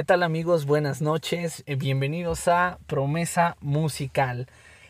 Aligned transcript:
¿Qué 0.00 0.04
tal 0.04 0.22
amigos? 0.22 0.64
Buenas 0.64 1.02
noches. 1.02 1.62
Eh, 1.66 1.74
bienvenidos 1.74 2.48
a 2.48 2.78
Promesa 2.86 3.58
Musical. 3.60 4.46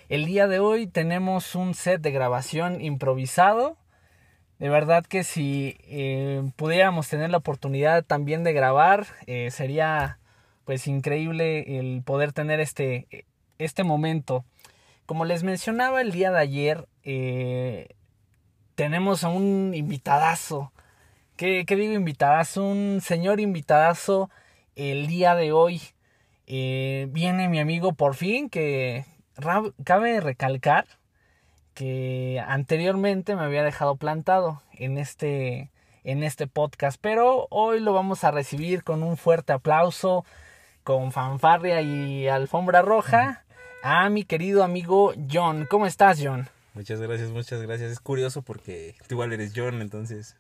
El 0.09 0.25
día 0.25 0.47
de 0.47 0.61
hoy 0.61 0.87
tenemos 0.87 1.57
un 1.57 1.75
set 1.75 2.01
de 2.01 2.13
grabación 2.13 2.81
improvisado. 2.81 3.77
De 4.61 4.69
verdad 4.69 5.05
que 5.05 5.25
si 5.25 5.77
eh, 5.89 6.49
pudiéramos 6.55 7.09
tener 7.09 7.29
la 7.29 7.39
oportunidad 7.39 8.05
también 8.05 8.45
de 8.45 8.53
grabar, 8.53 9.05
eh, 9.27 9.51
sería 9.51 10.21
pues 10.65 10.87
increíble 10.87 11.81
el 11.81 12.03
poder 12.05 12.33
tener 12.33 12.61
este, 12.61 13.27
este 13.59 13.83
momento. 13.83 14.45
Como 15.07 15.25
les 15.25 15.43
mencionaba 15.43 16.03
el 16.03 16.13
día 16.13 16.31
de 16.31 16.39
ayer, 16.39 16.87
tenemos 18.77 19.25
a 19.25 19.29
un 19.29 19.73
invitadazo. 19.75 20.73
¿Qué, 21.37 21.65
¿Qué, 21.67 21.75
digo 21.75 21.95
invitadazo? 21.95 22.63
Un 22.63 23.01
señor 23.03 23.41
invitadazo 23.41 24.31
el 24.81 25.07
día 25.07 25.35
de 25.35 25.53
hoy 25.53 25.83
eh, 26.47 27.07
viene 27.11 27.51
mi 27.51 27.61
amigo 27.61 27.93
por 27.93 28.15
fin, 28.15 28.49
que 28.49 29.05
cabe 29.85 30.21
recalcar 30.21 30.87
que 31.75 32.43
anteriormente 32.47 33.37
me 33.37 33.43
había 33.43 33.63
dejado 33.63 33.97
plantado 33.97 34.63
en 34.73 34.97
este, 34.97 35.71
en 36.03 36.23
este 36.23 36.47
podcast, 36.47 36.99
pero 37.01 37.47
hoy 37.51 37.81
lo 37.81 37.93
vamos 37.93 38.25
a 38.25 38.31
recibir 38.31 38.83
con 38.83 39.03
un 39.03 39.19
fuerte 39.19 39.53
aplauso, 39.53 40.25
con 40.83 41.13
fanfarria 41.13 41.83
y 41.83 42.27
alfombra 42.29 42.81
roja 42.81 43.45
a 43.83 44.09
mi 44.09 44.25
querido 44.25 44.65
amigo 44.65 45.13
John. 45.31 45.67
¿Cómo 45.71 45.87
estás, 45.87 46.21
John? 46.23 46.49
Muchas 46.73 47.01
gracias, 47.01 47.31
muchas 47.31 47.61
gracias. 47.61 47.93
Es 47.93 48.01
curioso 48.01 48.41
porque 48.41 48.95
tú 49.07 49.15
igual 49.17 49.33
eres 49.33 49.53
John, 49.55 49.83
entonces. 49.83 50.37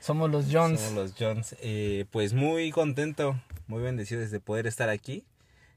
Somos 0.00 0.30
los 0.30 0.46
Johns. 0.50 0.80
Somos 0.80 0.94
los 0.94 1.14
Johns. 1.18 1.56
Eh, 1.60 2.06
pues 2.10 2.32
muy 2.32 2.70
contento 2.70 3.36
muy 3.66 3.82
bendecido 3.82 4.26
de 4.26 4.40
poder 4.40 4.66
estar 4.66 4.88
aquí. 4.88 5.24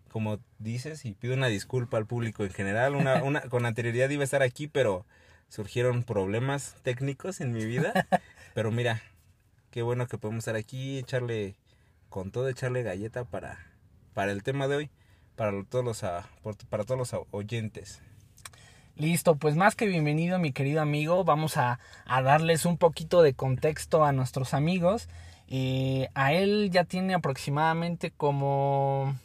Como 0.09 0.40
dices, 0.58 1.06
y 1.06 1.14
pido 1.14 1.36
una 1.36 1.48
disculpa 1.48 1.98
al 1.98 2.06
público 2.06 2.44
en 2.44 2.52
general. 2.52 2.96
Una, 2.96 3.23
una, 3.23 3.42
con 3.42 3.66
anterioridad 3.66 4.09
iba 4.09 4.22
a 4.22 4.26
estar 4.26 4.42
aquí, 4.42 4.68
pero 4.68 5.06
surgieron 5.50 6.04
problemas 6.04 6.76
técnicos 6.84 7.42
en 7.42 7.52
mi 7.52 7.66
vida. 7.66 8.08
Pero 8.56 8.72
mira, 8.72 9.02
qué 9.72 9.84
bueno 9.84 10.08
que 10.08 10.18
podemos 10.18 10.42
estar 10.42 10.56
aquí, 10.56 10.98
echarle 10.98 11.56
con 12.09 12.31
todo, 12.31 12.50
echarle 12.50 12.81
galleta 12.84 13.26
para, 13.26 13.59
para 14.14 14.31
el 14.31 14.42
tema 14.44 14.68
de 14.68 14.76
hoy, 14.76 14.90
para 15.36 15.64
todos 15.64 15.86
los, 15.86 16.02
para 16.70 16.84
todos 16.84 16.98
los 16.98 17.22
oyentes. 17.31 18.02
Listo, 18.96 19.36
pues 19.36 19.56
más 19.56 19.76
que 19.76 19.86
bienvenido 19.86 20.40
mi 20.40 20.52
querido 20.52 20.81
amigo, 20.81 21.24
vamos 21.24 21.56
a, 21.58 21.80
a 22.06 22.22
darles 22.22 22.66
un 22.66 22.78
poquito 22.78 23.22
de 23.22 23.34
contexto 23.34 24.03
a 24.03 24.12
nuestros 24.12 24.53
amigos 24.53 25.08
y 25.52 26.05
a 26.14 26.31
él 26.31 26.69
ya 26.72 26.83
tiene 26.83 27.16
aproximadamente 27.16 28.11
como, 28.11 29.16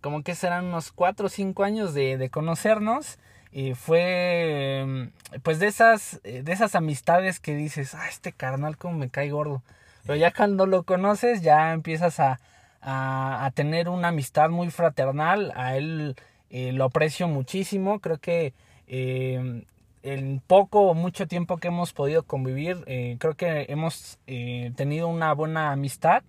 como 0.00 0.24
que 0.24 0.34
serán 0.34 0.64
unos 0.64 0.90
4 0.90 1.26
o 1.26 1.28
5 1.28 1.62
años 1.62 1.94
de, 1.94 2.18
de 2.18 2.30
conocernos. 2.30 3.18
Y 3.52 3.74
fue 3.74 5.08
pues 5.44 5.60
de 5.60 5.68
esas, 5.68 6.20
de 6.24 6.52
esas 6.52 6.74
amistades 6.74 7.38
que 7.38 7.54
dices, 7.54 7.94
ah, 7.94 8.08
este 8.08 8.32
carnal 8.32 8.76
como 8.76 8.98
me 8.98 9.08
cae 9.08 9.30
gordo. 9.30 9.62
Pero 10.02 10.16
ya 10.16 10.32
cuando 10.32 10.66
lo 10.66 10.82
conoces 10.82 11.42
ya 11.42 11.72
empiezas 11.72 12.18
a, 12.18 12.40
a, 12.80 13.46
a 13.46 13.50
tener 13.52 13.88
una 13.88 14.08
amistad 14.08 14.50
muy 14.50 14.70
fraternal. 14.70 15.52
A 15.54 15.76
él 15.76 16.16
eh, 16.50 16.72
lo 16.72 16.86
aprecio 16.86 17.28
muchísimo. 17.28 18.00
Creo 18.00 18.18
que 18.18 18.52
eh, 18.88 19.64
en 20.06 20.40
poco 20.46 20.82
o 20.82 20.94
mucho 20.94 21.26
tiempo 21.26 21.56
que 21.56 21.68
hemos 21.68 21.92
podido 21.92 22.22
convivir, 22.22 22.84
eh, 22.86 23.16
creo 23.18 23.34
que 23.34 23.66
hemos 23.68 24.18
eh, 24.28 24.72
tenido 24.76 25.08
una 25.08 25.32
buena 25.34 25.72
amistad, 25.72 26.22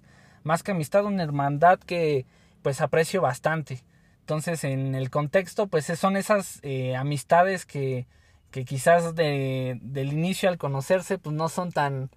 más 0.44 0.64
que 0.64 0.72
amistad, 0.72 1.06
una 1.06 1.24
hermandad 1.24 1.80
que 1.80 2.26
pues 2.64 2.82
aprecio 2.82 3.22
bastante. 3.22 3.84
Entonces, 4.22 4.64
en 4.64 4.96
el 4.96 5.10
contexto, 5.10 5.68
pues 5.68 5.86
son 5.86 6.18
esas 6.18 6.60
eh, 6.64 6.96
amistades 6.96 7.66
que, 7.66 8.08
que 8.52 8.66
quizás 8.66 9.16
de, 9.16 9.78
del 9.82 10.12
inicio 10.12 10.50
al 10.50 10.58
conocerse, 10.58 11.20
pues 11.20 11.36
no 11.36 11.48
son 11.48 11.72
tan, 11.72 12.10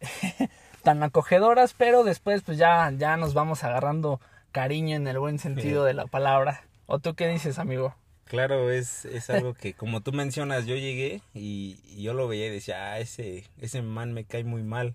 tan 0.82 1.02
acogedoras, 1.02 1.72
pero 1.74 2.02
después 2.02 2.42
pues 2.42 2.58
ya, 2.58 2.90
ya 2.96 3.16
nos 3.16 3.32
vamos 3.32 3.62
agarrando 3.62 4.20
cariño 4.50 4.96
en 4.96 5.06
el 5.06 5.18
buen 5.18 5.38
sentido 5.38 5.84
de 5.84 5.94
la 5.94 6.06
palabra. 6.06 6.62
¿O 6.86 6.98
tú 6.98 7.14
qué 7.14 7.28
dices, 7.28 7.58
amigo? 7.58 7.94
Claro, 8.26 8.70
es, 8.70 9.04
es 9.04 9.30
algo 9.30 9.54
que 9.54 9.74
como 9.74 10.00
tú 10.00 10.12
mencionas, 10.12 10.66
yo 10.66 10.74
llegué 10.74 11.22
y, 11.32 11.78
yo 12.02 12.12
lo 12.12 12.26
veía 12.26 12.46
y 12.46 12.50
decía, 12.50 12.92
ah, 12.92 12.98
ese, 12.98 13.44
ese 13.60 13.82
man 13.82 14.12
me 14.12 14.24
cae 14.24 14.42
muy 14.42 14.62
mal. 14.62 14.94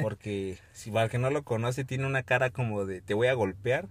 Porque 0.00 0.58
si 0.72 0.92
para 0.92 1.08
que 1.08 1.18
no 1.18 1.30
lo 1.30 1.42
conoce, 1.42 1.84
tiene 1.84 2.06
una 2.06 2.22
cara 2.22 2.50
como 2.50 2.86
de 2.86 3.00
te 3.00 3.14
voy 3.14 3.26
a 3.26 3.34
golpear. 3.34 3.88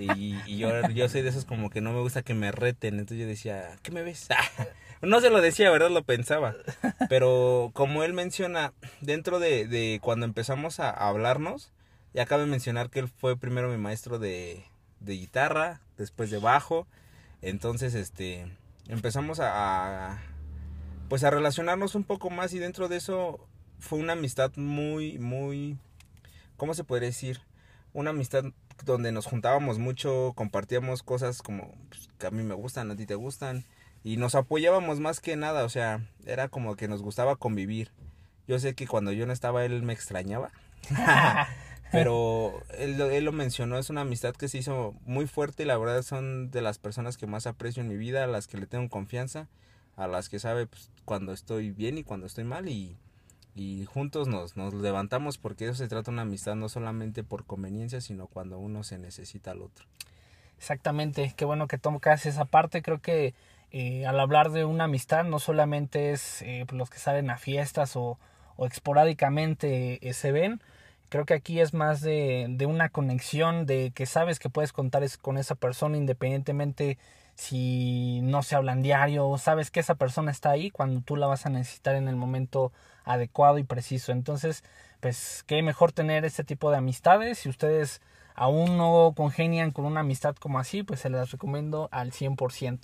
Y, 0.00 0.56
yo, 0.56 0.88
yo 0.88 1.08
soy 1.10 1.20
de 1.20 1.28
esos 1.28 1.44
como 1.44 1.68
que 1.68 1.82
no 1.82 1.92
me 1.92 2.00
gusta 2.00 2.22
que 2.22 2.32
me 2.32 2.50
reten. 2.50 2.94
Entonces 2.94 3.18
yo 3.18 3.26
decía, 3.26 3.76
¿qué 3.82 3.92
me 3.92 4.02
ves? 4.02 4.28
no 5.02 5.20
se 5.20 5.28
lo 5.28 5.42
decía, 5.42 5.70
¿verdad? 5.70 5.90
Lo 5.90 6.02
pensaba. 6.02 6.54
Pero 7.10 7.70
como 7.74 8.04
él 8.04 8.14
menciona, 8.14 8.72
dentro 9.02 9.38
de, 9.38 9.68
de 9.68 10.00
cuando 10.02 10.24
empezamos 10.24 10.80
a 10.80 10.88
hablarnos, 10.90 11.72
ya 12.14 12.24
cabe 12.24 12.46
mencionar 12.46 12.88
que 12.88 13.00
él 13.00 13.08
fue 13.08 13.36
primero 13.36 13.68
mi 13.68 13.76
maestro 13.76 14.18
de, 14.18 14.64
de 15.00 15.12
guitarra, 15.12 15.82
después 15.98 16.30
de 16.30 16.38
bajo 16.38 16.86
entonces, 17.42 17.94
este, 17.94 18.46
empezamos 18.88 19.40
a, 19.40 20.18
pues 21.08 21.24
a 21.24 21.30
relacionarnos 21.30 21.94
un 21.94 22.04
poco 22.04 22.30
más 22.30 22.52
y 22.52 22.58
dentro 22.58 22.88
de 22.88 22.96
eso 22.96 23.46
fue 23.78 23.98
una 23.98 24.14
amistad 24.14 24.52
muy, 24.56 25.18
muy, 25.18 25.78
¿cómo 26.56 26.74
se 26.74 26.84
podría 26.84 27.08
decir? 27.08 27.40
Una 27.92 28.10
amistad 28.10 28.44
donde 28.84 29.12
nos 29.12 29.26
juntábamos 29.26 29.78
mucho, 29.78 30.32
compartíamos 30.34 31.02
cosas 31.02 31.42
como 31.42 31.74
pues, 31.88 32.08
que 32.18 32.26
a 32.26 32.30
mí 32.30 32.42
me 32.42 32.54
gustan, 32.54 32.90
a 32.90 32.96
ti 32.96 33.06
te 33.06 33.14
gustan 33.14 33.64
y 34.04 34.16
nos 34.16 34.34
apoyábamos 34.34 35.00
más 35.00 35.20
que 35.20 35.36
nada, 35.36 35.64
o 35.64 35.68
sea, 35.68 36.00
era 36.24 36.48
como 36.48 36.76
que 36.76 36.88
nos 36.88 37.02
gustaba 37.02 37.36
convivir. 37.36 37.90
Yo 38.46 38.58
sé 38.58 38.74
que 38.74 38.86
cuando 38.86 39.12
yo 39.12 39.26
no 39.26 39.32
estaba 39.32 39.64
él 39.64 39.82
me 39.82 39.92
extrañaba. 39.92 40.50
Pero 41.92 42.62
él, 42.76 43.00
él, 43.00 43.24
lo 43.24 43.32
mencionó, 43.32 43.78
es 43.78 43.90
una 43.90 44.02
amistad 44.02 44.34
que 44.34 44.48
se 44.48 44.58
hizo 44.58 44.94
muy 45.06 45.26
fuerte 45.26 45.62
y 45.62 45.66
la 45.66 45.78
verdad 45.78 46.02
son 46.02 46.50
de 46.50 46.60
las 46.60 46.78
personas 46.78 47.16
que 47.16 47.26
más 47.26 47.46
aprecio 47.46 47.82
en 47.82 47.88
mi 47.88 47.96
vida, 47.96 48.24
a 48.24 48.26
las 48.26 48.46
que 48.46 48.58
le 48.58 48.66
tengo 48.66 48.88
confianza, 48.88 49.48
a 49.96 50.06
las 50.06 50.28
que 50.28 50.38
sabe 50.38 50.66
pues, 50.66 50.90
cuando 51.04 51.32
estoy 51.32 51.70
bien 51.70 51.98
y 51.98 52.04
cuando 52.04 52.26
estoy 52.26 52.44
mal 52.44 52.68
y, 52.68 52.96
y 53.54 53.84
juntos 53.86 54.28
nos, 54.28 54.56
nos 54.56 54.74
levantamos 54.74 55.38
porque 55.38 55.64
eso 55.64 55.74
se 55.74 55.88
trata 55.88 56.10
de 56.10 56.14
una 56.14 56.22
amistad 56.22 56.54
no 56.54 56.68
solamente 56.68 57.24
por 57.24 57.44
conveniencia, 57.44 58.00
sino 58.00 58.26
cuando 58.26 58.58
uno 58.58 58.84
se 58.84 58.98
necesita 58.98 59.52
al 59.52 59.62
otro. 59.62 59.86
Exactamente, 60.58 61.32
qué 61.36 61.44
bueno 61.44 61.68
que 61.68 61.78
tocas 61.78 62.26
esa 62.26 62.44
parte, 62.44 62.82
creo 62.82 63.00
que 63.00 63.34
eh, 63.70 64.06
al 64.06 64.18
hablar 64.18 64.50
de 64.50 64.64
una 64.64 64.84
amistad 64.84 65.24
no 65.24 65.38
solamente 65.38 66.12
es 66.12 66.42
eh, 66.42 66.66
los 66.72 66.90
que 66.90 66.98
salen 66.98 67.30
a 67.30 67.38
fiestas 67.38 67.96
o, 67.96 68.18
o 68.56 68.66
esporádicamente 68.66 70.06
eh, 70.06 70.12
se 70.14 70.32
ven, 70.32 70.60
Creo 71.08 71.24
que 71.24 71.34
aquí 71.34 71.60
es 71.60 71.74
más 71.74 72.00
de, 72.00 72.46
de 72.50 72.66
una 72.66 72.88
conexión, 72.88 73.66
de 73.66 73.92
que 73.94 74.06
sabes 74.06 74.38
que 74.38 74.50
puedes 74.50 74.72
contar 74.72 75.02
con 75.20 75.38
esa 75.38 75.54
persona 75.54 75.96
independientemente 75.96 76.98
si 77.38 78.20
no 78.22 78.42
se 78.42 78.56
hablan 78.56 78.82
diario, 78.82 79.38
sabes 79.38 79.70
que 79.70 79.78
esa 79.78 79.94
persona 79.94 80.32
está 80.32 80.50
ahí 80.50 80.70
cuando 80.70 81.00
tú 81.02 81.14
la 81.14 81.28
vas 81.28 81.46
a 81.46 81.50
necesitar 81.50 81.94
en 81.94 82.08
el 82.08 82.16
momento 82.16 82.72
adecuado 83.04 83.58
y 83.58 83.64
preciso. 83.64 84.10
Entonces, 84.10 84.64
pues 84.98 85.44
qué 85.46 85.62
mejor 85.62 85.92
tener 85.92 86.24
este 86.24 86.42
tipo 86.42 86.70
de 86.72 86.78
amistades. 86.78 87.38
Si 87.38 87.48
ustedes 87.48 88.02
aún 88.34 88.76
no 88.76 89.12
congenian 89.16 89.70
con 89.70 89.84
una 89.84 90.00
amistad 90.00 90.34
como 90.34 90.58
así, 90.58 90.82
pues 90.82 90.98
se 90.98 91.10
las 91.10 91.30
recomiendo 91.30 91.88
al 91.92 92.10
100%. 92.10 92.80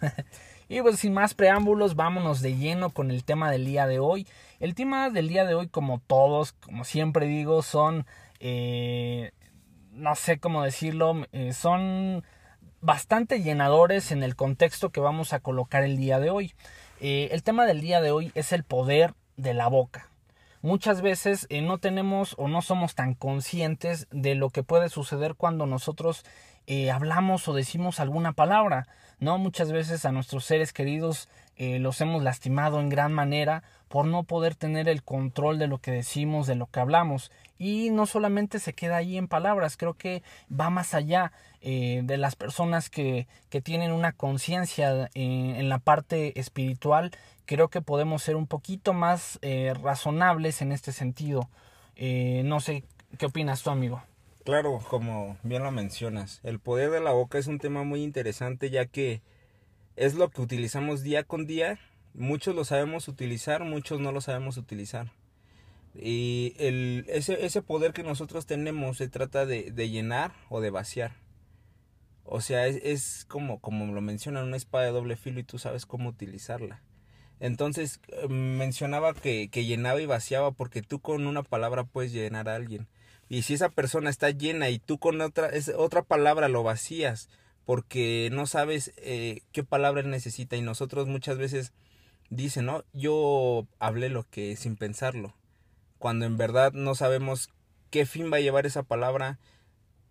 y 0.74 0.82
pues 0.82 0.98
sin 0.98 1.14
más 1.14 1.34
preámbulos, 1.34 1.94
vámonos 1.94 2.40
de 2.40 2.56
lleno 2.56 2.90
con 2.90 3.12
el 3.12 3.22
tema 3.22 3.48
del 3.48 3.64
día 3.64 3.86
de 3.86 4.00
hoy. 4.00 4.26
El 4.58 4.74
tema 4.74 5.08
del 5.08 5.28
día 5.28 5.44
de 5.44 5.54
hoy, 5.54 5.68
como 5.68 6.00
todos, 6.00 6.50
como 6.50 6.82
siempre 6.84 7.26
digo, 7.26 7.62
son, 7.62 8.06
eh, 8.40 9.30
no 9.92 10.16
sé 10.16 10.40
cómo 10.40 10.64
decirlo, 10.64 11.28
eh, 11.30 11.52
son 11.52 12.24
bastante 12.80 13.40
llenadores 13.40 14.10
en 14.10 14.24
el 14.24 14.34
contexto 14.34 14.90
que 14.90 14.98
vamos 14.98 15.32
a 15.32 15.38
colocar 15.38 15.84
el 15.84 15.96
día 15.96 16.18
de 16.18 16.30
hoy. 16.30 16.54
Eh, 17.00 17.28
el 17.30 17.44
tema 17.44 17.66
del 17.66 17.80
día 17.80 18.00
de 18.00 18.10
hoy 18.10 18.32
es 18.34 18.52
el 18.52 18.64
poder 18.64 19.14
de 19.36 19.54
la 19.54 19.68
boca. 19.68 20.08
Muchas 20.60 21.02
veces 21.02 21.46
no 21.62 21.78
tenemos 21.78 22.34
o 22.36 22.48
no 22.48 22.62
somos 22.62 22.96
tan 22.96 23.14
conscientes 23.14 24.08
de 24.10 24.34
lo 24.34 24.50
que 24.50 24.64
puede 24.64 24.88
suceder 24.88 25.36
cuando 25.36 25.66
nosotros 25.66 26.24
hablamos 26.92 27.46
o 27.46 27.54
decimos 27.54 28.00
alguna 28.00 28.32
palabra. 28.32 28.88
¿No? 29.20 29.38
Muchas 29.38 29.72
veces 29.72 30.04
a 30.04 30.12
nuestros 30.12 30.44
seres 30.44 30.72
queridos 30.72 31.28
eh, 31.56 31.78
los 31.78 32.00
hemos 32.00 32.22
lastimado 32.22 32.80
en 32.80 32.88
gran 32.88 33.12
manera 33.12 33.62
por 33.88 34.06
no 34.06 34.24
poder 34.24 34.54
tener 34.54 34.88
el 34.88 35.02
control 35.02 35.58
de 35.58 35.68
lo 35.68 35.78
que 35.78 35.92
decimos, 35.92 36.46
de 36.46 36.56
lo 36.56 36.66
que 36.66 36.80
hablamos. 36.80 37.30
Y 37.58 37.90
no 37.90 38.06
solamente 38.06 38.58
se 38.58 38.72
queda 38.72 38.96
ahí 38.96 39.16
en 39.16 39.28
palabras, 39.28 39.76
creo 39.76 39.94
que 39.94 40.22
va 40.50 40.70
más 40.70 40.94
allá 40.94 41.32
eh, 41.60 42.00
de 42.04 42.16
las 42.16 42.34
personas 42.34 42.90
que, 42.90 43.28
que 43.50 43.60
tienen 43.60 43.92
una 43.92 44.12
conciencia 44.12 45.10
eh, 45.14 45.54
en 45.56 45.68
la 45.68 45.78
parte 45.78 46.38
espiritual. 46.38 47.12
Creo 47.46 47.68
que 47.68 47.82
podemos 47.82 48.22
ser 48.22 48.36
un 48.36 48.46
poquito 48.46 48.92
más 48.92 49.38
razonables 49.82 50.62
en 50.62 50.72
este 50.72 50.92
sentido. 50.92 51.48
no 51.96 52.60
sé, 52.60 52.84
¿qué 53.18 53.26
opinas 53.26 53.62
tú, 53.62 53.70
amigo? 53.70 54.02
Claro, 54.44 54.78
como 54.90 55.38
bien 55.42 55.62
lo 55.62 55.70
mencionas, 55.70 56.40
el 56.42 56.60
poder 56.60 56.90
de 56.90 57.00
la 57.00 57.12
boca 57.12 57.38
es 57.38 57.46
un 57.46 57.58
tema 57.58 57.82
muy 57.82 58.02
interesante 58.02 58.68
ya 58.68 58.84
que 58.84 59.22
es 59.96 60.14
lo 60.16 60.28
que 60.28 60.42
utilizamos 60.42 61.02
día 61.02 61.24
con 61.24 61.46
día. 61.46 61.78
Muchos 62.12 62.54
lo 62.54 62.66
sabemos 62.66 63.08
utilizar, 63.08 63.64
muchos 63.64 64.00
no 64.00 64.12
lo 64.12 64.20
sabemos 64.20 64.58
utilizar. 64.58 65.12
Y 65.94 66.54
el, 66.58 67.06
ese, 67.08 67.46
ese 67.46 67.62
poder 67.62 67.94
que 67.94 68.02
nosotros 68.02 68.44
tenemos 68.44 68.98
se 68.98 69.08
trata 69.08 69.46
de, 69.46 69.70
de 69.70 69.88
llenar 69.88 70.32
o 70.50 70.60
de 70.60 70.70
vaciar. 70.70 71.12
O 72.24 72.42
sea, 72.42 72.66
es, 72.66 72.76
es, 72.84 73.24
como, 73.26 73.60
como 73.60 73.86
lo 73.94 74.00
mencionan, 74.02 74.44
una 74.44 74.56
espada 74.58 74.84
de 74.84 74.92
doble 74.92 75.16
filo 75.16 75.40
y 75.40 75.44
tú 75.44 75.58
sabes 75.58 75.86
cómo 75.86 76.10
utilizarla. 76.10 76.82
Entonces 77.40 78.00
eh, 78.08 78.28
mencionaba 78.28 79.14
que, 79.14 79.48
que 79.48 79.64
llenaba 79.64 80.02
y 80.02 80.06
vaciaba 80.06 80.52
porque 80.52 80.82
tú 80.82 81.00
con 81.00 81.26
una 81.26 81.42
palabra 81.42 81.84
puedes 81.84 82.12
llenar 82.12 82.50
a 82.50 82.56
alguien. 82.56 82.88
Y 83.28 83.42
si 83.42 83.54
esa 83.54 83.68
persona 83.68 84.10
está 84.10 84.30
llena 84.30 84.70
y 84.70 84.78
tú 84.78 84.98
con 84.98 85.20
otra, 85.20 85.48
es, 85.48 85.70
otra 85.76 86.02
palabra 86.02 86.48
lo 86.48 86.62
vacías 86.62 87.28
porque 87.64 88.28
no 88.32 88.46
sabes 88.46 88.92
eh, 88.98 89.40
qué 89.52 89.64
palabra 89.64 90.02
necesita 90.02 90.56
y 90.56 90.60
nosotros 90.60 91.08
muchas 91.08 91.38
veces 91.38 91.72
dicen, 92.28 92.66
no, 92.66 92.84
yo 92.92 93.66
hablé 93.78 94.10
lo 94.10 94.24
que 94.28 94.56
sin 94.56 94.76
pensarlo 94.76 95.34
cuando 96.04 96.26
en 96.26 96.36
verdad 96.36 96.74
no 96.74 96.94
sabemos 96.94 97.48
qué 97.88 98.04
fin 98.04 98.30
va 98.30 98.36
a 98.36 98.40
llevar 98.40 98.66
esa 98.66 98.82
palabra, 98.82 99.38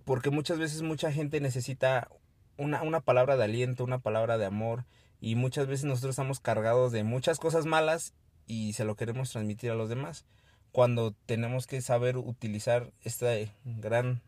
porque 0.06 0.32
muchas 0.32 0.58
veces 0.58 0.82
mucha 0.82 1.12
gente 1.12 1.40
necesita 1.40 2.10
una, 2.58 2.82
una 2.82 3.02
palabra 3.02 3.38
de 3.38 3.44
aliento, 3.44 3.84
una 3.84 4.00
palabra 4.00 4.40
de 4.40 4.46
amor, 4.48 4.86
y 5.22 5.36
muchas 5.36 5.68
veces 5.68 5.86
nosotros 5.86 6.14
estamos 6.14 6.40
cargados 6.40 6.92
de 6.92 7.04
muchas 7.04 7.38
cosas 7.38 7.68
malas 7.68 8.16
y 8.48 8.74
se 8.74 8.86
lo 8.86 8.96
queremos 8.96 9.30
transmitir 9.30 9.70
a 9.70 9.76
los 9.76 9.88
demás, 9.88 10.26
cuando 10.74 11.14
tenemos 11.28 11.68
que 11.68 11.82
saber 11.82 12.18
utilizar 12.18 12.92
este 13.04 13.54
gran 13.64 14.22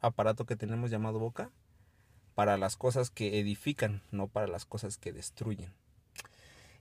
aparato 0.00 0.46
que 0.46 0.56
tenemos 0.56 0.90
llamado 0.90 1.20
boca 1.20 1.50
para 2.34 2.56
las 2.56 2.76
cosas 2.76 3.10
que 3.10 3.38
edifican, 3.38 4.00
no 4.10 4.26
para 4.26 4.46
las 4.46 4.64
cosas 4.64 4.96
que 4.96 5.12
destruyen. 5.12 5.70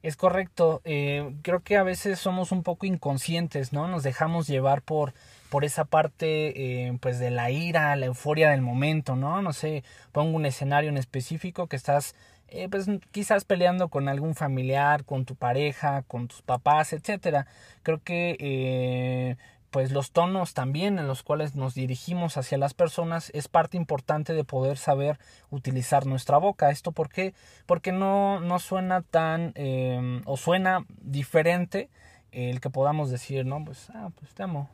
Es 0.02 0.16
correcto. 0.16 0.81
Eh, 0.86 1.36
creo 1.44 1.60
que 1.60 1.75
a 1.75 1.84
veces 1.84 2.19
somos 2.19 2.54
un 2.54 2.63
poco 2.63 2.86
inconscientes, 2.86 3.74
¿no? 3.74 3.88
Nos 3.90 4.02
dejamos 4.02 4.48
llevar 4.48 4.81
por, 4.81 5.14
por 5.50 5.66
esa 5.66 5.84
parte, 5.84 6.88
eh, 6.88 6.98
pues, 7.02 7.19
de 7.19 7.31
la 7.31 7.52
ira, 7.52 7.96
la 7.98 8.07
euforia 8.07 8.50
del 8.50 8.62
momento, 8.62 9.18
¿no? 9.18 9.42
No 9.42 9.52
sé, 9.54 9.84
pongo 10.14 10.38
un 10.38 10.46
escenario 10.46 10.90
en 10.90 10.98
específico 10.98 11.68
que 11.68 11.75
estás, 11.75 12.16
eh, 12.51 12.69
pues, 12.69 12.88
quizás 13.12 13.45
peleando 13.45 13.89
con 13.89 14.07
algún 14.07 14.36
familiar, 14.36 15.06
con 15.06 15.25
tu 15.25 15.36
pareja, 15.36 16.03
con 16.03 16.27
tus 16.27 16.42
papás, 16.42 16.94
etcétera. 16.94 17.48
Creo 17.83 18.01
que 18.03 19.38
pues 19.71 19.92
los 19.92 20.12
tonos 20.12 20.53
también 20.53 21.00
en 21.00 21.07
los 21.07 21.24
cuales 21.24 21.56
nos 21.56 21.74
dirigimos 21.74 22.36
hacia 22.38 22.57
las 22.57 22.74
personas 22.74 23.31
es 23.33 23.48
parte 23.48 23.77
importante 23.77 24.33
de 24.33 24.44
poder 24.44 24.77
saber 24.77 25.18
utilizar 25.50 26.06
nuestra 26.06 26.38
boca. 26.38 26.69
¿Esto 26.69 26.92
por 26.92 27.07
qué? 27.07 27.33
Porque 27.65 27.94
no, 27.94 28.42
no 28.42 28.59
suena 28.59 29.01
tan 29.01 29.54
em, 29.56 30.21
o 30.25 30.36
suena 30.36 30.86
diferente 31.01 31.89
el 32.31 32.59
que 32.59 32.69
podamos 32.69 33.09
decir, 33.09 33.45
¿no? 33.45 33.63
Pues, 33.63 33.89
ah, 33.94 34.09
pues 34.19 34.33
te 34.33 34.44
amo, 34.44 34.69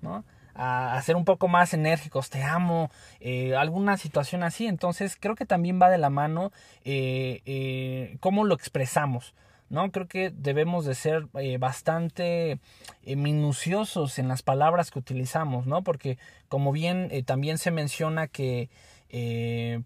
¿no? 0.00 0.24
A, 0.54 1.00
ser 1.02 1.16
un 1.16 1.24
poco 1.24 1.48
más 1.48 1.72
enérgicos, 1.72 2.28
te 2.28 2.42
amo, 2.42 2.90
eh, 3.20 3.56
alguna 3.56 3.96
situación 3.96 4.42
así. 4.42 4.66
Entonces 4.66 5.16
creo 5.18 5.34
que 5.34 5.46
también 5.46 5.80
va 5.80 5.88
de 5.90 5.98
la 5.98 6.10
mano 6.10 6.52
eh, 6.84 7.40
eh, 7.46 8.16
cómo 8.20 8.44
lo 8.44 8.54
expresamos. 8.54 9.34
¿no? 9.70 9.90
Creo 9.90 10.06
que 10.06 10.30
debemos 10.30 10.84
de 10.84 10.94
ser 10.94 11.28
bastante 11.58 12.58
minuciosos 13.06 14.18
en 14.18 14.28
las 14.28 14.42
palabras 14.42 14.90
que 14.90 14.98
utilizamos, 14.98 15.66
¿no? 15.66 15.80
Porque 15.82 16.18
como 16.48 16.72
bien 16.72 17.10
también 17.24 17.56
se 17.56 17.70
menciona 17.70 18.26
que 18.26 18.68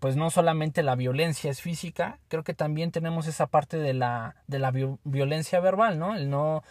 pues 0.00 0.16
no 0.16 0.30
solamente 0.30 0.82
la 0.82 0.96
violencia 0.96 1.52
es 1.52 1.60
física, 1.60 2.18
creo 2.26 2.42
que 2.42 2.52
también 2.52 2.90
tenemos 2.90 3.28
esa 3.28 3.46
parte 3.46 3.76
de 3.76 3.94
la, 3.94 4.34
de 4.48 4.58
la 4.58 4.72
violencia 5.04 5.60
verbal, 5.60 6.00
¿no? 6.00 6.16
El 6.16 6.30
no 6.30 6.64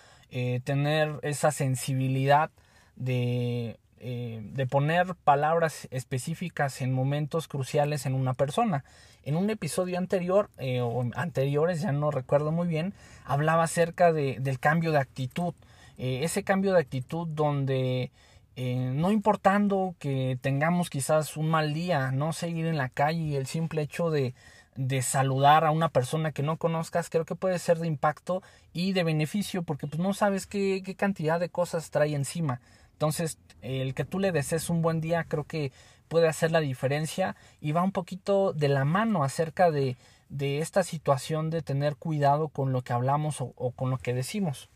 tener 0.66 1.18
esa 1.22 1.52
sensibilidad 1.52 2.52
de 2.98 3.80
eh, 4.07 4.40
de 4.54 4.68
poner 4.68 5.16
palabras 5.24 5.88
específicas 5.90 6.81
en 6.81 6.94
momentos 6.94 7.48
cruciales 7.48 8.06
en 8.06 8.13
una 8.13 8.36
persona. 8.36 8.84
En 9.24 9.36
un 9.36 9.50
episodio 9.50 9.98
anterior, 9.98 10.52
eh, 10.60 10.80
o 10.81 11.10
anteriores, 11.16 11.81
ya 11.81 11.92
no 11.92 12.12
recuerdo 12.12 12.52
muy 12.52 12.68
bien, 12.68 12.94
hablaba 13.25 13.63
acerca 13.63 14.13
de, 14.13 14.38
del 14.40 14.60
cambio 14.60 14.92
de 14.92 15.00
actitud. 15.00 15.56
Eh, 15.98 16.19
ese 16.22 16.44
cambio 16.44 16.74
de 16.74 16.81
actitud 16.81 17.28
donde 17.28 18.12
no 18.56 19.12
importando 19.12 19.96
que 19.98 20.38
tengamos 20.40 20.92
quizás 20.92 21.36
un 21.36 21.50
mal 21.50 21.74
día, 21.74 22.12
no 22.12 22.31
seguir 22.31 22.68
en 22.68 22.78
la 22.78 22.90
calle 22.90 23.19
y 23.19 23.36
el 23.36 23.48
simple 23.48 23.81
hecho 23.81 24.12
de, 24.12 24.36
de 24.75 25.01
saludar 25.01 25.66
a 25.66 25.72
una 25.72 25.90
persona 25.90 26.31
que 26.31 26.44
no 26.44 26.58
conozcas, 26.58 27.10
creo 27.10 27.25
que 27.25 27.36
puede 27.36 27.58
ser 27.58 27.80
de 27.80 27.88
impacto 27.88 28.44
y 28.72 28.94
de 28.94 29.04
beneficio 29.04 29.63
porque 29.63 29.88
pues 29.88 30.00
no 30.00 30.13
sabes 30.13 30.46
qué, 30.46 30.84
qué 30.86 30.96
cantidad 30.96 31.40
de 31.40 31.50
cosas 31.50 31.90
trae 31.90 32.13
encima. 32.13 32.62
Entonces, 32.96 33.38
el 33.62 33.94
que 33.94 34.06
tú 34.06 34.20
le 34.20 34.32
desees 34.32 34.70
un 34.70 34.82
buen 34.82 35.02
día 35.02 35.26
creo 35.26 35.44
que 35.44 35.74
puede 36.08 36.30
hacer 36.30 36.52
la 36.52 36.62
diferencia 36.62 37.36
y 37.60 37.74
va 37.74 37.84
un 37.84 37.92
poquito 37.92 38.54
de 38.54 38.70
la 38.70 38.86
mano 38.86 39.26
acerca 39.26 39.70
de, 39.70 39.98
de 40.30 40.60
esta 40.60 40.82
situación 40.82 41.50
de 41.50 41.62
tener 41.62 41.98
cuidado 41.98 42.48
con 42.48 42.72
lo 42.72 42.84
que 42.84 42.94
hablamos 42.94 43.42
o, 43.42 43.52
o, 43.58 43.72
con 43.72 43.90
lo 43.90 43.98
que 43.98 44.14
decimos. 44.14 44.70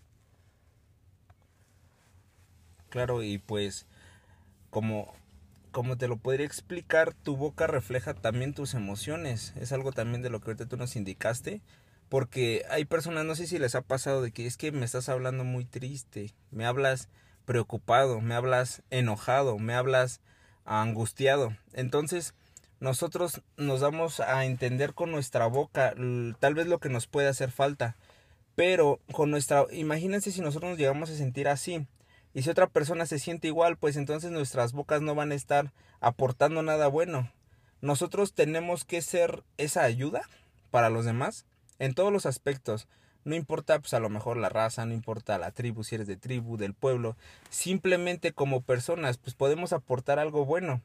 Claro, 2.90 3.24
y 3.24 3.38
pues 3.38 3.86
como, 4.70 5.14
como 5.72 5.98
te 5.98 6.10
lo 6.10 6.18
podría 6.18 6.46
explicar, 6.46 7.14
tu 7.14 7.38
boca 7.38 7.68
refleja 7.68 8.14
también 8.16 8.54
tus 8.54 8.74
emociones. 8.74 9.54
Es 9.56 9.72
algo 9.72 9.94
también 9.94 10.22
de 10.24 10.30
lo 10.30 10.42
que 10.42 10.52
ahorita 10.52 10.66
tú 10.66 10.76
nos 10.76 10.98
indicaste. 10.98 11.62
Porque 12.10 12.66
hay 12.70 12.84
personas, 12.84 13.24
no 13.24 13.36
sé 13.36 13.48
si 13.48 13.60
les 13.60 13.76
ha 13.76 13.82
pasado 13.82 14.22
de 14.22 14.32
que 14.32 14.46
es 14.46 14.58
que 14.58 14.74
me 14.74 14.84
estás 14.84 15.08
hablando 15.08 15.46
muy 15.46 15.64
triste, 15.64 16.34
me 16.52 16.66
hablas 16.66 17.08
preocupado, 17.50 18.22
me 18.22 18.36
hablas 18.36 18.84
enojado, 18.92 19.58
me 19.58 19.74
hablas 19.74 20.22
angustiado. 20.66 21.58
Entonces, 21.74 22.36
nosotros 22.80 23.42
nos 23.58 23.80
damos 23.80 24.20
a 24.20 24.46
entender 24.46 24.94
con 24.94 25.10
nuestra 25.10 25.48
boca 25.48 25.96
tal 26.40 26.54
vez 26.54 26.68
lo 26.68 26.78
que 26.78 26.90
nos 26.90 27.08
puede 27.08 27.28
hacer 27.28 27.50
falta. 27.50 27.96
Pero 28.54 29.00
con 29.12 29.32
nuestra, 29.32 29.66
imagínense 29.72 30.32
si 30.32 30.42
nosotros 30.42 30.70
nos 30.70 30.78
llegamos 30.78 31.10
a 31.10 31.16
sentir 31.16 31.48
así. 31.48 31.88
Y 32.36 32.44
si 32.44 32.52
otra 32.52 32.68
persona 32.68 33.08
se 33.08 33.18
siente 33.18 33.48
igual, 33.48 33.78
pues 33.78 33.98
entonces 33.98 34.30
nuestras 34.30 34.74
bocas 34.74 35.02
no 35.02 35.16
van 35.16 35.32
a 35.32 35.36
estar 35.36 35.74
aportando 36.02 36.62
nada 36.62 36.86
bueno. 36.88 37.32
Nosotros 37.82 38.36
tenemos 38.36 38.86
que 38.86 39.02
ser 39.02 39.44
esa 39.58 39.82
ayuda 39.82 40.22
para 40.70 40.92
los 40.92 41.04
demás 41.04 41.48
en 41.80 41.96
todos 41.96 42.14
los 42.14 42.28
aspectos. 42.28 42.88
No 43.26 43.36
importa, 43.36 43.80
pues 43.80 43.94
a 43.94 44.00
lo 44.00 44.10
mejor 44.10 44.38
la 44.38 44.50
raza, 44.50 44.86
no 44.86 44.94
importa 44.94 45.38
la 45.38 45.52
tribu, 45.52 45.84
si 45.84 45.96
eres 45.96 46.08
de 46.08 46.16
tribu, 46.16 46.58
del 46.58 46.74
pueblo. 46.74 47.16
Simplemente 47.50 48.32
como 48.32 48.62
personas, 48.62 49.18
pues 49.18 49.36
podemos 49.36 49.74
aportar 49.74 50.20
algo 50.20 50.46
bueno. 50.46 50.82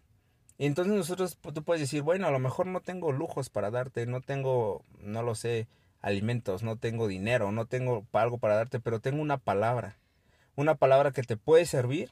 Y 0.58 0.66
entonces 0.66 0.94
nosotros, 0.94 1.36
pues, 1.40 1.54
tú 1.54 1.62
puedes 1.62 1.80
decir, 1.80 2.02
bueno, 2.02 2.26
a 2.26 2.30
lo 2.30 2.38
mejor 2.38 2.66
no 2.66 2.80
tengo 2.80 3.12
lujos 3.12 3.50
para 3.50 3.70
darte, 3.70 4.06
no 4.06 4.20
tengo, 4.20 4.84
no 5.00 5.22
lo 5.22 5.34
sé, 5.34 5.66
alimentos, 6.00 6.62
no 6.62 6.76
tengo 6.76 7.08
dinero, 7.08 7.50
no 7.50 7.66
tengo 7.66 8.04
algo 8.12 8.38
para 8.38 8.56
darte, 8.56 8.78
pero 8.80 9.00
tengo 9.00 9.22
una 9.22 9.38
palabra. 9.38 9.96
Una 10.56 10.76
palabra 10.76 11.10
que 11.12 11.22
te 11.22 11.36
puede 11.36 11.66
servir. 11.66 12.10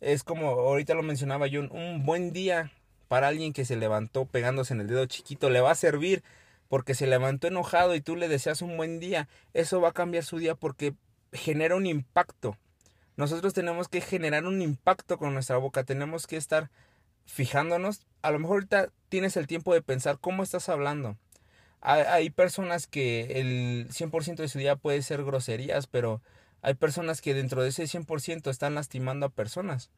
Es 0.00 0.22
como, 0.24 0.50
ahorita 0.50 0.94
lo 0.94 1.02
mencionaba 1.02 1.46
yo, 1.46 1.60
un 1.60 2.06
buen 2.06 2.32
día 2.32 2.70
para 3.08 3.28
alguien 3.28 3.52
que 3.52 3.64
se 3.64 3.76
levantó 3.76 4.26
pegándose 4.26 4.74
en 4.74 4.80
el 4.80 4.86
dedo 4.86 5.06
chiquito, 5.06 5.50
le 5.50 5.60
va 5.60 5.72
a 5.72 5.74
servir 5.74 6.22
porque 6.68 6.94
se 6.94 7.06
levantó 7.06 7.48
enojado 7.48 7.94
y 7.94 8.00
tú 8.00 8.16
le 8.16 8.28
deseas 8.28 8.62
un 8.62 8.76
buen 8.76 9.00
día, 9.00 9.28
eso 9.54 9.80
va 9.80 9.90
a 9.90 9.92
cambiar 9.92 10.24
su 10.24 10.38
día 10.38 10.54
porque 10.54 10.94
genera 11.32 11.76
un 11.76 11.86
impacto. 11.86 12.56
Nosotros 13.16 13.52
tenemos 13.54 13.88
que 13.88 14.00
generar 14.00 14.46
un 14.46 14.62
impacto 14.62 15.18
con 15.18 15.34
nuestra 15.34 15.56
boca, 15.56 15.84
tenemos 15.84 16.26
que 16.26 16.36
estar 16.36 16.70
fijándonos. 17.24 18.06
A 18.22 18.30
lo 18.30 18.38
mejor 18.38 18.56
ahorita 18.56 18.92
tienes 19.08 19.36
el 19.36 19.46
tiempo 19.46 19.74
de 19.74 19.82
pensar 19.82 20.18
cómo 20.20 20.42
estás 20.42 20.68
hablando. 20.68 21.16
Hay, 21.80 22.30
personas 22.30 22.88
que 22.88 23.40
el 23.40 23.88
100% 23.90 24.36
de 24.36 24.48
su 24.48 24.58
día 24.58 24.74
puede 24.74 25.00
ser 25.02 25.24
groserías, 25.24 25.86
pero 25.86 26.20
hay 26.60 26.74
personas 26.74 27.20
que 27.20 27.34
dentro 27.34 27.62
de 27.62 27.68
ese 27.68 27.84
100% 27.84 28.50
están 28.50 28.74
lastimando 28.74 29.26
a 29.26 29.30
personas. 29.30 29.90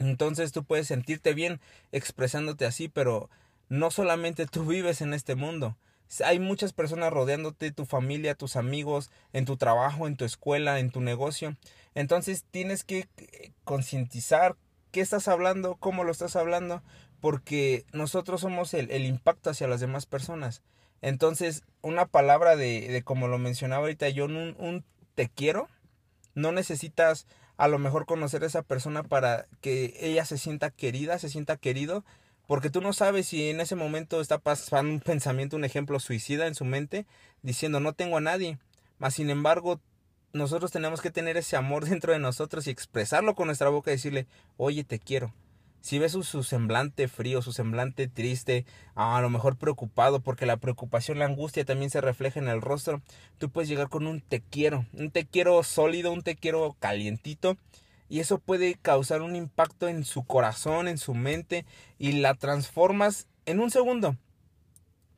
Entonces 0.00 0.52
tú 0.52 0.64
puedes 0.64 0.88
sentirte 0.88 1.32
bien 1.32 1.60
expresándote 1.92 2.66
así, 2.66 2.88
pero 2.88 3.30
no 3.68 3.90
solamente 3.90 4.46
tú 4.46 4.64
vives 4.64 5.00
en 5.00 5.14
este 5.14 5.34
mundo. 5.34 5.76
Hay 6.24 6.38
muchas 6.38 6.72
personas 6.72 7.12
rodeándote, 7.12 7.72
tu 7.72 7.84
familia, 7.84 8.34
tus 8.34 8.56
amigos, 8.56 9.10
en 9.32 9.44
tu 9.44 9.56
trabajo, 9.56 10.06
en 10.06 10.16
tu 10.16 10.24
escuela, 10.24 10.78
en 10.78 10.90
tu 10.90 11.00
negocio. 11.00 11.56
Entonces 11.94 12.44
tienes 12.50 12.84
que 12.84 13.08
eh, 13.16 13.52
concientizar 13.64 14.56
qué 14.92 15.00
estás 15.00 15.26
hablando, 15.28 15.76
cómo 15.76 16.04
lo 16.04 16.12
estás 16.12 16.36
hablando, 16.36 16.82
porque 17.20 17.84
nosotros 17.92 18.42
somos 18.42 18.72
el, 18.74 19.04
impacto 19.04 19.50
hacia 19.50 19.66
las 19.66 19.80
demás 19.80 20.06
personas. 20.06 20.62
Entonces, 21.02 21.64
una 21.82 22.06
palabra 22.06 22.56
de, 22.56 22.88
de 22.88 23.02
como 23.02 23.26
lo 23.26 23.38
mencionaba 23.38 23.82
ahorita 23.82 24.08
yo, 24.08 24.26
un, 24.26 24.54
un 24.58 24.84
te 25.14 25.28
quiero, 25.28 25.68
no 26.34 26.52
necesitas 26.52 27.26
a 27.56 27.68
lo 27.68 27.78
mejor 27.78 28.06
conocer 28.06 28.44
a 28.44 28.46
esa 28.46 28.62
persona 28.62 29.02
para 29.02 29.46
que 29.60 29.96
ella 30.00 30.24
se 30.24 30.38
sienta 30.38 30.70
querida, 30.70 31.18
se 31.18 31.28
sienta 31.28 31.56
querido, 31.56 32.04
porque 32.46 32.70
tú 32.70 32.80
no 32.80 32.92
sabes 32.92 33.28
si 33.28 33.50
en 33.50 33.60
ese 33.60 33.74
momento 33.74 34.20
está 34.20 34.38
pasando 34.38 34.92
un 34.92 35.00
pensamiento, 35.00 35.56
un 35.56 35.64
ejemplo 35.64 35.98
suicida 36.00 36.46
en 36.46 36.54
su 36.54 36.64
mente, 36.64 37.06
diciendo 37.42 37.80
no 37.80 37.92
tengo 37.92 38.16
a 38.16 38.20
nadie. 38.20 38.58
Mas 38.98 39.14
sin 39.14 39.30
embargo, 39.30 39.80
nosotros 40.32 40.70
tenemos 40.70 41.00
que 41.00 41.10
tener 41.10 41.36
ese 41.36 41.56
amor 41.56 41.84
dentro 41.88 42.12
de 42.12 42.18
nosotros 42.18 42.66
y 42.66 42.70
expresarlo 42.70 43.34
con 43.34 43.46
nuestra 43.46 43.68
boca 43.68 43.90
y 43.90 43.94
decirle, 43.94 44.26
oye, 44.56 44.84
te 44.84 44.98
quiero. 44.98 45.34
Si 45.80 46.00
ves 46.00 46.12
su, 46.12 46.42
semblante 46.42 47.06
frío, 47.06 47.42
su 47.42 47.52
semblante 47.52 48.08
triste, 48.08 48.66
a 48.96 49.20
lo 49.20 49.30
mejor 49.30 49.56
preocupado, 49.56 50.18
porque 50.18 50.44
la 50.44 50.56
preocupación, 50.56 51.20
la 51.20 51.26
angustia 51.26 51.64
también 51.64 51.90
se 51.90 52.00
refleja 52.00 52.40
en 52.40 52.48
el 52.48 52.60
rostro, 52.60 53.02
tú 53.38 53.50
puedes 53.50 53.68
llegar 53.68 53.88
con 53.88 54.08
un 54.08 54.20
te 54.20 54.40
quiero, 54.40 54.84
un 54.94 55.12
te 55.12 55.26
quiero 55.26 55.62
sólido, 55.62 56.10
un 56.12 56.22
te 56.22 56.34
quiero 56.34 56.74
calientito, 56.80 57.56
y 58.08 58.20
eso 58.20 58.38
puede 58.38 58.74
causar 58.74 59.22
un 59.22 59.36
impacto 59.36 59.88
en 59.88 60.04
su 60.04 60.24
corazón, 60.24 60.88
en 60.88 60.98
su 60.98 61.14
mente, 61.14 61.64
y 61.98 62.12
la 62.12 62.34
transformas 62.34 63.26
en 63.46 63.60
un 63.60 63.70
segundo. 63.70 64.16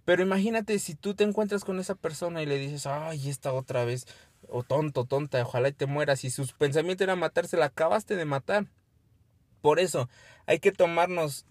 Pero 0.04 0.22
imagínate 0.22 0.78
si 0.78 0.94
tú 0.94 1.14
te 1.14 1.24
encuentras 1.24 1.64
con 1.64 1.78
esa 1.78 1.94
persona 1.94 2.42
y 2.42 2.46
le 2.46 2.56
dices, 2.56 2.86
ay, 2.86 3.28
esta 3.28 3.52
otra 3.52 3.84
vez, 3.84 4.06
o 4.48 4.62
tonto, 4.62 5.04
tonta, 5.04 5.42
ojalá 5.42 5.68
y 5.68 5.72
te 5.72 5.84
mueras, 5.84 6.24
y 6.24 6.30
sus 6.30 6.52
pensamientos 6.52 7.04
era 7.04 7.14
matarse, 7.14 7.58
la 7.58 7.66
acabaste 7.66 8.16
de 8.16 8.24
matar. 8.24 8.66
Por 9.60 9.80
eso 9.80 10.08
hay 10.46 10.60
que 10.60 10.72
tomarnos, 10.72 11.44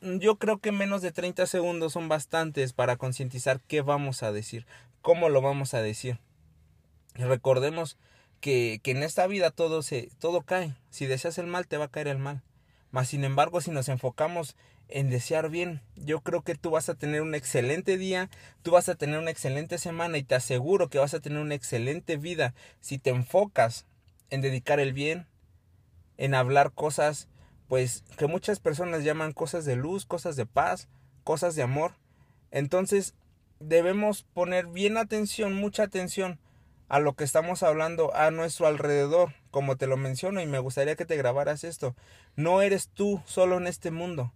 yo 0.00 0.38
creo 0.38 0.58
que 0.58 0.72
menos 0.72 1.02
de 1.02 1.12
30 1.12 1.46
segundos 1.46 1.92
son 1.92 2.08
bastantes 2.08 2.72
para 2.72 2.96
concientizar 2.96 3.60
qué 3.60 3.80
vamos 3.80 4.24
a 4.24 4.32
decir, 4.32 4.66
cómo 5.00 5.28
lo 5.28 5.40
vamos 5.40 5.74
a 5.74 5.82
decir. 5.82 6.18
recordemos 7.14 7.96
que, 8.44 8.78
en 8.84 9.02
esta 9.02 9.26
vida 9.26 9.50
todo, 9.50 9.80
se, 9.80 10.10
todo 10.18 10.42
cae. 10.42 10.74
Si 10.90 11.06
deseas 11.06 11.38
el 11.38 11.46
mal, 11.46 11.66
te 11.66 11.78
va 11.78 11.86
a 11.86 11.90
caer 11.90 12.08
el 12.08 12.18
mal. 12.18 12.42
Mas, 12.90 13.08
sin 13.08 13.24
embargo, 13.24 13.62
si 13.62 13.70
nos 13.70 13.88
enfocamos 13.88 14.54
en 14.88 15.08
desear 15.08 15.48
bien, 15.48 15.80
yo 15.96 16.20
creo 16.20 16.42
que 16.42 16.54
tú 16.54 16.68
vas 16.68 16.90
a 16.90 16.94
tener 16.94 17.22
un 17.22 17.34
excelente 17.34 17.96
día, 17.96 18.28
tú 18.62 18.72
vas 18.72 18.90
a 18.90 18.96
tener 18.96 19.18
una 19.18 19.30
excelente 19.30 19.78
semana 19.78 20.18
y 20.18 20.24
te 20.24 20.34
aseguro 20.34 20.90
que 20.90 20.98
vas 20.98 21.14
a 21.14 21.20
tener 21.20 21.38
una 21.38 21.54
excelente 21.54 22.18
vida 22.18 22.52
si 22.80 22.98
te 22.98 23.08
enfocas 23.08 23.86
en 24.28 24.42
dedicar 24.42 24.78
el 24.78 24.92
bien, 24.92 25.26
en 26.18 26.34
hablar 26.34 26.72
cosas 26.72 27.28
pues 27.66 28.04
que 28.18 28.26
muchas 28.26 28.60
personas 28.60 29.04
llaman 29.04 29.32
cosas 29.32 29.64
de 29.64 29.74
luz, 29.74 30.04
cosas 30.04 30.36
de 30.36 30.44
paz, 30.44 30.86
cosas 31.24 31.54
de 31.54 31.62
amor. 31.62 31.94
Entonces 32.50 33.14
debemos 33.58 34.24
poner 34.34 34.66
bien 34.66 34.98
atención, 34.98 35.54
mucha 35.54 35.84
atención 35.84 36.38
a 36.88 37.00
lo 37.00 37.14
que 37.14 37.24
estamos 37.24 37.62
hablando 37.62 38.14
a 38.14 38.30
nuestro 38.30 38.66
alrededor, 38.66 39.32
como 39.50 39.76
te 39.76 39.86
lo 39.86 39.96
menciono 39.96 40.40
y 40.40 40.46
me 40.46 40.58
gustaría 40.58 40.96
que 40.96 41.06
te 41.06 41.16
grabaras 41.16 41.64
esto. 41.64 41.94
No 42.36 42.62
eres 42.62 42.88
tú 42.88 43.22
solo 43.26 43.56
en 43.58 43.66
este 43.66 43.90
mundo. 43.90 44.32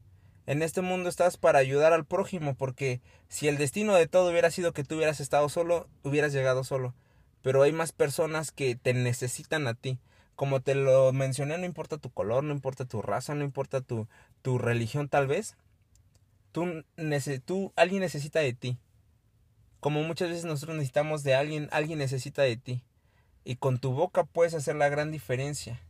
En 0.46 0.62
este 0.62 0.80
mundo 0.80 1.08
estás 1.08 1.36
para 1.36 1.58
ayudar 1.58 1.92
al 1.92 2.06
prójimo, 2.06 2.54
porque 2.54 3.00
si 3.28 3.48
el 3.48 3.58
destino 3.58 3.94
de 3.94 4.06
todo 4.06 4.30
hubiera 4.30 4.50
sido 4.50 4.72
que 4.72 4.84
tú 4.84 4.96
hubieras 4.96 5.20
estado 5.20 5.48
solo, 5.48 5.88
hubieras 6.04 6.32
llegado 6.32 6.64
solo. 6.64 6.94
Pero 7.42 7.62
hay 7.62 7.72
más 7.72 7.92
personas 7.92 8.50
que 8.50 8.74
te 8.74 8.94
necesitan 8.94 9.66
a 9.66 9.74
ti 9.74 9.98
como 10.38 10.60
te 10.60 10.76
lo 10.76 11.12
mencioné, 11.12 11.58
no 11.58 11.64
importa 11.64 11.98
tu 11.98 12.10
color, 12.10 12.44
no 12.44 12.54
importa 12.54 12.84
tu 12.84 13.02
raza, 13.02 13.34
no 13.34 13.42
importa 13.42 13.80
tu, 13.80 14.06
tu 14.40 14.56
religión 14.56 15.08
tal 15.08 15.26
vez, 15.26 15.56
tú, 16.52 16.84
tú, 17.44 17.72
alguien 17.74 18.02
necesita 18.02 18.38
de 18.38 18.52
ti. 18.52 18.78
Como 19.80 20.02
muchas 20.02 20.30
veces 20.30 20.44
nosotros 20.44 20.76
necesitamos 20.76 21.22
de 21.22 21.34
alguien, 21.34 21.68
alguien 21.70 21.98
necesita 21.98 22.42
de 22.42 22.56
ti. 22.56 22.82
Y 23.44 23.56
con 23.56 23.78
tu 23.78 23.92
boca 23.92 24.24
puedes 24.24 24.54
hacer 24.54 24.76
la 24.76 24.88
gran 24.88 25.10
diferencia. 25.10 25.80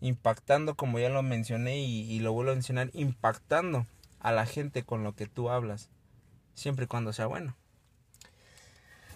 Impactando, 0.00 0.76
como 0.76 0.98
ya 0.98 1.08
lo 1.08 1.22
mencioné 1.22 1.80
y, 1.80 2.18
lo 2.20 2.32
vuelvo 2.32 2.52
a 2.52 2.54
mencionar, 2.54 2.90
impactando 2.94 3.86
a 4.18 4.32
la 4.32 4.46
gente 4.46 4.82
con 4.84 5.04
lo 5.04 5.14
que 5.14 5.26
tú 5.26 5.50
hablas. 5.50 5.90
Siempre 6.54 6.84
y 6.84 6.88
cuando 6.88 7.12
sea 7.12 7.26
bueno. 7.26 7.56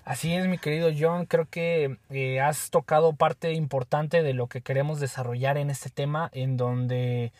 Así 0.04 0.34
es, 0.34 0.46
mi 0.46 0.58
querido 0.58 0.90
John, 0.98 1.24
creo 1.24 1.48
que 1.48 1.96
eh, 2.10 2.40
has 2.40 2.68
tocado 2.68 3.14
parte 3.14 3.54
importante 3.54 4.22
de 4.22 4.34
lo 4.34 4.48
que 4.48 4.60
queremos 4.60 5.00
desarrollar 5.00 5.56
en 5.56 5.70
este 5.70 5.88
tema, 5.88 6.28
en 6.34 6.58
donde 6.58 7.32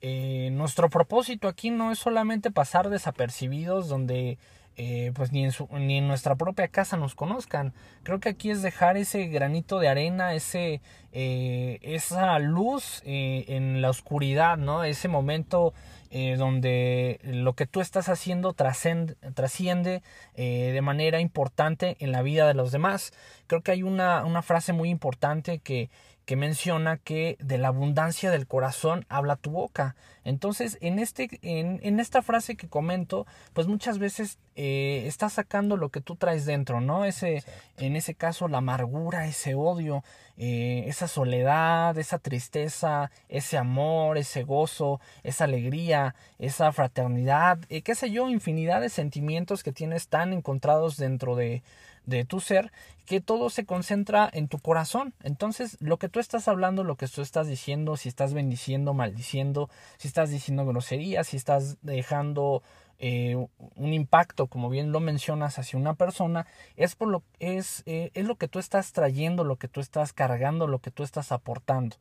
eh, 0.00 0.50
nuestro 0.52 0.88
propósito 0.88 1.48
aquí 1.48 1.70
no 1.70 1.90
es 1.90 1.98
solamente 1.98 2.52
pasar 2.52 2.90
desapercibidos, 2.90 3.88
donde 3.88 4.38
eh, 4.76 5.12
pues 5.14 5.32
ni 5.32 5.44
en, 5.44 5.52
su, 5.52 5.68
ni 5.72 5.98
en 5.98 6.08
nuestra 6.08 6.34
propia 6.34 6.68
casa 6.68 6.96
nos 6.96 7.14
conozcan. 7.14 7.72
Creo 8.02 8.20
que 8.20 8.30
aquí 8.30 8.50
es 8.50 8.62
dejar 8.62 8.96
ese 8.96 9.26
granito 9.26 9.78
de 9.78 9.88
arena, 9.88 10.34
ese, 10.34 10.80
esa 11.12 12.38
luz 12.38 13.02
en 13.04 13.82
la 13.82 13.90
oscuridad, 13.90 14.56
¿no? 14.56 14.84
Ese 14.84 15.08
momento 15.08 15.74
eh, 16.14 16.36
donde 16.36 17.20
lo 17.24 17.54
que 17.54 17.66
tú 17.66 17.80
estás 17.80 18.10
haciendo 18.10 18.52
trasciende 18.52 20.02
eh, 20.34 20.70
de 20.74 20.82
manera 20.82 21.20
importante 21.20 21.96
en 22.00 22.12
la 22.12 22.20
vida 22.20 22.46
de 22.46 22.52
los 22.52 22.70
demás. 22.70 23.14
Creo 23.46 23.62
que 23.62 23.72
hay 23.72 23.82
una, 23.82 24.22
una 24.26 24.42
frase 24.42 24.74
muy 24.74 24.90
importante 24.90 25.60
que, 25.60 25.88
que 26.32 26.36
menciona 26.36 26.96
que 26.96 27.36
de 27.40 27.58
la 27.58 27.68
abundancia 27.68 28.30
del 28.30 28.46
corazón 28.46 29.04
habla 29.10 29.36
tu 29.36 29.50
boca. 29.50 29.96
Entonces, 30.24 30.78
en, 30.80 30.98
este, 30.98 31.28
en, 31.42 31.78
en 31.82 32.00
esta 32.00 32.22
frase 32.22 32.56
que 32.56 32.70
comento, 32.70 33.26
pues 33.52 33.66
muchas 33.66 33.98
veces 33.98 34.38
eh, 34.56 35.04
estás 35.06 35.34
sacando 35.34 35.76
lo 35.76 35.90
que 35.90 36.00
tú 36.00 36.16
traes 36.16 36.46
dentro, 36.46 36.80
¿no? 36.80 37.04
Ese, 37.04 37.44
en 37.76 37.96
ese 37.96 38.14
caso, 38.14 38.48
la 38.48 38.58
amargura, 38.58 39.26
ese 39.26 39.54
odio, 39.54 40.04
eh, 40.38 40.84
esa 40.86 41.06
soledad, 41.06 41.98
esa 41.98 42.18
tristeza, 42.18 43.10
ese 43.28 43.58
amor, 43.58 44.16
ese 44.16 44.42
gozo, 44.42 45.02
esa 45.24 45.44
alegría, 45.44 46.14
esa 46.38 46.72
fraternidad, 46.72 47.58
eh, 47.68 47.82
qué 47.82 47.94
sé 47.94 48.10
yo, 48.10 48.30
infinidad 48.30 48.80
de 48.80 48.88
sentimientos 48.88 49.62
que 49.62 49.72
tienes 49.72 50.08
tan 50.08 50.32
encontrados 50.32 50.96
dentro 50.96 51.36
de, 51.36 51.62
de 52.06 52.24
tu 52.24 52.40
ser, 52.40 52.72
que 53.06 53.20
todo 53.20 53.50
se 53.50 53.64
concentra 53.64 54.28
en 54.32 54.48
tu 54.48 54.58
corazón. 54.58 55.14
Entonces, 55.22 55.76
lo 55.80 55.98
que 55.98 56.08
tú 56.08 56.20
estás 56.20 56.48
hablando, 56.48 56.84
lo 56.84 56.96
que 56.96 57.08
tú 57.08 57.22
estás 57.22 57.46
diciendo, 57.46 57.96
si 57.96 58.08
estás 58.08 58.34
bendiciendo, 58.34 58.94
maldiciendo, 58.94 59.68
si 59.98 60.08
estás 60.08 60.30
diciendo 60.30 60.64
groserías, 60.64 61.28
si 61.28 61.36
estás 61.36 61.78
dejando 61.82 62.62
eh, 62.98 63.34
un 63.74 63.92
impacto, 63.92 64.46
como 64.46 64.70
bien 64.70 64.92
lo 64.92 65.00
mencionas, 65.00 65.58
hacia 65.58 65.78
una 65.78 65.94
persona, 65.94 66.46
es, 66.76 66.94
por 66.94 67.08
lo, 67.08 67.22
es, 67.40 67.82
eh, 67.86 68.10
es 68.14 68.24
lo 68.26 68.36
que 68.36 68.48
tú 68.48 68.58
estás 68.58 68.92
trayendo, 68.92 69.44
lo 69.44 69.56
que 69.56 69.68
tú 69.68 69.80
estás 69.80 70.12
cargando, 70.12 70.66
lo 70.66 70.78
que 70.78 70.92
tú 70.92 71.02
estás 71.02 71.32
aportando. 71.32 71.96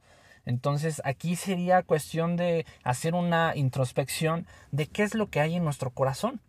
Entonces 0.45 1.01
aquí 1.03 1.35
sería 1.35 1.83
cuestión 1.83 2.35
de 2.35 2.65
hacer 2.83 3.13
una 3.13 3.55
introspección 3.55 4.47
de 4.71 4.87
qué 4.87 5.03
es 5.03 5.15
lo 5.15 5.29
que 5.29 5.39
hay 5.39 5.55
en 5.55 5.63
nuestro 5.63 5.91
corazón. 5.91 6.39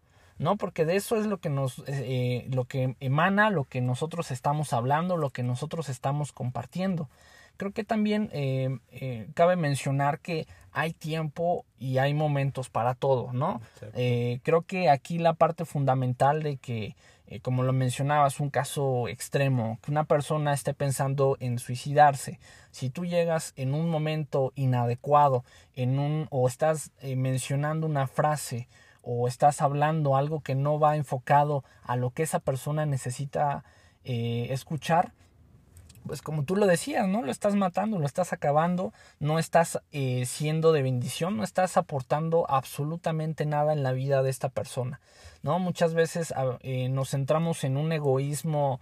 ¿No? 0.42 0.56
Porque 0.56 0.84
de 0.84 0.96
eso 0.96 1.16
es 1.16 1.26
lo 1.26 1.38
que 1.38 1.48
nos, 1.48 1.78
eh, 1.80 1.84
eh, 1.88 2.46
lo 2.50 2.64
que 2.64 2.96
emana, 3.00 3.48
lo 3.48 3.64
que 3.64 3.80
nosotros 3.80 4.30
estamos 4.30 4.72
hablando, 4.72 5.16
lo 5.16 5.30
que 5.30 5.42
nosotros 5.42 5.88
estamos 5.88 6.32
compartiendo. 6.32 7.08
Creo 7.56 7.70
que 7.70 7.84
también 7.84 8.28
eh, 8.32 9.28
cabe 9.34 9.56
mencionar 9.56 10.18
que 10.18 10.48
hay 10.72 10.92
tiempo 10.92 11.64
y 11.78 11.98
hay 11.98 12.12
momentos 12.12 12.70
para 12.70 12.94
todo, 12.94 13.32
¿no? 13.32 13.60
creo 14.42 14.62
que 14.62 14.88
aquí 14.88 15.18
la 15.18 15.34
parte 15.34 15.64
fundamental 15.66 16.42
de 16.42 16.56
que, 16.56 16.96
como 17.42 17.62
lo 17.62 17.74
mencionabas, 17.74 18.40
un 18.40 18.48
caso 18.48 19.06
extremo, 19.06 19.78
que 19.82 19.90
una 19.90 20.04
persona 20.04 20.54
esté 20.54 20.72
pensando 20.72 21.36
en 21.40 21.58
suicidarse, 21.58 22.40
si 22.70 22.88
tú 22.88 23.04
llegas 23.04 23.52
en 23.56 23.74
un 23.74 23.90
momento 23.90 24.52
inadecuado, 24.56 25.44
en 25.76 25.98
un, 25.98 26.26
o 26.30 26.48
estás 26.48 26.90
mencionando 27.02 27.86
una 27.86 28.06
frase, 28.06 28.66
o 29.02 29.28
estás 29.28 29.60
hablando 29.60 30.16
algo 30.16 30.40
que 30.40 30.54
no 30.54 30.78
va 30.78 30.96
enfocado 30.96 31.64
a 31.82 31.96
lo 31.96 32.10
que 32.10 32.22
esa 32.22 32.38
persona 32.38 32.86
necesita 32.86 33.64
eh, 34.04 34.48
escuchar, 34.50 35.12
pues 36.06 36.22
como 36.22 36.44
tú 36.44 36.56
lo 36.56 36.66
decías, 36.66 37.06
¿no? 37.06 37.22
Lo 37.22 37.30
estás 37.30 37.54
matando, 37.54 37.98
lo 37.98 38.06
estás 38.06 38.32
acabando, 38.32 38.92
no 39.20 39.38
estás 39.38 39.80
eh, 39.92 40.24
siendo 40.26 40.72
de 40.72 40.82
bendición, 40.82 41.36
no 41.36 41.44
estás 41.44 41.76
aportando 41.76 42.46
absolutamente 42.48 43.46
nada 43.46 43.72
en 43.72 43.82
la 43.84 43.92
vida 43.92 44.22
de 44.22 44.30
esta 44.30 44.48
persona, 44.48 45.00
¿no? 45.42 45.58
Muchas 45.58 45.94
veces 45.94 46.32
ah, 46.36 46.58
eh, 46.60 46.88
nos 46.88 47.10
centramos 47.10 47.62
en 47.64 47.76
un 47.76 47.92
egoísmo 47.92 48.80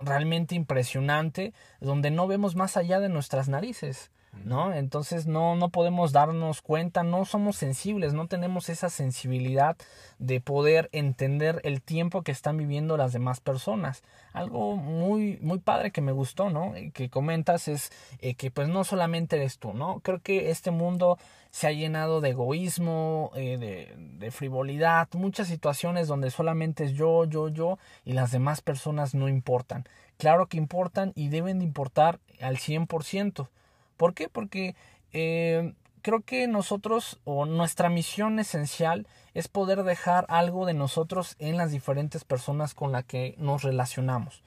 realmente 0.00 0.54
impresionante, 0.54 1.52
donde 1.80 2.10
no 2.10 2.26
vemos 2.26 2.56
más 2.56 2.76
allá 2.76 3.00
de 3.00 3.08
nuestras 3.08 3.48
narices. 3.48 4.10
¿No? 4.44 4.72
Entonces 4.72 5.26
no, 5.26 5.56
no 5.56 5.68
podemos 5.68 6.12
darnos 6.12 6.62
cuenta, 6.62 7.02
no 7.02 7.24
somos 7.24 7.56
sensibles, 7.56 8.12
no 8.12 8.26
tenemos 8.26 8.68
esa 8.68 8.90
sensibilidad 8.90 9.76
de 10.18 10.40
poder 10.40 10.88
entender 10.92 11.60
el 11.64 11.82
tiempo 11.82 12.22
que 12.22 12.32
están 12.32 12.56
viviendo 12.56 12.96
las 12.96 13.12
demás 13.12 13.40
personas. 13.40 14.02
Algo 14.32 14.76
muy, 14.76 15.38
muy 15.40 15.58
padre 15.58 15.90
que 15.90 16.00
me 16.00 16.12
gustó, 16.12 16.50
¿no? 16.50 16.72
Que 16.92 17.08
comentas 17.08 17.68
es 17.68 17.90
eh, 18.20 18.34
que 18.34 18.50
pues 18.50 18.68
no 18.68 18.84
solamente 18.84 19.36
eres 19.36 19.58
tú, 19.58 19.72
¿no? 19.72 20.00
Creo 20.00 20.20
que 20.20 20.50
este 20.50 20.70
mundo 20.70 21.18
se 21.50 21.68
ha 21.68 21.72
llenado 21.72 22.20
de 22.20 22.30
egoísmo, 22.30 23.30
eh, 23.36 23.58
de, 23.58 23.94
de 24.18 24.30
frivolidad, 24.30 25.08
muchas 25.12 25.46
situaciones 25.48 26.08
donde 26.08 26.30
solamente 26.30 26.84
es 26.84 26.92
yo, 26.92 27.24
yo, 27.24 27.48
yo 27.48 27.78
y 28.04 28.12
las 28.12 28.32
demás 28.32 28.60
personas 28.60 29.14
no 29.14 29.28
importan. 29.28 29.84
Claro 30.16 30.46
que 30.46 30.56
importan 30.56 31.12
y 31.14 31.28
deben 31.28 31.58
de 31.58 31.64
importar 31.64 32.20
al 32.40 32.56
100%. 32.56 33.48
¿Por 33.96 34.14
qué? 34.14 34.28
Porque 34.28 34.74
eh, 35.12 35.74
creo 36.02 36.20
que 36.20 36.46
nosotros 36.46 37.20
o 37.24 37.46
nuestra 37.46 37.88
misión 37.88 38.38
esencial 38.38 39.06
es 39.32 39.48
poder 39.48 39.82
dejar 39.82 40.26
algo 40.28 40.66
de 40.66 40.74
nosotros 40.74 41.36
en 41.38 41.56
las 41.56 41.70
diferentes 41.70 42.24
personas 42.24 42.74
con 42.74 42.92
las 42.92 43.04
que 43.04 43.34
nos 43.38 43.62
relacionamos. 43.62 44.42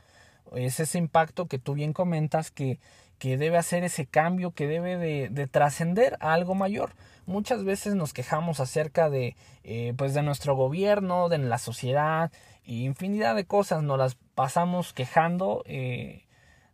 Es 0.55 0.79
ese 0.79 0.97
impacto 0.97 1.47
que 1.47 1.59
tú 1.59 1.73
bien 1.73 1.93
comentas 1.93 2.51
que, 2.51 2.79
que 3.19 3.37
debe 3.37 3.57
hacer 3.57 3.83
ese 3.83 4.05
cambio, 4.05 4.51
que 4.51 4.67
debe 4.67 4.97
de, 4.97 5.29
de 5.29 5.47
trascender 5.47 6.17
a 6.19 6.33
algo 6.33 6.55
mayor. 6.55 6.93
Muchas 7.25 7.65
veces 7.65 7.95
nos 7.95 8.13
quejamos 8.13 8.61
acerca 8.61 9.09
de, 9.09 9.35
eh, 9.63 9.93
pues 9.97 10.13
de 10.13 10.23
nuestro 10.23 10.55
gobierno, 10.55 11.27
de 11.27 11.39
la 11.39 11.57
sociedad, 11.57 12.31
y 12.67 12.83
infinidad 12.83 13.35
de 13.35 13.45
cosas 13.45 13.81
nos 13.81 13.97
las 13.97 14.15
pasamos 14.35 14.93
quejando 14.93 15.63
eh, 15.65 16.25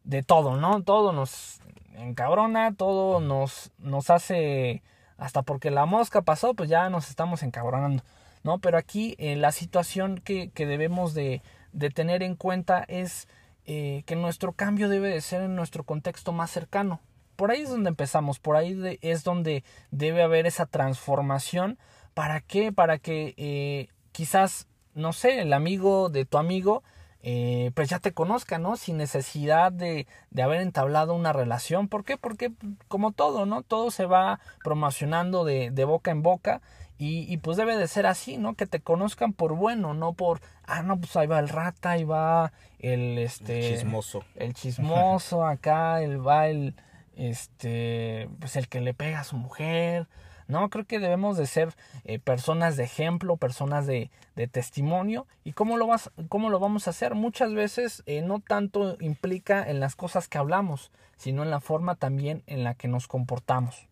de 0.04 0.24
todo, 0.24 0.58
¿no? 0.58 0.84
Todo 0.84 1.14
nos, 1.14 1.62
encabrona, 1.96 2.74
todo 2.76 3.20
nos, 3.20 3.72
nos 3.78 4.10
hace, 4.10 4.84
hasta 5.18 5.42
porque 5.42 5.72
la 5.72 5.86
mosca 5.86 6.22
pasó, 6.22 6.54
pues 6.54 6.70
ya 6.70 6.90
nos 6.90 7.10
estamos 7.10 7.44
encabronando, 7.44 8.04
¿no? 8.44 8.60
Pero 8.60 8.78
aquí 8.78 9.16
eh, 9.18 9.36
la 9.36 9.52
situación 9.52 10.20
que, 10.24 10.50
que 10.52 10.66
debemos 10.66 11.14
de, 11.14 11.42
de, 11.72 11.90
tener 11.90 12.24
en 12.24 12.36
cuenta 12.36 12.84
es 12.88 13.28
eh, 13.66 14.04
que 14.06 14.16
nuestro 14.16 14.54
cambio 14.54 14.90
debe 14.90 15.10
de 15.10 15.22
ser 15.22 15.42
en 15.42 15.56
nuestro 15.56 15.84
contexto 15.84 16.32
más 16.32 16.52
cercano. 16.52 17.00
Por 17.36 17.52
ahí 17.52 17.62
es 17.62 17.70
donde 17.70 17.90
empezamos, 17.90 18.40
por 18.40 18.56
ahí 18.56 19.00
es 19.02 19.24
donde 19.24 19.64
debe 19.92 20.22
haber 20.22 20.46
esa 20.46 20.66
transformación. 20.66 21.80
¿Para 22.14 22.42
qué? 22.42 22.72
Para 22.72 23.00
que 23.00 23.34
eh, 23.38 23.88
quizás, 24.12 24.68
no 24.94 25.14
sé, 25.14 25.42
el 25.42 25.54
amigo 25.54 26.10
de 26.10 26.26
tu 26.26 26.38
amigo 26.38 26.84
eh, 27.26 27.72
pues 27.74 27.90
ya 27.90 28.00
te 28.00 28.12
conozca, 28.12 28.60
¿no? 28.60 28.76
Sin 28.76 28.98
necesidad 28.98 29.72
de, 29.72 30.08
de, 30.30 30.44
haber 30.44 30.60
entablado 30.60 31.16
una 31.16 31.32
relación. 31.32 31.88
¿Por 31.88 32.04
qué? 32.04 32.18
Porque 32.18 32.52
como 32.90 33.14
todo, 33.14 33.46
¿no? 33.46 33.62
Todo 33.62 33.92
se 33.92 34.06
va 34.06 34.42
promocionando 34.62 35.46
de, 35.46 35.72
de 35.72 35.86
boca 35.86 36.12
en 36.12 36.22
boca 36.22 36.62
y, 36.98 37.26
y, 37.34 37.38
pues 37.38 37.56
debe 37.56 37.78
de 37.78 37.88
ser 37.88 38.06
así, 38.08 38.38
¿no? 38.38 38.56
Que 38.56 38.68
te 38.68 38.82
conozcan 38.82 39.32
por 39.32 39.56
bueno, 39.56 39.94
no 39.94 40.12
por, 40.12 40.42
ah, 40.66 40.84
no, 40.84 41.00
pues 41.00 41.16
ahí 41.16 41.28
va 41.28 41.40
el 41.40 41.48
rata, 41.48 41.92
ahí 41.92 42.04
va 42.04 42.52
el, 42.80 43.18
este... 43.18 43.68
El 43.68 43.74
chismoso. 43.76 44.24
El 44.36 44.54
chismoso, 44.54 45.46
acá, 45.48 46.02
el 46.02 46.26
va 46.26 46.48
el, 46.48 46.76
este, 47.16 48.30
pues 48.40 48.58
el 48.58 48.68
que 48.68 48.82
le 48.82 48.94
pega 48.94 49.22
a 49.22 49.24
su 49.24 49.38
mujer, 49.38 50.08
no, 50.48 50.70
creo 50.70 50.86
que 50.86 51.00
debemos 51.00 51.38
de 51.38 51.46
ser 51.46 51.74
eh, 52.04 52.20
personas 52.20 52.78
de 52.78 52.84
ejemplo, 52.84 53.38
personas 53.38 53.88
de, 53.88 54.10
testimonio. 54.52 55.28
¿Y 55.44 55.54
cómo 55.54 55.78
lo, 55.78 55.88
vas, 55.88 56.12
cómo 56.30 56.50
lo 56.50 56.60
vamos 56.60 56.88
a 56.88 56.92
hacer? 56.92 57.16
Muchas 57.16 57.54
veces 57.54 58.04
eh, 58.06 58.22
no 58.22 58.40
tanto 58.40 58.98
implica 59.00 59.64
en 59.70 59.80
las 59.80 59.96
cosas 59.96 60.28
que 60.28 60.38
hablamos, 60.38 60.92
sino 61.18 61.44
en 61.44 61.50
la 61.50 61.60
forma 61.60 61.96
también 61.96 62.44
en 62.48 62.64
la 62.64 62.74
que 62.74 62.88
nos 62.88 63.08
comportamos. 63.08 63.88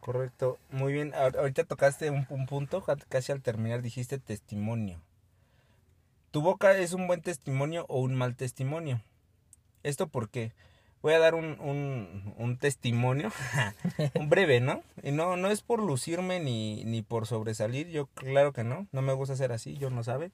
Correcto, 0.00 0.58
muy 0.70 0.92
bien. 0.92 1.12
Ahorita 1.14 1.64
tocaste 1.64 2.10
un 2.10 2.46
punto, 2.46 2.84
casi 3.08 3.32
al 3.32 3.40
terminar 3.40 3.80
dijiste 3.80 4.18
testimonio. 4.18 5.00
¿Tu 6.30 6.42
boca 6.42 6.76
es 6.76 6.92
un 6.92 7.06
buen 7.06 7.22
testimonio 7.22 7.86
o 7.88 8.00
un 8.00 8.16
mal 8.16 8.34
testimonio? 8.34 9.00
¿Esto 9.84 10.08
por 10.08 10.28
qué? 10.28 10.52
Voy 11.04 11.12
a 11.12 11.18
dar 11.18 11.34
un, 11.34 11.60
un, 11.60 12.34
un 12.38 12.56
testimonio, 12.56 13.30
un 14.14 14.30
breve, 14.30 14.60
¿no? 14.60 14.82
Y 15.02 15.10
no, 15.10 15.36
no 15.36 15.50
es 15.50 15.60
por 15.60 15.82
lucirme 15.82 16.40
ni, 16.40 16.82
ni 16.84 17.02
por 17.02 17.26
sobresalir, 17.26 17.90
yo 17.90 18.06
claro 18.06 18.54
que 18.54 18.64
no, 18.64 18.86
no 18.90 19.02
me 19.02 19.12
gusta 19.12 19.36
ser 19.36 19.52
así, 19.52 19.76
yo 19.76 19.90
no 19.90 20.02
sabe. 20.02 20.30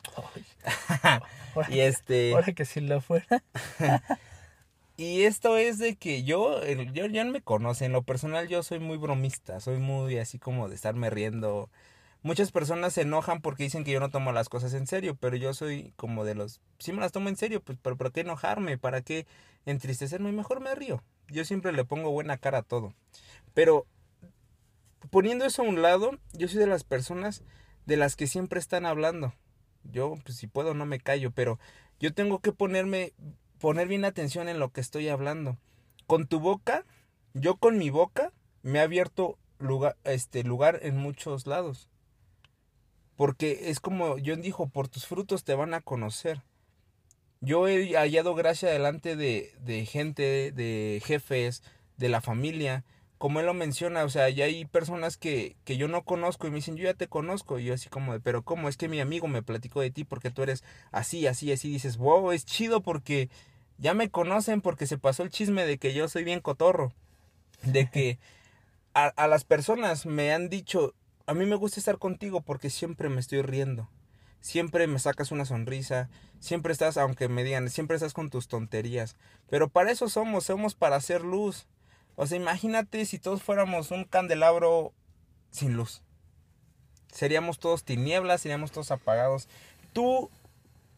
y 1.70 1.80
este... 1.80 2.34
Ahora 2.34 2.52
que 2.52 2.64
si 2.64 2.80
lo 2.80 3.00
fuera. 3.00 3.42
y 4.96 5.22
esto 5.22 5.56
es 5.56 5.78
de 5.78 5.96
que 5.96 6.22
yo, 6.22 6.64
yo, 6.64 7.06
ya 7.06 7.24
no 7.24 7.32
me 7.32 7.42
conoce, 7.42 7.86
en 7.86 7.92
lo 7.92 8.02
personal 8.02 8.46
yo 8.46 8.62
soy 8.62 8.78
muy 8.78 8.96
bromista, 8.96 9.58
soy 9.58 9.78
muy 9.78 10.18
así 10.18 10.38
como 10.38 10.68
de 10.68 10.76
estarme 10.76 11.10
riendo, 11.10 11.68
Muchas 12.22 12.52
personas 12.52 12.92
se 12.92 13.02
enojan 13.02 13.40
porque 13.40 13.62
dicen 13.62 13.82
que 13.82 13.92
yo 13.92 14.00
no 14.00 14.10
tomo 14.10 14.32
las 14.32 14.50
cosas 14.50 14.74
en 14.74 14.86
serio, 14.86 15.16
pero 15.18 15.36
yo 15.36 15.54
soy 15.54 15.94
como 15.96 16.24
de 16.24 16.34
los... 16.34 16.60
Sí 16.78 16.92
me 16.92 17.00
las 17.00 17.12
tomo 17.12 17.30
en 17.30 17.36
serio, 17.36 17.62
pues 17.62 17.78
pero 17.80 17.96
¿para 17.96 18.10
qué 18.10 18.20
enojarme? 18.20 18.76
¿Para 18.76 19.00
qué 19.00 19.26
entristecerme? 19.64 20.30
Mejor 20.30 20.60
me 20.60 20.74
río. 20.74 21.02
Yo 21.28 21.44
siempre 21.46 21.72
le 21.72 21.84
pongo 21.84 22.10
buena 22.10 22.36
cara 22.36 22.58
a 22.58 22.62
todo. 22.62 22.92
Pero 23.54 23.86
poniendo 25.10 25.46
eso 25.46 25.62
a 25.62 25.66
un 25.66 25.80
lado, 25.80 26.12
yo 26.32 26.48
soy 26.48 26.58
de 26.58 26.66
las 26.66 26.84
personas 26.84 27.42
de 27.86 27.96
las 27.96 28.16
que 28.16 28.26
siempre 28.26 28.60
están 28.60 28.84
hablando. 28.84 29.34
Yo, 29.84 30.14
pues 30.24 30.36
si 30.36 30.46
puedo, 30.46 30.74
no 30.74 30.84
me 30.86 31.00
callo, 31.00 31.30
pero 31.30 31.58
yo 31.98 32.12
tengo 32.12 32.40
que 32.40 32.52
ponerme, 32.52 33.14
poner 33.58 33.88
bien 33.88 34.04
atención 34.04 34.48
en 34.48 34.58
lo 34.58 34.70
que 34.70 34.80
estoy 34.80 35.08
hablando. 35.08 35.58
Con 36.06 36.26
tu 36.26 36.40
boca, 36.40 36.84
yo 37.34 37.56
con 37.56 37.78
mi 37.78 37.90
boca 37.90 38.32
me 38.62 38.78
he 38.78 38.82
abierto 38.82 39.38
lugar, 39.58 39.96
este, 40.04 40.44
lugar 40.44 40.80
en 40.82 40.96
muchos 40.96 41.46
lados. 41.46 41.89
Porque 43.20 43.68
es 43.68 43.80
como 43.80 44.16
yo 44.16 44.34
dijo, 44.36 44.70
por 44.70 44.88
tus 44.88 45.04
frutos 45.04 45.44
te 45.44 45.52
van 45.52 45.74
a 45.74 45.82
conocer. 45.82 46.40
Yo 47.42 47.68
he 47.68 47.94
hallado 47.94 48.34
gracia 48.34 48.70
delante 48.70 49.14
de, 49.14 49.52
de 49.60 49.84
gente, 49.84 50.52
de 50.52 51.02
jefes, 51.04 51.62
de 51.98 52.08
la 52.08 52.22
familia, 52.22 52.82
como 53.18 53.40
él 53.40 53.44
lo 53.44 53.52
menciona, 53.52 54.04
o 54.04 54.08
sea, 54.08 54.30
ya 54.30 54.46
hay 54.46 54.64
personas 54.64 55.18
que, 55.18 55.54
que 55.66 55.76
yo 55.76 55.86
no 55.86 56.02
conozco 56.02 56.46
y 56.46 56.50
me 56.50 56.56
dicen, 56.56 56.76
yo 56.76 56.84
ya 56.84 56.94
te 56.94 57.08
conozco, 57.08 57.58
y 57.58 57.64
yo 57.64 57.74
así 57.74 57.90
como, 57.90 58.14
de, 58.14 58.20
pero 58.20 58.42
¿cómo? 58.42 58.70
Es 58.70 58.78
que 58.78 58.88
mi 58.88 59.00
amigo 59.00 59.28
me 59.28 59.42
platicó 59.42 59.82
de 59.82 59.90
ti 59.90 60.04
porque 60.04 60.30
tú 60.30 60.42
eres 60.42 60.64
así, 60.90 61.26
así, 61.26 61.52
así, 61.52 61.68
dices, 61.68 61.98
wow, 61.98 62.32
es 62.32 62.46
chido 62.46 62.80
porque 62.80 63.28
ya 63.76 63.92
me 63.92 64.08
conocen 64.08 64.62
porque 64.62 64.86
se 64.86 64.96
pasó 64.96 65.24
el 65.24 65.28
chisme 65.28 65.66
de 65.66 65.76
que 65.76 65.92
yo 65.92 66.08
soy 66.08 66.24
bien 66.24 66.40
cotorro, 66.40 66.94
de 67.64 67.90
que 67.90 68.18
a, 68.94 69.08
a 69.08 69.26
las 69.26 69.44
personas 69.44 70.06
me 70.06 70.32
han 70.32 70.48
dicho, 70.48 70.94
a 71.30 71.34
mí 71.34 71.46
me 71.46 71.54
gusta 71.54 71.78
estar 71.78 71.98
contigo 71.98 72.40
porque 72.40 72.70
siempre 72.70 73.08
me 73.08 73.20
estoy 73.20 73.42
riendo. 73.42 73.88
Siempre 74.40 74.88
me 74.88 74.98
sacas 74.98 75.30
una 75.30 75.44
sonrisa, 75.44 76.10
siempre 76.40 76.72
estás, 76.72 76.96
aunque 76.96 77.28
me 77.28 77.44
digan, 77.44 77.70
siempre 77.70 77.94
estás 77.94 78.14
con 78.14 78.30
tus 78.30 78.48
tonterías. 78.48 79.14
Pero 79.48 79.68
para 79.68 79.92
eso 79.92 80.08
somos, 80.08 80.42
somos 80.42 80.74
para 80.74 80.96
hacer 80.96 81.22
luz. 81.22 81.68
O 82.16 82.26
sea, 82.26 82.36
imagínate 82.36 83.04
si 83.06 83.20
todos 83.20 83.44
fuéramos 83.44 83.92
un 83.92 84.06
candelabro 84.06 84.92
sin 85.52 85.74
luz. 85.74 86.02
Seríamos 87.12 87.60
todos 87.60 87.84
tinieblas, 87.84 88.40
seríamos 88.40 88.72
todos 88.72 88.90
apagados. 88.90 89.48
Tú, 89.92 90.30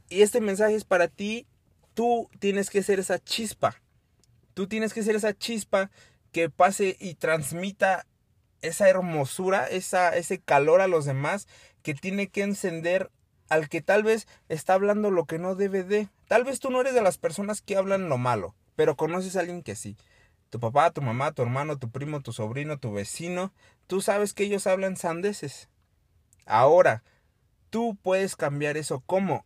y 0.09 0.23
este 0.23 0.41
mensaje 0.41 0.77
es 0.77 0.85
para 0.85 1.09
ti, 1.09 1.47
tú 1.93 2.31
tienes 2.39 2.71
que 2.71 2.83
ser 2.83 3.01
esa 3.01 3.23
chispa. 3.23 3.83
Tú 4.55 4.67
tienes 4.67 4.95
que 4.95 5.03
ser 5.03 5.15
esa 5.15 5.37
chispa 5.37 5.91
que 6.33 6.49
pase 6.49 6.97
y 6.99 7.17
transmita 7.17 8.07
esa 8.63 8.89
hermosura, 8.89 9.67
esa, 9.67 10.17
ese 10.17 10.39
calor 10.41 10.81
a 10.81 10.89
los 10.89 11.05
demás 11.05 11.49
que 11.83 11.95
tiene 11.95 12.29
que 12.29 12.43
encender 12.43 13.11
al 13.49 13.69
que 13.69 13.83
tal 13.83 14.03
vez 14.03 14.27
está 14.49 14.75
hablando 14.75 15.11
lo 15.11 15.27
que 15.27 15.39
no 15.39 15.55
debe 15.55 15.83
de. 15.83 16.09
Tal 16.27 16.45
vez 16.45 16.59
tú 16.59 16.71
no 16.71 16.81
eres 16.81 16.95
de 16.95 17.03
las 17.03 17.19
personas 17.19 17.61
que 17.61 17.77
hablan 17.77 18.09
lo 18.09 18.17
malo, 18.17 18.55
pero 18.77 18.97
conoces 18.97 19.37
a 19.37 19.41
alguien 19.41 19.63
que 19.63 19.77
sí. 19.77 19.97
Tu 20.49 20.59
papá, 20.59 20.91
tu 20.91 21.03
mamá, 21.03 21.33
tu 21.33 21.43
hermano, 21.43 21.79
tu 21.79 21.91
primo, 21.91 22.23
tu 22.23 22.33
sobrino, 22.33 22.79
tu 22.79 22.93
vecino, 22.93 23.53
tú 23.87 24.01
sabes 24.01 24.33
que 24.33 24.45
ellos 24.45 24.67
hablan 24.67 24.97
sandeces. 24.97 25.69
Ahora, 26.47 27.03
tú 27.71 27.97
puedes 28.01 28.37
cambiar 28.37 28.77
eso. 28.77 29.03
¿Cómo? 29.07 29.45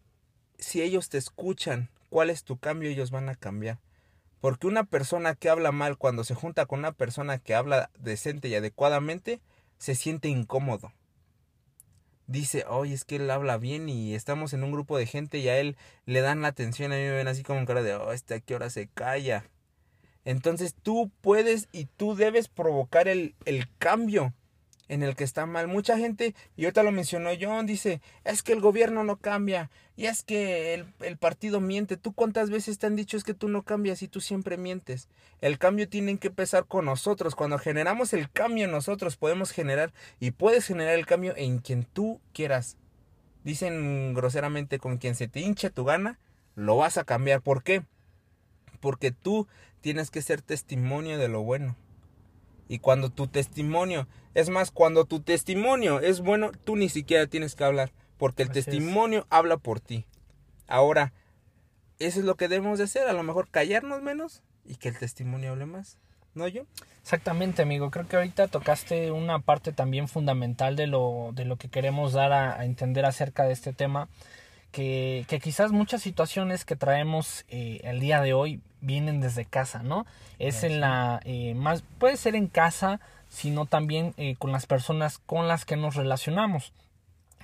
Si 0.59 0.83
ellos 0.83 1.09
te 1.09 1.18
escuchan, 1.18 1.90
¿cuál 2.11 2.31
es 2.31 2.44
tu 2.44 2.59
cambio? 2.59 2.90
Ellos 2.90 3.11
van 3.11 3.29
a 3.29 3.35
cambiar. 3.35 3.79
Porque 4.47 4.69
una 4.69 4.85
persona 4.85 5.35
que 5.35 5.49
habla 5.49 5.73
mal 5.73 5.99
cuando 5.99 6.23
se 6.23 6.37
junta 6.37 6.67
con 6.67 6.79
una 6.79 6.93
persona 6.93 7.39
que 7.39 7.57
habla 7.57 7.91
decente 7.99 8.47
y 8.47 8.55
adecuadamente, 8.55 9.41
se 9.77 9.97
siente 9.97 10.29
incómodo. 10.29 10.93
Dice, 12.29 12.65
oye, 12.69 12.95
es 12.95 13.05
que 13.05 13.17
él 13.17 13.29
habla 13.29 13.59
bien 13.59 13.89
y 13.89 14.15
estamos 14.15 14.53
en 14.53 14.63
un 14.63 14.71
grupo 14.71 14.99
de 14.99 15.07
gente 15.07 15.39
y 15.39 15.49
a 15.49 15.59
él 15.59 15.77
le 16.05 16.21
dan 16.21 16.43
la 16.43 16.47
atención. 16.47 16.93
A 16.93 16.95
mí 16.95 17.03
me 17.03 17.11
ven 17.11 17.27
así 17.27 17.43
como 17.43 17.59
en 17.59 17.67
cara 17.67 17.83
de, 17.83 17.97
oh, 17.97 18.13
este 18.13 18.35
a 18.35 18.41
qué 18.41 18.55
hora 18.55 18.71
se 18.71 18.87
calla. 18.87 19.51
Entonces 20.25 20.77
tú 20.81 21.11
puedes 21.23 21.69
y 21.73 21.87
tú 21.87 22.15
debes 22.15 22.47
provocar 22.47 23.09
el, 23.09 23.35
el 23.47 23.69
cambio 23.79 24.33
en 24.88 25.03
el 25.03 25.16
que 25.16 25.25
está 25.25 25.46
mal. 25.46 25.68
Mucha 25.68 25.99
gente, 25.99 26.35
y 26.57 26.64
ahorita 26.64 26.83
lo 26.83 26.92
mencionó 26.92 27.31
John, 27.40 27.66
dice, 27.66 28.01
es 28.25 28.42
que 28.42 28.53
el 28.53 28.61
gobierno 28.61 29.05
no 29.05 29.16
cambia, 29.16 29.70
y 29.96 30.07
es 30.07 30.22
que 30.22 30.75
el, 30.75 30.87
el, 31.01 31.16
partido 31.16 31.61
miente. 31.61 31.96
¿Tú 31.96 32.12
cuántas 32.12 32.51
veces 32.51 32.79
te 32.79 32.87
han 32.87 32.96
dicho 32.96 33.16
es 33.16 33.25
que 33.25 33.35
tú 33.35 33.49
no 33.49 33.62
cambias 33.62 34.03
y 34.03 34.09
tú 34.09 34.20
siempre 34.20 34.59
mientes? 34.59 35.09
El 35.40 35.59
cambio 35.59 35.88
tiene 35.88 36.18
que 36.18 36.29
empezar 36.29 36.66
con 36.66 36.85
nosotros. 36.85 37.35
Cuando 37.35 37.59
generamos 37.59 38.12
el 38.12 38.31
cambio 38.31 38.68
nosotros 38.68 39.16
podemos 39.16 39.53
generar 39.53 39.92
y 40.20 40.33
puedes 40.33 40.66
generar 40.66 40.94
el 40.94 41.07
cambio 41.07 41.35
en 41.37 41.59
quien 41.59 41.85
tú 41.85 42.20
quieras. 42.35 42.77
Dicen 43.42 44.12
groseramente 44.12 44.79
con 44.79 44.99
quien 44.99 45.14
se 45.14 45.29
te 45.29 45.40
hincha 45.40 45.70
tu 45.70 45.85
gana, 45.85 46.18
lo 46.57 46.77
vas 46.77 46.99
a 46.99 47.05
cambiar. 47.05 47.40
¿Por 47.40 47.62
qué? 47.62 47.83
Porque 48.81 49.12
tú 49.12 49.46
tienes 49.81 50.11
que 50.11 50.20
ser 50.20 50.42
testimonio 50.42 51.16
de 51.16 51.29
lo 51.29 51.42
bueno. 51.42 51.77
Y 52.68 52.79
cuando 52.79 53.11
tu 53.11 53.26
testimonio, 53.26 54.09
es 54.35 54.48
más, 54.48 54.70
cuando 54.70 55.05
tu 55.05 55.20
testimonio 55.20 56.00
es 56.00 56.20
bueno, 56.20 56.52
tú 56.64 56.76
ni 56.76 56.88
siquiera 56.88 57.26
tienes 57.26 57.55
que 57.55 57.64
hablar, 57.64 57.92
porque 58.18 58.42
el 58.42 58.50
testimonio 58.50 59.26
habla 59.31 59.57
por 59.57 59.81
ti. 59.81 60.05
Ahora, 60.66 61.12
eso 61.98 62.18
es 62.20 62.24
lo 62.24 62.35
que 62.35 62.48
debemos 62.48 62.79
de 62.79 62.85
hacer, 62.85 63.09
a 63.09 63.12
lo 63.12 63.22
mejor 63.22 63.48
callarnos 63.48 64.02
menos 64.02 64.42
y 64.64 64.76
que 64.76 64.88
el 64.88 64.98
testimonio 64.98 65.52
hable 65.52 65.66
más. 65.66 65.98
¿No 66.35 66.46
yo? 66.48 66.64
Exactamente, 67.00 67.62
amigo. 67.62 67.90
Creo 67.90 68.07
que 68.09 68.16
ahorita 68.16 68.48
tocaste 68.48 69.11
una 69.11 69.38
parte 69.38 69.72
también 69.72 70.07
fundamental 70.07 70.76
de 70.76 70.87
lo, 70.87 71.31
de 71.33 71.46
lo 71.46 71.57
que 71.57 71.70
queremos 71.70 72.12
dar 72.12 72.33
a, 72.33 72.62
entender 72.66 73.07
acerca 73.07 73.44
de 73.44 73.55
este 73.55 73.72
tema. 73.72 74.11
Que, 74.77 75.25
que, 75.27 75.41
quizás 75.41 75.73
muchas 75.73 76.03
situaciones 76.03 76.67
que 76.67 76.77
traemos 76.77 77.47
eh, 77.49 77.81
el 77.83 77.99
día 77.99 78.21
de 78.21 78.35
hoy 78.35 78.61
vienen 78.83 79.23
desde 79.23 79.47
casa, 79.47 79.83
¿no? 79.83 80.05
Es 80.39 80.65
en 80.65 80.81
la, 80.81 81.19
eh, 81.25 81.55
más, 81.55 81.83
puede 81.97 82.19
ser 82.19 82.37
en 82.37 82.47
casa, 82.47 83.01
sino 83.31 83.65
también 83.65 84.12
eh, 84.19 84.37
con 84.39 84.53
las 84.53 84.67
personas 84.67 85.17
con 85.17 85.49
las 85.49 85.65
que 85.65 85.77
nos 85.77 85.95
relacionamos. 85.95 86.75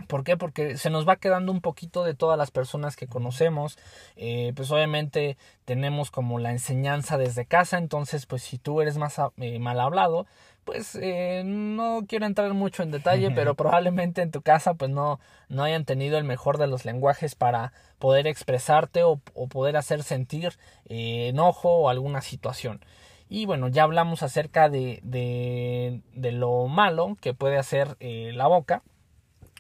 ¿Por 0.09 0.25
qué? 0.25 0.37
Porque 0.37 0.77
se 0.77 0.91
nos 0.91 1.09
va 1.09 1.17
quedando 1.17 1.53
un 1.53 1.63
poquito 1.63 2.05
de 2.05 2.13
todas 2.13 2.37
las 2.37 2.51
personas 2.51 2.97
que 2.97 3.07
conocemos. 3.07 3.79
Eh, 4.17 4.53
pues 4.55 4.71
obviamente 4.71 5.39
tenemos 5.65 6.11
como 6.11 6.39
la 6.39 6.51
enseñanza 6.51 7.17
desde 7.17 7.47
casa. 7.47 7.79
Entonces, 7.79 8.27
pues 8.27 8.43
si 8.43 8.59
tú 8.59 8.83
eres 8.83 8.99
más 8.99 9.19
mal 9.59 9.81
hablado, 9.81 10.27
pues 10.65 10.97
eh, 11.01 11.43
no 11.45 12.05
quiero 12.07 12.27
entrar 12.27 12.53
mucho 12.55 12.83
en 12.83 12.91
detalle, 12.91 13.31
pero 13.31 13.55
probablemente 13.55 14.23
en 14.23 14.31
tu 14.31 14.43
casa 14.43 14.75
pues 14.75 14.91
no, 14.91 15.19
no 15.49 15.65
hayan 15.65 15.85
tenido 15.85 16.19
el 16.19 16.25
mejor 16.25 16.59
de 16.59 16.67
los 16.67 16.85
lenguajes 16.85 17.35
para 17.35 17.73
poder 17.99 18.27
expresarte 18.27 19.03
o, 19.03 19.17
poder 19.17 19.77
hacer 19.77 20.03
sentir 20.03 20.55
eh, 20.87 21.29
enojo 21.29 21.69
o 21.69 21.89
alguna 21.89 22.21
situación. 22.21 22.85
Y 23.29 23.47
bueno, 23.47 23.69
ya 23.69 23.85
hablamos 23.85 24.23
acerca 24.23 24.69
de, 24.69 25.01
de, 25.03 26.03
de 26.15 26.33
lo 26.33 26.69
malo 26.69 27.17
que 27.21 27.35
puede 27.35 27.59
hacer 27.59 27.97
eh, 27.99 28.33
la 28.35 28.47
boca, 28.47 28.83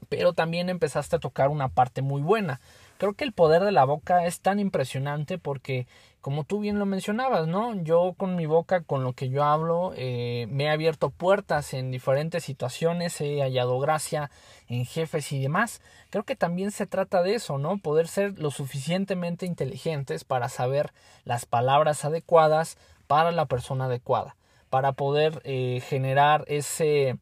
pero 0.09 0.35
también 0.35 0.69
empezaste 0.69 1.17
a 1.17 1.21
tocar 1.21 1.49
una 1.49 1.69
parte 1.69 2.03
muy 2.03 2.23
buena. 2.23 2.61
Creo 3.03 3.15
que 3.15 3.25
el 3.25 3.33
poder 3.33 3.65
de 3.65 3.73
la 3.73 3.85
boca 3.85 4.27
es 4.27 4.43
tan 4.43 4.61
impresionante 4.61 5.37
porque 5.37 5.89
como 6.21 6.45
tú 6.45 6.61
bien 6.61 6.79
lo 6.79 6.87
mencionabas, 6.87 7.49
¿no? 7.49 7.75
Yo 7.83 8.15
con 8.17 8.37
mi 8.37 8.47
boca, 8.47 8.83
con 8.85 9.03
lo 9.03 9.13
que 9.13 9.29
yo 9.29 9.43
hablo, 9.43 9.93
eh, 9.97 10.47
me 10.51 10.67
he 10.67 10.71
abierto 10.71 11.11
puertas 11.11 11.75
en 11.75 11.91
diferentes 11.91 12.45
situaciones, 12.45 13.21
he 13.21 13.41
hallado 13.41 13.81
gracia 13.81 14.31
en 14.69 14.87
jefes 14.87 15.33
y 15.33 15.43
demás. 15.43 15.83
Creo 16.11 16.23
que 16.23 16.37
también 16.37 16.71
se 16.71 16.87
trata 16.87 17.25
de 17.25 17.35
eso, 17.35 17.59
¿no? 17.59 17.79
Poder 17.79 18.07
ser 18.07 18.39
lo 18.39 18.53
suficientemente 18.53 19.47
inteligentes 19.47 20.23
para 20.23 20.49
saber 20.49 20.93
las 21.25 21.45
palabras 21.45 22.05
adecuadas 22.05 22.79
para 23.09 23.33
la 23.33 23.47
persona 23.47 23.87
adecuada, 23.87 24.37
para 24.71 24.93
poder 24.93 25.43
eh, 25.43 25.83
generar 25.89 26.45
ese, 26.47 27.19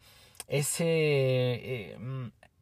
ese, 0.47 0.85
eh, 0.85 1.97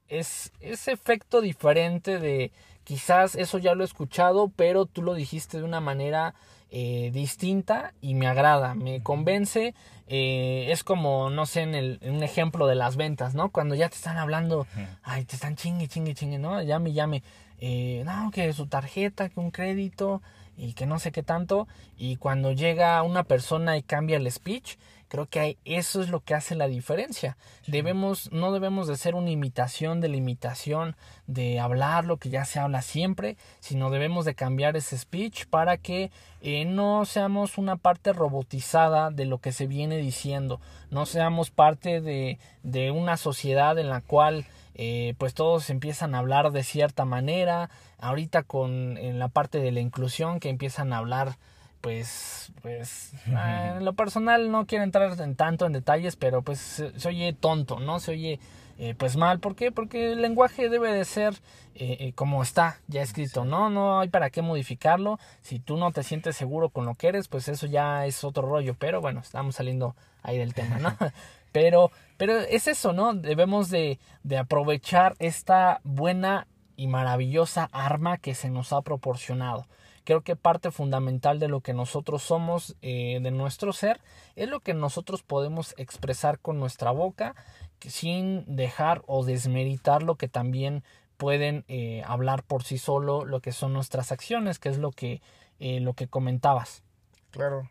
es, 0.07 0.53
ese 0.61 0.93
efecto 0.93 1.41
diferente 1.41 2.21
de 2.21 2.53
Quizás 2.89 3.35
eso 3.35 3.59
ya 3.59 3.75
lo 3.75 3.83
he 3.83 3.85
escuchado, 3.85 4.51
pero 4.57 4.87
tú 4.87 5.03
lo 5.03 5.13
dijiste 5.13 5.59
de 5.59 5.63
una 5.63 5.79
manera 5.79 6.35
eh, 6.71 7.11
distinta 7.13 7.93
y 8.01 8.15
me 8.15 8.27
agrada, 8.27 8.75
me 8.75 9.03
convence. 9.03 9.75
Eh, 10.07 10.69
es 10.71 10.85
como, 10.85 11.29
no 11.29 11.45
sé, 11.45 11.61
en, 11.61 11.75
el, 11.75 11.99
un 12.01 12.23
ejemplo 12.23 12.67
de 12.67 12.77
las 12.77 12.97
ventas, 12.97 13.35
¿no? 13.35 13.51
Cuando 13.51 13.75
ya 13.75 13.91
te 13.91 13.97
están 13.97 14.17
hablando, 14.17 14.67
ay, 15.03 15.27
te 15.27 15.35
están 15.35 15.55
chingue, 15.55 15.87
chingue, 15.87 16.15
chingue, 16.15 16.39
¿no? 16.39 16.63
Llame, 16.63 16.95
llame. 16.95 17.23
Eh, 17.61 18.05
no, 18.07 18.31
que 18.31 18.51
su 18.55 18.69
tarjeta, 18.69 19.29
que 19.29 19.39
un 19.39 19.51
crédito 19.51 20.23
y 20.57 20.73
que 20.73 20.87
no 20.87 20.99
sé 20.99 21.13
qué 21.13 21.23
tanto. 21.23 21.69
Y 21.99 22.17
cuando 22.17 22.53
llega 22.53 23.03
una 23.03 23.23
persona 23.23 23.77
y 23.77 23.83
cambia 23.83 24.17
el 24.17 24.33
speech, 24.33 24.79
Creo 25.09 25.27
que 25.27 25.57
eso 25.65 26.03
es 26.03 26.11
lo 26.11 26.21
que 26.21 26.35
hace 26.35 26.55
la 26.55 26.69
diferencia. 26.69 27.37
Debemos, 27.67 28.31
no 28.31 28.53
debemos 28.53 28.87
de 28.87 28.97
ser 28.97 29.15
una 29.15 29.31
imitación 29.31 30.01
de 30.01 30.09
la 30.09 30.17
imitación, 30.17 30.97
de 31.27 31.61
hablar 31.61 32.05
lo 32.05 32.19
que 32.19 32.29
ya 32.29 32.45
se 32.45 32.59
habla 32.61 32.83
siempre, 32.83 33.37
sino 33.61 33.91
debemos 33.91 34.27
de 34.27 34.35
cambiar 34.35 34.77
ese 34.77 34.99
speech 34.99 35.47
para 35.47 35.79
que 35.79 36.11
eh, 36.43 36.67
no 36.67 37.05
seamos 37.07 37.57
una 37.57 37.77
parte 37.77 38.13
robotizada 38.13 39.11
de 39.11 39.25
lo 39.25 39.39
que 39.39 39.53
se 39.53 39.67
viene 39.67 39.97
diciendo, 39.97 40.61
no 40.91 41.07
seamos 41.07 41.51
parte 41.51 42.01
de, 42.01 42.39
de 42.63 42.91
una 42.91 43.17
sociedad 43.17 43.79
en 43.79 43.89
la 43.89 44.03
cual 44.03 44.47
eh, 44.75 45.15
pues 45.19 45.35
todos 45.35 45.71
empiezan 45.71 46.15
a 46.15 46.19
hablar 46.19 46.53
de 46.53 46.63
cierta 46.63 47.05
manera, 47.05 47.71
ahorita 47.99 48.45
con 48.45 48.97
en 48.97 49.19
la 49.19 49.29
parte 49.29 49.59
de 49.59 49.73
la 49.73 49.81
inclusión 49.81 50.39
que 50.39 50.51
empiezan 50.51 50.93
a 50.93 50.99
hablar 50.99 51.37
pues, 51.81 52.53
pues, 52.63 53.13
ah, 53.35 53.77
en 53.77 53.85
lo 53.85 53.93
personal 53.93 54.51
no 54.51 54.67
quiero 54.67 54.85
entrar 54.85 55.19
en 55.21 55.37
tanto 55.37 55.67
en 55.67 55.73
detalles, 55.73 56.17
pero 56.17 56.43
pues 56.43 56.59
se, 56.59 57.09
oye 57.09 57.33
tonto, 57.33 57.79
¿no? 57.79 58.01
Se 58.01 58.13
oye 58.13 58.41
eh, 58.79 58.95
pues 58.97 59.17
mal, 59.17 59.41
¿por 59.41 59.57
qué? 59.57 59.73
Porque 59.73 60.13
el 60.13 60.23
lenguaje 60.23 60.69
debe 60.69 60.93
de 60.93 61.05
ser 61.05 61.35
eh, 61.75 61.97
eh, 62.01 62.13
como 62.15 62.43
está 62.43 62.81
ya 62.87 63.03
escrito, 63.03 63.45
¿no? 63.45 63.71
No 63.71 64.01
hay 64.01 64.09
para 64.09 64.31
qué 64.31 64.43
modificarlo. 64.43 65.19
Si 65.41 65.59
tú 65.59 65.77
no 65.77 65.91
te 65.93 66.03
sientes 66.03 66.37
seguro 66.37 66.69
con 66.71 66.87
lo 66.87 66.95
que 66.95 67.09
eres, 67.09 67.29
pues 67.29 67.49
eso 67.49 67.67
ya 67.67 68.07
es 68.07 68.23
otro 68.25 68.49
rollo, 68.49 68.75
pero 68.79 69.01
bueno, 69.01 69.21
estamos 69.21 69.57
saliendo 69.57 69.97
ahí 70.23 70.39
del 70.39 70.55
tema, 70.55 70.79
¿no? 70.79 70.97
pero, 71.53 71.91
pero 72.17 72.39
es 72.39 72.69
eso, 72.69 72.93
¿no? 72.93 73.15
Debemos 73.15 73.71
de, 73.71 73.99
de 74.23 74.39
aprovechar 74.39 75.17
esta 75.19 75.81
buena 75.85 76.47
y 76.77 76.87
maravillosa 76.87 77.69
arma 77.73 78.19
que 78.19 78.35
se 78.35 78.49
nos 78.49 78.73
ha 78.73 78.83
proporcionado. 78.83 79.67
Creo 80.09 80.23
que 80.23 80.37
parte 80.37 80.71
fundamental 80.71 81.39
de 81.39 81.49
lo 81.49 81.61
que 81.61 81.75
nosotros 81.75 82.23
somos, 82.23 82.79
eh, 82.81 83.21
de 83.21 83.31
nuestro 83.31 83.75
ser, 83.75 84.01
es 84.37 84.49
lo 84.49 84.61
que 84.61 84.73
nosotros 84.73 85.23
podemos 85.23 85.75
expresar 85.77 86.39
con 86.39 86.59
nuestra 86.59 86.93
boca 86.93 87.35
sin 87.81 88.57
dejar 88.57 89.03
o 89.07 89.23
desmeritar 89.23 90.03
lo 90.03 90.15
que 90.15 90.27
también 90.27 90.83
pueden 91.19 91.67
eh, 91.69 92.03
hablar 92.07 92.43
por 92.43 92.63
sí 92.65 92.79
solo 92.79 93.27
lo 93.27 93.43
que 93.43 93.53
son 93.53 93.75
nuestras 93.75 94.11
acciones, 94.11 94.59
que 94.59 94.71
es 94.71 94.79
lo 94.79 94.93
que, 94.93 95.21
eh, 95.59 95.81
lo 95.81 95.93
que 95.93 96.09
comentabas. 96.09 96.83
Claro. 97.31 97.69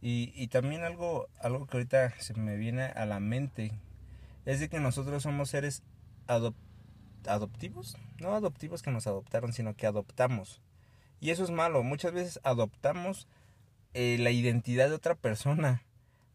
Y, 0.00 0.32
y 0.34 0.48
también 0.48 0.84
algo, 0.84 1.28
algo 1.38 1.66
que 1.66 1.76
ahorita 1.76 2.18
se 2.18 2.32
me 2.32 2.56
viene 2.56 2.84
a 2.84 3.04
la 3.04 3.20
mente 3.20 3.72
es 4.46 4.58
de 4.58 4.70
que 4.70 4.80
nosotros 4.80 5.22
somos 5.22 5.50
seres 5.50 5.82
adoptivos, 7.26 7.98
no 8.22 8.34
adoptivos 8.34 8.80
que 8.80 8.90
nos 8.90 9.06
adoptaron, 9.06 9.52
sino 9.52 9.76
que 9.76 9.86
adoptamos. 9.86 10.62
Y 11.24 11.30
eso 11.30 11.42
es 11.42 11.50
malo. 11.50 11.82
Muchas 11.82 12.12
veces 12.12 12.38
adoptamos 12.42 13.26
eh, 13.94 14.18
la 14.20 14.30
identidad 14.30 14.90
de 14.90 14.94
otra 14.94 15.14
persona. 15.14 15.82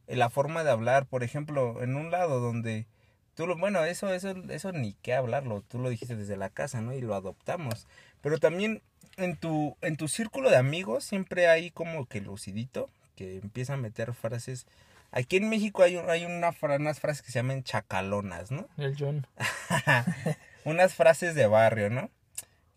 Eh, 0.07 0.15
la 0.15 0.31
forma 0.31 0.63
de 0.63 0.71
hablar. 0.71 1.05
Por 1.05 1.21
ejemplo, 1.21 1.83
en 1.83 1.95
un 1.95 2.09
lado 2.09 2.39
donde 2.39 2.87
tú 3.35 3.45
lo, 3.45 3.55
bueno, 3.55 3.83
eso, 3.83 4.11
eso, 4.11 4.29
eso 4.49 4.71
ni 4.71 4.93
qué 4.93 5.13
hablarlo. 5.13 5.61
Tú 5.61 5.77
lo 5.77 5.89
dijiste 5.89 6.15
desde 6.15 6.37
la 6.37 6.49
casa, 6.49 6.81
¿no? 6.81 6.91
Y 6.95 7.01
lo 7.01 7.13
adoptamos. 7.13 7.85
Pero 8.21 8.39
también 8.39 8.81
en 9.17 9.37
tu, 9.37 9.77
en 9.81 9.95
tu 9.95 10.07
círculo 10.07 10.49
de 10.49 10.57
amigos 10.57 11.03
siempre 11.03 11.47
hay 11.47 11.69
como 11.69 12.07
que 12.07 12.19
lucidito 12.19 12.89
que 13.15 13.37
empieza 13.37 13.75
a 13.75 13.77
meter 13.77 14.15
frases. 14.15 14.65
Aquí 15.11 15.37
en 15.37 15.49
México 15.49 15.83
hay, 15.83 15.97
hay 15.97 16.25
una, 16.25 16.49
unas 16.63 16.99
frases 16.99 17.21
que 17.21 17.31
se 17.31 17.37
llaman 17.37 17.61
chacalonas, 17.61 18.49
¿no? 18.49 18.67
El 18.75 18.95
John. 18.97 19.27
unas 20.65 20.95
frases 20.95 21.35
de 21.35 21.45
barrio, 21.45 21.91
¿no? 21.91 22.09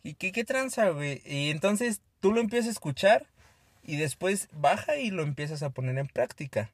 ¿Y 0.02 0.14
qué, 0.14 0.32
qué 0.32 0.44
tranza, 0.44 0.88
güey? 0.90 1.22
Y 1.24 1.50
entonces 1.50 2.00
tú 2.20 2.32
lo 2.32 2.40
empiezas 2.40 2.68
a 2.68 2.72
escuchar 2.72 3.26
y 3.84 3.96
después 3.96 4.48
baja 4.52 4.96
y 4.96 5.10
lo 5.10 5.22
empiezas 5.22 5.62
a 5.62 5.70
poner 5.70 5.98
en 5.98 6.08
práctica. 6.08 6.70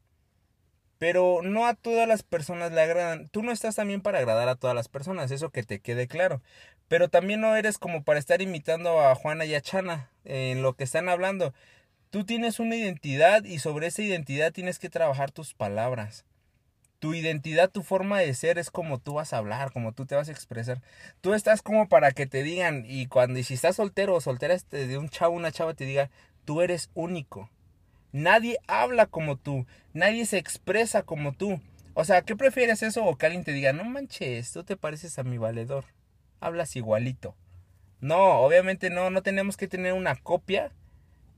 Pero 0.98 1.40
no 1.42 1.66
a 1.66 1.74
todas 1.74 2.08
las 2.08 2.22
personas 2.22 2.72
le 2.72 2.80
agradan. 2.80 3.28
Tú 3.28 3.42
no 3.42 3.52
estás 3.52 3.76
también 3.76 4.00
para 4.00 4.18
agradar 4.18 4.48
a 4.48 4.56
todas 4.56 4.74
las 4.74 4.88
personas, 4.88 5.30
eso 5.30 5.50
que 5.50 5.62
te 5.62 5.80
quede 5.80 6.08
claro. 6.08 6.42
Pero 6.88 7.08
también 7.08 7.40
no 7.40 7.54
eres 7.54 7.78
como 7.78 8.02
para 8.02 8.18
estar 8.18 8.42
imitando 8.42 9.00
a 9.00 9.14
Juana 9.14 9.44
y 9.44 9.54
a 9.54 9.60
Chana 9.60 10.10
en 10.24 10.62
lo 10.62 10.74
que 10.74 10.84
están 10.84 11.08
hablando. 11.08 11.54
Tú 12.10 12.24
tienes 12.24 12.58
una 12.58 12.76
identidad 12.76 13.44
y 13.44 13.58
sobre 13.58 13.88
esa 13.88 14.02
identidad 14.02 14.52
tienes 14.52 14.78
que 14.78 14.88
trabajar 14.88 15.30
tus 15.30 15.54
palabras 15.54 16.24
tu 16.98 17.14
identidad, 17.14 17.70
tu 17.70 17.82
forma 17.82 18.18
de 18.18 18.34
ser 18.34 18.58
es 18.58 18.70
como 18.70 18.98
tú 18.98 19.14
vas 19.14 19.32
a 19.32 19.38
hablar, 19.38 19.72
como 19.72 19.92
tú 19.92 20.06
te 20.06 20.14
vas 20.14 20.28
a 20.28 20.32
expresar. 20.32 20.82
Tú 21.20 21.34
estás 21.34 21.62
como 21.62 21.88
para 21.88 22.12
que 22.12 22.26
te 22.26 22.42
digan, 22.42 22.84
y 22.86 23.06
cuando 23.06 23.42
si 23.42 23.54
estás 23.54 23.76
soltero 23.76 24.14
o 24.14 24.20
soltera 24.20 24.54
este, 24.54 24.86
de 24.86 24.98
un 24.98 25.08
chavo, 25.08 25.34
una 25.34 25.52
chava 25.52 25.74
te 25.74 25.84
diga, 25.84 26.10
tú 26.44 26.60
eres 26.60 26.90
único. 26.94 27.50
Nadie 28.12 28.58
habla 28.66 29.06
como 29.06 29.36
tú, 29.36 29.66
nadie 29.92 30.26
se 30.26 30.38
expresa 30.38 31.02
como 31.02 31.32
tú. 31.32 31.60
O 31.94 32.04
sea, 32.04 32.22
¿qué 32.22 32.36
prefieres 32.36 32.82
eso 32.82 33.04
o 33.04 33.16
que 33.16 33.26
alguien 33.26 33.44
te 33.44 33.52
diga, 33.52 33.72
no 33.72 33.84
manches, 33.84 34.52
tú 34.52 34.64
te 34.64 34.76
pareces 34.76 35.18
a 35.18 35.24
mi 35.24 35.38
valedor? 35.38 35.84
Hablas 36.40 36.76
igualito. 36.76 37.34
No, 38.00 38.40
obviamente 38.40 38.90
no, 38.90 39.10
no 39.10 39.22
tenemos 39.22 39.56
que 39.56 39.68
tener 39.68 39.92
una 39.92 40.14
copia. 40.14 40.70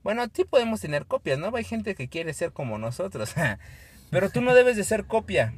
Bueno, 0.03 0.27
sí 0.33 0.45
podemos 0.45 0.81
tener 0.81 1.07
copias, 1.07 1.39
¿no? 1.39 1.55
Hay 1.55 1.65
gente 1.65 1.95
que 1.95 2.09
quiere 2.09 2.35
ser 2.35 2.53
como 2.53 2.79
nosotros. 2.79 3.35
Pero 4.11 4.31
tú 4.31 4.41
no 4.41 4.55
debes 4.55 4.77
de 4.77 4.85
ser 4.85 5.05
copia. 5.05 5.55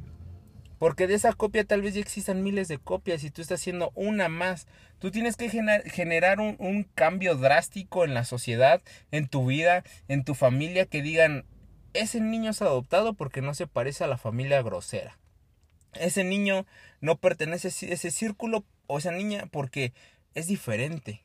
Porque 0.78 1.06
de 1.06 1.14
esa 1.14 1.32
copia 1.32 1.64
tal 1.64 1.80
vez 1.80 1.94
ya 1.94 2.00
existan 2.00 2.42
miles 2.42 2.68
de 2.68 2.78
copias 2.78 3.22
y 3.22 3.30
tú 3.30 3.40
estás 3.40 3.60
haciendo 3.60 3.92
una 3.94 4.28
más. 4.28 4.66
Tú 4.98 5.10
tienes 5.10 5.36
que 5.36 5.48
generar 5.48 6.40
un, 6.40 6.56
un, 6.58 6.82
cambio 6.82 7.36
drástico 7.36 8.04
en 8.04 8.14
la 8.14 8.24
sociedad, 8.24 8.82
en 9.12 9.28
tu 9.28 9.46
vida, 9.46 9.84
en 10.08 10.24
tu 10.24 10.34
familia, 10.34 10.86
que 10.86 11.02
digan, 11.02 11.44
ese 11.94 12.20
niño 12.20 12.50
es 12.50 12.62
adoptado 12.62 13.14
porque 13.14 13.42
no 13.42 13.54
se 13.54 13.66
parece 13.66 14.04
a 14.04 14.08
la 14.08 14.18
familia 14.18 14.60
grosera. 14.62 15.18
Ese 15.94 16.24
niño 16.24 16.66
no 17.00 17.16
pertenece 17.16 17.68
a 17.68 17.92
ese 17.92 18.10
círculo 18.10 18.64
o 18.86 18.98
esa 18.98 19.12
niña 19.12 19.46
porque 19.50 19.92
es 20.34 20.46
diferente. 20.46 21.24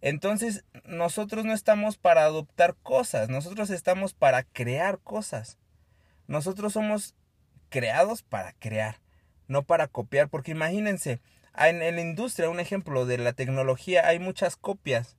Entonces 0.00 0.64
nosotros 0.84 1.44
no 1.44 1.54
estamos 1.54 1.96
para 1.96 2.24
adoptar 2.24 2.76
cosas, 2.82 3.28
nosotros 3.28 3.70
estamos 3.70 4.14
para 4.14 4.42
crear 4.44 4.98
cosas. 4.98 5.58
Nosotros 6.26 6.72
somos 6.72 7.14
creados 7.68 8.22
para 8.22 8.52
crear, 8.52 9.00
no 9.48 9.62
para 9.62 9.88
copiar, 9.88 10.28
porque 10.28 10.52
imagínense, 10.52 11.20
en, 11.56 11.78
la 11.78 12.00
industria, 12.00 12.50
un 12.50 12.60
ejemplo 12.60 13.06
de 13.06 13.18
la 13.18 13.32
tecnología, 13.32 14.06
hay 14.06 14.18
muchas 14.18 14.56
copias 14.56 15.16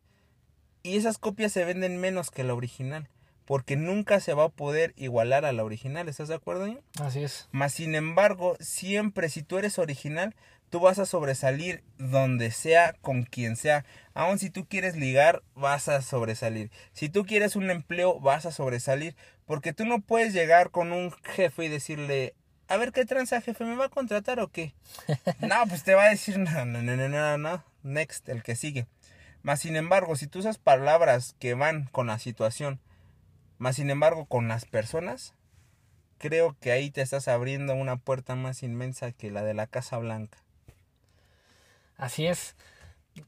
y 0.84 0.98
esas 0.98 1.18
copias 1.18 1.52
se 1.52 1.66
venden 1.66 2.00
menos 2.00 2.32
que 2.32 2.44
la 2.44 2.54
original, 2.54 3.10
porque 3.46 3.76
nunca 3.76 4.20
se 4.20 4.34
va 4.34 4.46
a 4.46 4.50
poder 4.50 4.94
igualar 4.96 5.46
a 5.46 5.52
la 5.52 5.64
original, 5.64 6.08
¿estás 6.08 6.28
de 6.28 6.36
acuerdo? 6.36 6.68
Así 7.02 7.24
es. 7.24 7.48
Mas 7.52 7.74
sin 7.74 7.96
embargo, 7.96 8.56
siempre 8.60 9.30
si 9.30 9.44
tú 9.44 9.58
eres 9.58 9.80
original, 9.80 10.36
tú 10.70 10.80
vas 10.80 11.00
a 11.00 11.06
sobresalir 11.06 11.84
donde 11.98 12.52
sea, 12.52 12.94
con 13.02 13.24
quien 13.24 13.56
sea. 13.56 13.86
Aun 14.14 14.40
si 14.40 14.50
tú 14.50 14.66
quieres 14.66 14.96
ligar, 14.96 15.44
vas 15.56 15.88
a 15.88 16.02
sobresalir. 16.02 16.72
Si 16.94 17.10
tú 17.10 17.26
quieres 17.26 17.56
un 17.56 17.70
empleo, 17.70 18.20
vas 18.20 18.46
a 18.46 18.52
sobresalir. 18.52 19.16
Porque 19.48 19.74
tú 19.74 19.86
no 19.86 20.02
puedes 20.02 20.34
llegar 20.34 20.70
con 20.70 20.92
un 20.92 21.12
jefe 21.24 21.66
y 21.66 21.70
decirle, 21.70 22.36
a 22.68 22.78
ver 22.78 22.92
qué 22.92 23.06
tranza, 23.06 23.42
jefe, 23.42 23.64
¿me 23.64 23.76
va 23.76 23.86
a 23.86 23.90
contratar 23.90 24.40
o 24.40 24.50
qué? 24.50 24.76
no, 25.40 25.56
pues 25.68 25.84
te 25.84 25.96
va 25.96 26.04
a 26.04 26.10
decir, 26.10 26.38
no, 26.38 26.66
no, 26.66 26.84
no, 26.84 26.96
no, 26.96 27.10
no, 27.10 27.38
no, 27.38 27.64
next, 27.82 28.30
el 28.30 28.44
que 28.44 28.56
sigue. 28.56 28.86
Más 29.42 29.62
sin 29.62 29.76
embargo, 29.76 30.16
si 30.16 30.28
tú 30.28 30.40
usas 30.40 30.58
palabras 30.58 31.36
que 31.40 31.54
van 31.54 31.86
con 31.86 32.08
la 32.08 32.20
situación, 32.20 32.80
más 33.58 33.78
sin 33.78 33.90
embargo 33.90 34.26
con 34.26 34.50
las 34.50 34.66
personas, 34.66 35.34
creo 36.18 36.58
que 36.60 36.74
ahí 36.74 36.92
te 36.92 37.02
estás 37.02 37.28
abriendo 37.28 37.74
una 37.74 37.96
puerta 37.96 38.36
más 38.36 38.64
inmensa 38.64 39.14
que 39.14 39.32
la 39.32 39.44
de 39.44 39.54
la 39.54 39.68
Casa 39.68 39.98
Blanca. 39.98 40.40
Así 41.96 42.28
es. 42.28 42.56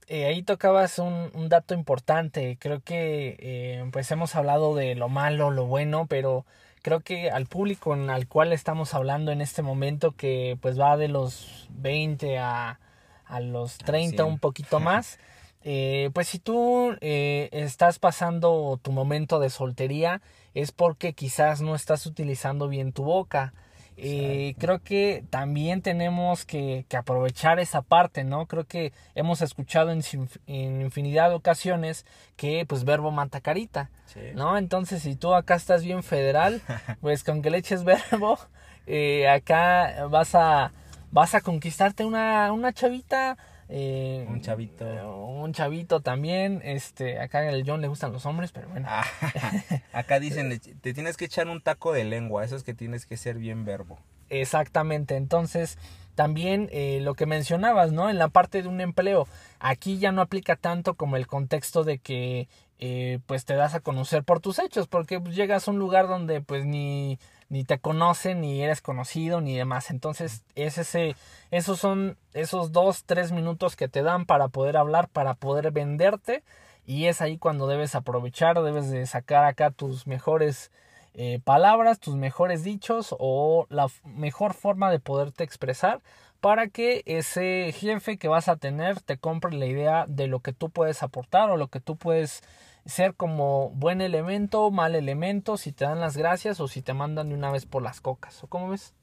Eh, 0.08 0.25
ahí 0.25 0.43
tocabas 0.43 0.99
un, 0.99 1.32
un, 1.34 1.49
dato 1.49 1.73
importante. 1.73 2.58
Creo 2.60 2.82
que 2.82 3.36
eh, 3.39 3.89
pues 3.91 4.10
hemos 4.12 4.36
hablado 4.36 4.75
de 4.75 4.95
lo 4.95 5.10
malo, 5.10 5.52
lo 5.52 5.65
bueno, 5.65 6.06
pero 6.08 6.45
creo 6.82 7.02
que 7.02 7.30
al 7.30 7.45
público 7.45 7.93
al 7.93 8.28
cual 8.28 8.54
estamos 8.54 8.93
hablando 8.93 9.32
en 9.32 9.41
este 9.41 9.62
momento, 9.62 10.12
que 10.12 10.58
pues 10.62 10.80
va 10.80 10.97
de 10.97 11.08
los 11.08 11.67
20 11.71 12.38
a, 12.39 12.80
a 13.25 13.39
los 13.39 13.78
30, 13.78 14.25
un 14.25 14.39
poquito 14.39 14.80
más, 14.80 15.19
eh, 15.63 16.10
pues 16.13 16.28
si 16.28 16.39
tú 16.39 16.95
eh, 17.02 17.49
estás 17.52 17.99
pasando 17.99 18.80
tu 18.82 18.91
momento 18.91 19.39
de 19.39 19.49
soltería, 19.49 20.21
es 20.54 20.71
porque 20.71 21.13
quizás 21.13 21.62
no 21.62 21.75
estás 21.75 22.06
utilizando 22.06 22.67
bien 22.67 22.93
tu 22.93 23.04
boca. 23.04 23.54
Eh, 24.01 24.55
creo 24.57 24.81
que 24.81 25.23
también 25.29 25.81
tenemos 25.81 26.45
que, 26.45 26.85
que, 26.88 26.95
aprovechar 26.95 27.59
esa 27.59 27.81
parte, 27.81 28.23
¿no? 28.23 28.45
Creo 28.45 28.63
que 28.65 28.93
hemos 29.13 29.41
escuchado 29.41 29.91
en, 29.91 30.01
en 30.47 30.81
infinidad 30.81 31.29
de 31.29 31.35
ocasiones 31.35 32.05
que 32.38 32.65
pues 32.65 32.85
verbo 32.85 33.12
mata 33.12 33.41
carita, 33.41 33.89
¿no? 34.35 34.57
Entonces 34.57 35.01
si 35.03 35.15
tú 35.15 35.33
acá 35.33 35.55
estás 35.55 35.83
bien 35.83 36.03
federal, 36.03 36.62
pues 37.01 37.23
con 37.23 37.41
que 37.41 37.49
le 37.49 37.57
eches 37.57 37.83
verbo, 37.83 38.39
eh, 38.88 39.27
acá 39.27 40.07
vas 40.09 40.33
a, 40.33 40.71
vas 41.12 41.35
a 41.35 41.41
conquistarte 41.41 42.05
una, 42.05 42.53
una 42.53 42.71
chavita 42.71 43.38
eh, 43.71 44.25
un 44.27 44.41
chavito. 44.41 44.86
Un 45.27 45.53
chavito 45.53 46.01
también. 46.01 46.62
Este, 46.63 47.19
acá 47.19 47.43
en 47.43 47.53
el 47.53 47.63
John 47.65 47.82
le 47.82 47.88
gustan 47.88 48.12
los 48.12 48.25
hombres, 48.25 48.51
pero 48.51 48.67
bueno. 48.67 48.88
Ah, 48.89 49.05
acá 49.93 50.19
dicen, 50.19 50.60
te 50.60 50.93
tienes 50.93 51.17
que 51.17 51.25
echar 51.25 51.47
un 51.47 51.62
taco 51.62 51.93
de 51.93 52.03
lengua. 52.03 52.43
Eso 52.43 52.55
es 52.55 52.63
que 52.63 52.73
tienes 52.73 53.05
que 53.05 53.15
ser 53.15 53.38
bien 53.38 53.65
verbo. 53.65 53.99
Exactamente. 54.29 55.15
Entonces, 55.15 55.77
también 56.15 56.67
eh, 56.71 56.99
lo 57.01 57.13
que 57.13 57.27
mencionabas, 57.27 57.91
¿no? 57.91 58.10
En 58.10 58.17
la 58.17 58.29
parte 58.29 58.63
de 58.63 58.67
un 58.67 58.82
empleo. 58.82 59.27
Aquí 59.60 59.99
ya 59.99 60.12
no 60.12 60.21
aplica 60.21 60.55
tanto 60.55 60.95
como 60.95 61.15
el 61.15 61.27
contexto 61.27 61.84
de 61.84 61.99
que 61.99 62.47
eh, 62.79 63.19
pues 63.27 63.45
te 63.45 63.53
das 63.53 63.75
a 63.75 63.82
conocer 63.82 64.23
por 64.23 64.39
tus 64.39 64.58
hechos. 64.58 64.88
Porque 64.88 65.19
pues, 65.19 65.36
llegas 65.36 65.67
a 65.67 65.71
un 65.71 65.77
lugar 65.77 66.08
donde 66.08 66.41
pues 66.41 66.65
ni 66.65 67.19
ni 67.49 67.63
te 67.63 67.79
conocen, 67.79 68.41
ni 68.41 68.62
eres 68.63 68.81
conocido, 68.81 69.41
ni 69.41 69.55
demás. 69.55 69.89
Entonces, 69.91 70.43
es 70.55 70.77
ese, 70.77 71.15
esos 71.51 71.79
son 71.79 72.17
esos 72.33 72.71
dos, 72.71 73.03
tres 73.05 73.31
minutos 73.31 73.75
que 73.75 73.88
te 73.88 74.03
dan 74.03 74.25
para 74.25 74.47
poder 74.47 74.77
hablar, 74.77 75.09
para 75.09 75.33
poder 75.33 75.71
venderte. 75.71 76.43
Y 76.85 77.05
es 77.05 77.21
ahí 77.21 77.38
cuando 77.38 77.67
debes 77.67 77.95
aprovechar, 77.95 78.62
debes 78.62 78.89
de 78.89 79.05
sacar 79.05 79.45
acá 79.45 79.71
tus 79.71 80.07
mejores 80.07 80.71
eh, 81.13 81.39
palabras, 81.43 81.99
tus 81.99 82.15
mejores 82.15 82.63
dichos 82.63 83.15
o 83.19 83.65
la 83.69 83.88
mejor 84.05 84.53
forma 84.53 84.91
de 84.91 84.99
poderte 84.99 85.43
expresar 85.43 86.01
para 86.39 86.69
que 86.69 87.03
ese 87.05 87.73
jefe 87.73 88.17
que 88.17 88.27
vas 88.27 88.47
a 88.47 88.55
tener 88.55 89.01
te 89.01 89.17
compre 89.17 89.53
la 89.55 89.65
idea 89.65 90.05
de 90.07 90.27
lo 90.27 90.39
que 90.39 90.53
tú 90.53 90.69
puedes 90.69 91.03
aportar 91.03 91.49
o 91.49 91.57
lo 91.57 91.67
que 91.67 91.79
tú 91.79 91.97
puedes 91.97 92.43
ser 92.85 93.15
como 93.15 93.69
buen 93.71 94.01
elemento, 94.01 94.71
mal 94.71 94.95
elemento, 94.95 95.57
si 95.57 95.71
te 95.71 95.85
dan 95.85 95.99
las 95.99 96.17
gracias 96.17 96.59
o 96.59 96.67
si 96.67 96.81
te 96.81 96.93
mandan 96.93 97.29
de 97.29 97.35
una 97.35 97.51
vez 97.51 97.65
por 97.65 97.83
las 97.83 98.01
cocas. 98.01 98.43
¿O 98.43 98.47
cómo 98.47 98.69
ves? 98.69 98.93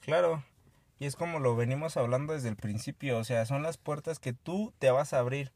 Claro, 0.00 0.42
y 1.02 1.06
es 1.06 1.16
como 1.16 1.40
lo 1.40 1.56
venimos 1.56 1.96
hablando 1.96 2.32
desde 2.32 2.48
el 2.48 2.54
principio, 2.54 3.18
o 3.18 3.24
sea, 3.24 3.44
son 3.44 3.64
las 3.64 3.76
puertas 3.76 4.20
que 4.20 4.32
tú 4.32 4.72
te 4.78 4.88
vas 4.92 5.12
a 5.12 5.18
abrir. 5.18 5.50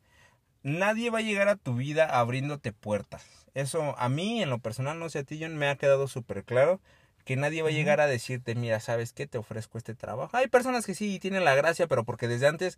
Nadie 0.65 1.09
va 1.09 1.19
a 1.19 1.23
llegar 1.23 1.47
a 1.47 1.55
tu 1.55 1.77
vida 1.77 2.19
abriéndote 2.19 2.73
puertas. 2.73 3.47
Eso 3.55 3.97
a 3.97 4.09
mí, 4.09 4.43
en 4.43 4.51
lo 4.51 4.59
personal, 4.59 4.99
no 4.99 5.09
sé 5.09 5.21
a 5.21 5.23
ti, 5.23 5.39
John, 5.41 5.57
me 5.57 5.69
ha 5.69 5.77
quedado 5.77 6.09
súper 6.09 6.43
claro 6.43 6.81
que 7.25 7.37
nadie 7.37 7.63
va 7.63 7.69
a 7.69 7.73
llegar 7.73 8.01
a 8.01 8.09
decirte, 8.09 8.57
mira, 8.57 8.81
¿sabes 8.81 9.13
qué? 9.13 9.29
Te 9.29 9.39
ofrezco 9.39 9.79
este 9.79 9.95
trabajo. 9.95 10.37
Hay 10.37 10.49
personas 10.49 10.85
que 10.85 10.97
sí 10.97 11.21
tienen 11.21 11.45
la 11.45 11.55
gracia, 11.55 11.87
pero 11.87 12.03
porque 12.03 12.27
desde 12.27 12.49
antes 12.49 12.77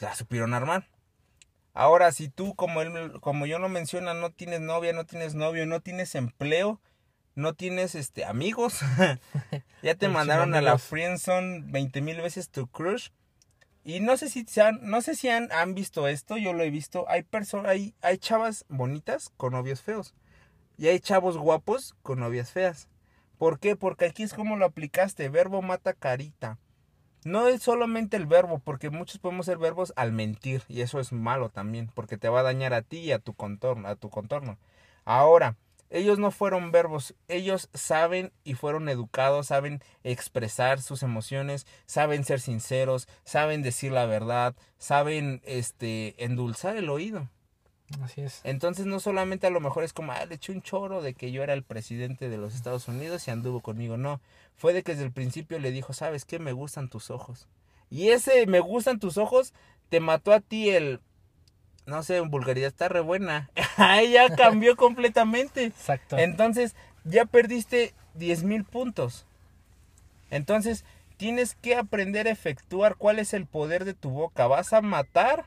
la 0.00 0.14
supieron 0.14 0.54
armar. 0.54 0.86
Ahora, 1.74 2.12
si 2.12 2.28
tú, 2.28 2.54
como, 2.54 2.82
él, 2.82 3.20
como 3.20 3.46
yo 3.46 3.58
lo 3.58 3.68
menciona, 3.68 4.14
no 4.14 4.30
tienes 4.30 4.60
novia, 4.60 4.92
no 4.92 5.04
tienes 5.04 5.34
novio, 5.34 5.66
no 5.66 5.80
tienes 5.80 6.14
empleo, 6.14 6.80
no 7.34 7.54
tienes 7.54 7.96
este 7.96 8.24
amigos, 8.24 8.80
ya 9.82 9.96
te 9.96 10.08
mandaron 10.08 10.54
a 10.54 10.62
la 10.62 10.78
friendzone 10.78 11.64
20 11.66 12.00
mil 12.00 12.20
veces 12.20 12.48
tu 12.48 12.68
crush. 12.68 13.08
Y 13.82 14.00
no 14.00 14.16
sé 14.16 14.30
si 14.30 14.46
han, 14.60 14.78
no 14.82 15.02
sé 15.02 15.16
si 15.16 15.28
han, 15.28 15.50
han 15.52 15.74
visto 15.74 16.06
esto, 16.06 16.36
yo 16.36 16.52
lo 16.52 16.62
he 16.62 16.70
visto. 16.70 17.06
Hay 17.08 17.22
personas, 17.22 17.72
hay, 17.72 17.94
hay 18.00 18.18
chavas 18.18 18.64
bonitas 18.68 19.30
con 19.36 19.52
novios 19.52 19.82
feos. 19.82 20.14
Y 20.78 20.86
hay 20.86 21.00
chavos 21.00 21.36
guapos 21.36 21.94
con 22.02 22.20
novias 22.20 22.50
feas. 22.50 22.88
¿Por 23.36 23.58
qué? 23.58 23.76
Porque 23.76 24.06
aquí 24.06 24.22
es 24.22 24.32
como 24.32 24.56
lo 24.56 24.64
aplicaste, 24.64 25.28
verbo 25.28 25.60
mata 25.60 25.92
carita. 25.92 26.58
No 27.24 27.48
es 27.48 27.62
solamente 27.62 28.16
el 28.18 28.26
verbo, 28.26 28.58
porque 28.58 28.90
muchos 28.90 29.18
podemos 29.18 29.46
ser 29.46 29.58
verbos 29.58 29.94
al 29.96 30.12
mentir, 30.12 30.62
y 30.68 30.82
eso 30.82 31.00
es 31.00 31.12
malo 31.12 31.48
también, 31.48 31.90
porque 31.94 32.18
te 32.18 32.28
va 32.28 32.40
a 32.40 32.44
dañar 32.44 32.74
a 32.74 32.82
ti 32.82 32.98
y 32.98 33.12
a 33.12 33.18
tu 33.18 33.34
contorno, 33.34 33.88
a 33.88 33.96
tu 33.96 34.10
contorno. 34.10 34.58
Ahora, 35.06 35.56
ellos 35.88 36.18
no 36.18 36.30
fueron 36.30 36.72
verbos, 36.72 37.14
ellos 37.28 37.70
saben 37.72 38.32
y 38.42 38.54
fueron 38.54 38.88
educados, 38.88 39.46
saben 39.46 39.80
expresar 40.02 40.82
sus 40.82 41.02
emociones, 41.02 41.66
saben 41.86 42.24
ser 42.24 42.40
sinceros, 42.40 43.08
saben 43.24 43.62
decir 43.62 43.92
la 43.92 44.04
verdad, 44.04 44.54
saben 44.76 45.40
este 45.44 46.22
endulzar 46.22 46.76
el 46.76 46.90
oído. 46.90 47.30
Así 48.02 48.22
es. 48.22 48.40
Entonces 48.44 48.86
no 48.86 49.00
solamente 49.00 49.46
a 49.46 49.50
lo 49.50 49.60
mejor 49.60 49.84
es 49.84 49.92
como, 49.92 50.12
ah, 50.12 50.24
le 50.26 50.34
eché 50.34 50.52
un 50.52 50.62
choro 50.62 51.02
de 51.02 51.14
que 51.14 51.32
yo 51.32 51.42
era 51.42 51.52
el 51.52 51.62
presidente 51.62 52.28
de 52.28 52.38
los 52.38 52.54
Estados 52.54 52.88
Unidos 52.88 53.26
y 53.28 53.30
anduvo 53.30 53.60
conmigo. 53.60 53.96
No, 53.96 54.20
fue 54.56 54.72
de 54.72 54.82
que 54.82 54.92
desde 54.92 55.04
el 55.04 55.12
principio 55.12 55.58
le 55.58 55.70
dijo, 55.70 55.92
¿sabes 55.92 56.24
qué? 56.24 56.38
Me 56.38 56.52
gustan 56.52 56.88
tus 56.88 57.10
ojos. 57.10 57.46
Y 57.90 58.08
ese 58.08 58.46
me 58.46 58.60
gustan 58.60 58.98
tus 58.98 59.18
ojos 59.18 59.52
te 59.88 60.00
mató 60.00 60.32
a 60.32 60.40
ti 60.40 60.70
el, 60.70 61.00
no 61.86 62.02
sé, 62.02 62.16
en 62.16 62.30
vulgaridad 62.30 62.68
está 62.68 62.88
re 62.88 63.00
buena. 63.00 63.50
ya 64.12 64.34
cambió 64.34 64.76
completamente. 64.76 65.64
Exacto. 65.64 66.18
Entonces 66.18 66.74
ya 67.04 67.26
perdiste 67.26 67.94
10 68.14 68.44
mil 68.44 68.64
puntos. 68.64 69.26
Entonces 70.30 70.84
tienes 71.16 71.54
que 71.54 71.76
aprender 71.76 72.26
a 72.26 72.32
efectuar 72.32 72.96
cuál 72.96 73.18
es 73.18 73.34
el 73.34 73.46
poder 73.46 73.84
de 73.84 73.94
tu 73.94 74.10
boca. 74.10 74.46
¿Vas 74.46 74.72
a 74.72 74.80
matar? 74.80 75.46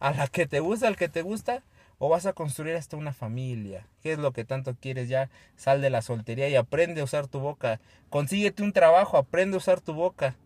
A 0.00 0.12
la 0.12 0.26
que 0.28 0.46
te 0.46 0.60
gusta, 0.60 0.88
al 0.88 0.96
que 0.96 1.08
te 1.08 1.22
gusta, 1.22 1.62
o 1.98 2.08
vas 2.08 2.26
a 2.26 2.32
construir 2.32 2.76
hasta 2.76 2.96
una 2.96 3.12
familia. 3.12 3.86
¿Qué 4.02 4.12
es 4.12 4.18
lo 4.18 4.32
que 4.32 4.44
tanto 4.44 4.74
quieres? 4.74 5.08
Ya 5.08 5.30
sal 5.56 5.80
de 5.80 5.90
la 5.90 6.02
soltería 6.02 6.48
y 6.48 6.56
aprende 6.56 7.00
a 7.00 7.04
usar 7.04 7.28
tu 7.28 7.40
boca. 7.40 7.80
Consíguete 8.10 8.62
un 8.62 8.72
trabajo, 8.72 9.16
aprende 9.16 9.56
a 9.56 9.58
usar 9.58 9.80
tu 9.80 9.94
boca. 9.94 10.36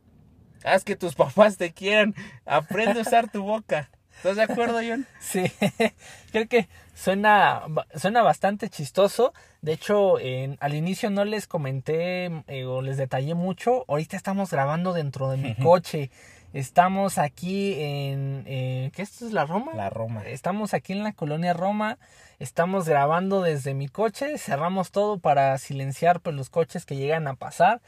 Haz 0.65 0.85
que 0.85 0.97
tus 0.97 1.15
papás 1.17 1.57
te 1.57 1.73
quieran, 1.73 2.15
aprende 2.47 3.01
a 3.01 3.03
usar 3.03 3.31
tu 3.31 3.43
boca. 3.43 3.91
¿Estás 4.19 4.35
de 4.35 4.43
acuerdo, 4.43 4.81
John? 4.87 5.07
Sí, 5.21 5.45
creo 6.33 6.49
que 6.49 6.69
suena, 6.95 7.63
suena 7.95 8.23
bastante 8.23 8.69
chistoso. 8.69 9.33
De 9.63 9.73
hecho, 9.73 10.19
en, 10.19 10.57
al 10.61 10.75
inicio 10.75 11.09
no 11.11 11.25
les 11.25 11.47
comenté 11.47 12.27
eh, 12.49 12.65
o 12.65 12.83
les 12.83 12.97
detallé 12.97 13.35
mucho. 13.35 13.85
Ahorita 13.87 14.17
estamos 14.17 14.51
grabando 14.51 14.93
dentro 14.93 15.31
de 15.31 15.37
mi 15.37 15.55
coche. 15.55 16.11
Estamos 16.55 17.19
aquí 17.19 17.75
en... 17.75 18.45
Eh, 18.47 18.91
¿Qué 18.95 19.03
esto 19.03 19.27
es 19.27 19.33
la 19.33 19.45
Roma? 19.45 19.73
La 19.75 19.91
Roma. 19.91 20.27
Estamos 20.27 20.73
aquí 20.73 20.95
en 20.95 21.03
la 21.03 21.13
colonia 21.13 21.53
Roma. 21.53 21.99
Estamos 22.39 22.89
grabando 22.89 23.43
desde 23.43 23.75
mi 23.75 23.89
coche. 23.89 24.39
Cerramos 24.39 24.91
todo 24.91 25.19
para 25.19 25.57
silenciar 25.59 26.21
pues, 26.21 26.35
los 26.35 26.49
coches 26.49 26.87
que 26.87 26.97
llegan 26.97 27.29
a 27.29 27.35
pasar. 27.35 27.81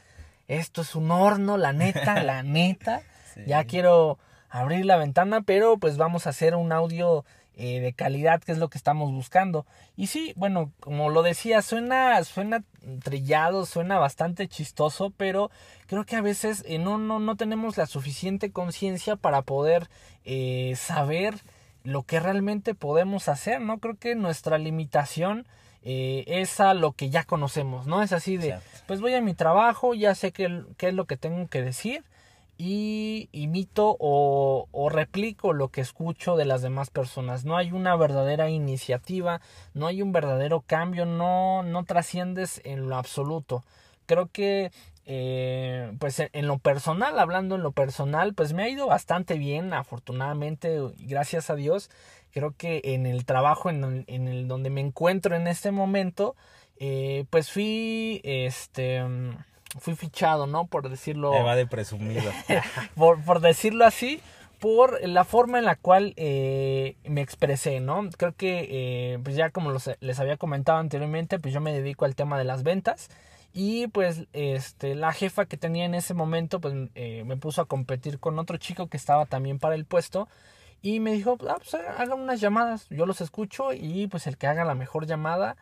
Esto 0.47 0.81
es 0.81 0.95
un 0.95 1.09
horno, 1.09 1.57
la 1.57 1.73
neta, 1.73 2.21
la 2.21 2.43
neta. 2.43 3.01
Ya 3.47 3.63
quiero 3.63 4.19
abrir 4.49 4.85
la 4.85 4.97
ventana, 4.97 5.41
pero 5.41 5.77
pues 5.77 5.97
vamos 5.97 6.27
a 6.27 6.31
hacer 6.31 6.55
un 6.55 6.71
audio 6.71 7.25
eh, 7.63 7.79
de 7.79 7.93
calidad, 7.93 8.41
que 8.41 8.53
es 8.53 8.57
lo 8.57 8.71
que 8.71 8.79
estamos 8.79 9.11
buscando. 9.11 9.67
Y 9.95 10.07
sí, 10.07 10.33
bueno, 10.35 10.71
como 10.79 11.11
lo 11.11 11.21
decía, 11.21 11.61
suena, 11.61 12.23
suena 12.23 12.63
trillado, 13.03 13.67
suena 13.67 13.99
bastante 13.99 14.47
chistoso, 14.47 15.13
pero 15.15 15.51
creo 15.85 16.03
que 16.03 16.15
a 16.15 16.21
veces 16.21 16.63
eh, 16.67 16.79
no, 16.79 16.97
no, 16.97 17.19
no 17.19 17.35
tenemos 17.35 17.77
la 17.77 17.85
suficiente 17.85 18.51
conciencia 18.51 19.15
para 19.15 19.43
poder 19.43 19.91
eh, 20.25 20.73
saber 20.75 21.35
lo 21.83 22.01
que 22.01 22.19
realmente 22.19 22.73
podemos 22.73 23.27
hacer, 23.29 23.61
¿no? 23.61 23.77
Creo 23.77 23.95
que 23.95 24.15
nuestra 24.15 24.57
limitación 24.57 25.45
es 25.83 26.59
a 26.59 26.73
lo 26.73 26.93
que 26.93 27.11
ya 27.11 27.25
conocemos, 27.25 27.85
¿no? 27.85 28.01
Es 28.01 28.11
así 28.11 28.37
de, 28.37 28.57
pues 28.87 29.01
voy 29.01 29.13
a 29.13 29.21
mi 29.21 29.35
trabajo, 29.35 29.93
ya 29.93 30.15
sé 30.15 30.31
qué, 30.31 30.63
qué 30.77 30.87
es 30.87 30.93
lo 30.95 31.05
que 31.05 31.17
tengo 31.17 31.47
que 31.47 31.61
decir 31.61 32.03
y 32.63 33.27
imito 33.31 33.97
o, 33.99 34.67
o, 34.71 34.89
replico 34.89 35.51
lo 35.51 35.69
que 35.69 35.81
escucho 35.81 36.35
de 36.35 36.45
las 36.45 36.61
demás 36.61 36.91
personas. 36.91 37.43
No 37.43 37.57
hay 37.57 37.71
una 37.71 37.95
verdadera 37.95 38.51
iniciativa, 38.51 39.41
no 39.73 39.87
hay 39.87 40.03
un 40.03 40.11
verdadero 40.11 40.61
cambio, 40.61 41.07
no, 41.07 41.63
no 41.63 41.85
trasciendes 41.85 42.61
en 42.63 42.87
lo 42.87 42.97
absoluto. 42.97 43.63
Creo 44.05 44.27
que 44.27 44.71
eh, 45.07 45.91
pues 45.97 46.19
en 46.19 46.45
lo 46.45 46.59
personal, 46.59 47.17
hablando 47.17 47.55
en 47.55 47.63
lo 47.63 47.71
personal, 47.71 48.35
pues 48.35 48.53
me 48.53 48.61
ha 48.61 48.69
ido 48.69 48.85
bastante 48.85 49.39
bien, 49.39 49.73
afortunadamente, 49.73 50.77
gracias 50.99 51.49
a 51.49 51.55
Dios. 51.55 51.89
Creo 52.31 52.53
que 52.55 52.81
en 52.83 53.07
el 53.07 53.25
trabajo 53.25 53.71
en 53.71 53.83
el, 53.83 54.03
en 54.05 54.27
el 54.27 54.47
donde 54.47 54.69
me 54.69 54.81
encuentro 54.81 55.35
en 55.35 55.47
este 55.47 55.71
momento, 55.71 56.35
eh, 56.77 57.25
pues 57.31 57.49
fui, 57.49 58.21
este, 58.23 59.03
fui 59.79 59.95
fichado, 59.95 60.47
¿no? 60.47 60.65
Por 60.65 60.89
decirlo. 60.89 61.31
Me 61.31 61.43
va 61.43 61.55
de 61.55 61.67
presumido. 61.67 62.31
por, 62.95 63.23
por 63.23 63.39
decirlo 63.39 63.85
así, 63.85 64.21
por 64.61 65.05
la 65.07 65.23
forma 65.23 65.57
en 65.57 65.65
la 65.65 65.75
cual 65.75 66.13
eh, 66.17 66.95
me 67.03 67.21
expresé, 67.21 67.79
¿no? 67.79 68.07
Creo 68.15 68.35
que, 68.35 68.67
eh, 68.69 69.19
pues 69.23 69.35
ya 69.35 69.49
como 69.49 69.71
les 69.71 70.19
había 70.19 70.37
comentado 70.37 70.77
anteriormente, 70.77 71.39
pues 71.39 71.51
yo 71.51 71.61
me 71.61 71.73
dedico 71.73 72.05
al 72.05 72.15
tema 72.15 72.37
de 72.37 72.43
las 72.43 72.61
ventas. 72.61 73.09
Y 73.53 73.87
pues 73.87 74.27
este, 74.33 74.93
la 74.93 75.13
jefa 75.13 75.45
que 75.45 75.57
tenía 75.57 75.85
en 75.85 75.95
ese 75.95 76.13
momento, 76.13 76.61
pues 76.61 76.75
eh, 76.93 77.23
me 77.25 77.37
puso 77.37 77.61
a 77.61 77.65
competir 77.65 78.19
con 78.19 78.37
otro 78.37 78.57
chico 78.57 78.87
que 78.87 78.97
estaba 78.97 79.25
también 79.25 79.57
para 79.57 79.73
el 79.73 79.85
puesto. 79.85 80.29
Y 80.83 80.99
me 80.99 81.11
dijo, 81.11 81.37
ah, 81.49 81.57
pues 81.57 81.73
hagan 81.73 82.19
unas 82.19 82.39
llamadas, 82.39 82.87
yo 82.89 83.07
los 83.07 83.19
escucho 83.19 83.73
y 83.73 84.07
pues 84.07 84.27
el 84.27 84.37
que 84.37 84.45
haga 84.45 84.63
la 84.63 84.75
mejor 84.75 85.07
llamada, 85.07 85.57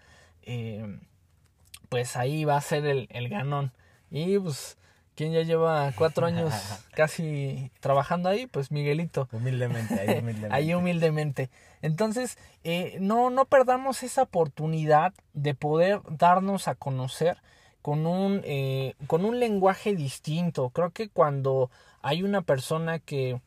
pues 1.87 2.17
ahí 2.17 2.43
va 2.43 2.57
a 2.57 2.61
ser 2.61 2.85
el, 2.85 3.07
el 3.11 3.29
ganón. 3.29 3.71
Y 4.11 4.39
pues, 4.39 4.77
quien 5.15 5.33
ya 5.33 5.41
lleva 5.41 5.91
cuatro 5.97 6.25
años 6.25 6.53
casi 6.95 7.71
trabajando 7.81 8.29
ahí? 8.29 8.47
Pues 8.47 8.71
Miguelito. 8.71 9.27
Humildemente, 9.31 9.99
ahí 9.99 10.19
humildemente. 10.19 10.47
ahí 10.51 10.73
humildemente. 10.73 11.49
Entonces, 11.81 12.37
eh, 12.63 12.97
no, 13.01 13.29
no 13.29 13.45
perdamos 13.45 14.03
esa 14.03 14.23
oportunidad 14.23 15.13
de 15.33 15.55
poder 15.55 16.01
darnos 16.09 16.67
a 16.67 16.75
conocer 16.75 17.37
con 17.81 18.05
un, 18.05 18.41
eh, 18.45 18.95
con 19.07 19.25
un 19.25 19.39
lenguaje 19.39 19.95
distinto. 19.95 20.69
Creo 20.69 20.91
que 20.91 21.09
cuando 21.09 21.69
hay 22.01 22.23
una 22.23 22.41
persona 22.41 22.99
que, 22.99 23.41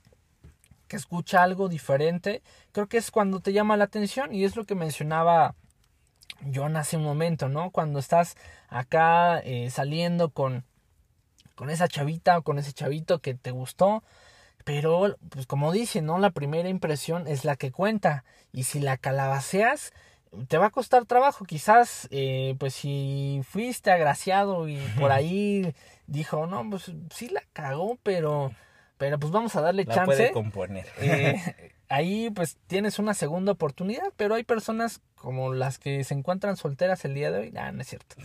que 0.88 0.96
escucha 0.96 1.42
algo 1.42 1.68
diferente, 1.68 2.42
creo 2.72 2.86
que 2.86 2.98
es 2.98 3.10
cuando 3.10 3.40
te 3.40 3.52
llama 3.52 3.76
la 3.76 3.84
atención 3.84 4.34
y 4.34 4.44
es 4.44 4.56
lo 4.56 4.64
que 4.64 4.74
mencionaba 4.74 5.54
John 6.52 6.76
hace 6.76 6.96
un 6.96 7.04
momento, 7.04 7.48
¿no? 7.48 7.70
Cuando 7.70 7.98
estás 7.98 8.36
acá 8.68 9.40
eh, 9.40 9.70
saliendo 9.70 10.30
con, 10.30 10.64
con 11.54 11.70
esa 11.70 11.88
chavita 11.88 12.38
o 12.38 12.42
con 12.42 12.58
ese 12.58 12.72
chavito 12.72 13.20
que 13.20 13.34
te 13.34 13.50
gustó, 13.50 14.02
pero 14.64 15.16
pues 15.28 15.46
como 15.46 15.72
dice, 15.72 16.02
¿no? 16.02 16.18
La 16.18 16.30
primera 16.30 16.68
impresión 16.68 17.26
es 17.26 17.44
la 17.44 17.56
que 17.56 17.70
cuenta 17.70 18.24
y 18.52 18.64
si 18.64 18.80
la 18.80 18.96
calabaceas 18.96 19.92
te 20.48 20.56
va 20.56 20.66
a 20.66 20.70
costar 20.70 21.04
trabajo, 21.04 21.44
quizás 21.44 22.08
eh, 22.10 22.54
pues 22.58 22.74
si 22.74 23.42
fuiste 23.44 23.90
agraciado 23.90 24.66
y 24.68 24.78
por 24.98 25.12
ahí 25.12 25.74
dijo, 26.06 26.46
no, 26.46 26.68
pues 26.70 26.90
sí 27.10 27.28
la 27.28 27.42
cagó, 27.52 27.98
pero 28.02 28.52
pero 28.96 29.18
pues 29.18 29.32
vamos 29.32 29.56
a 29.56 29.60
darle 29.60 29.84
la 29.84 29.94
chance. 29.94 30.06
Puede 30.06 30.30
componer. 30.30 30.86
Eh, 31.00 31.72
ahí 31.88 32.30
pues 32.30 32.56
tienes 32.68 32.98
una 32.98 33.14
segunda 33.14 33.52
oportunidad, 33.52 34.12
pero 34.16 34.36
hay 34.36 34.44
personas 34.44 35.00
como 35.22 35.54
las 35.54 35.78
que 35.78 36.02
se 36.02 36.14
encuentran 36.14 36.56
solteras 36.56 37.04
el 37.04 37.14
día 37.14 37.30
de 37.30 37.38
hoy, 37.38 37.52
no 37.52 37.80
es 37.80 37.88
cierto. 37.88 38.16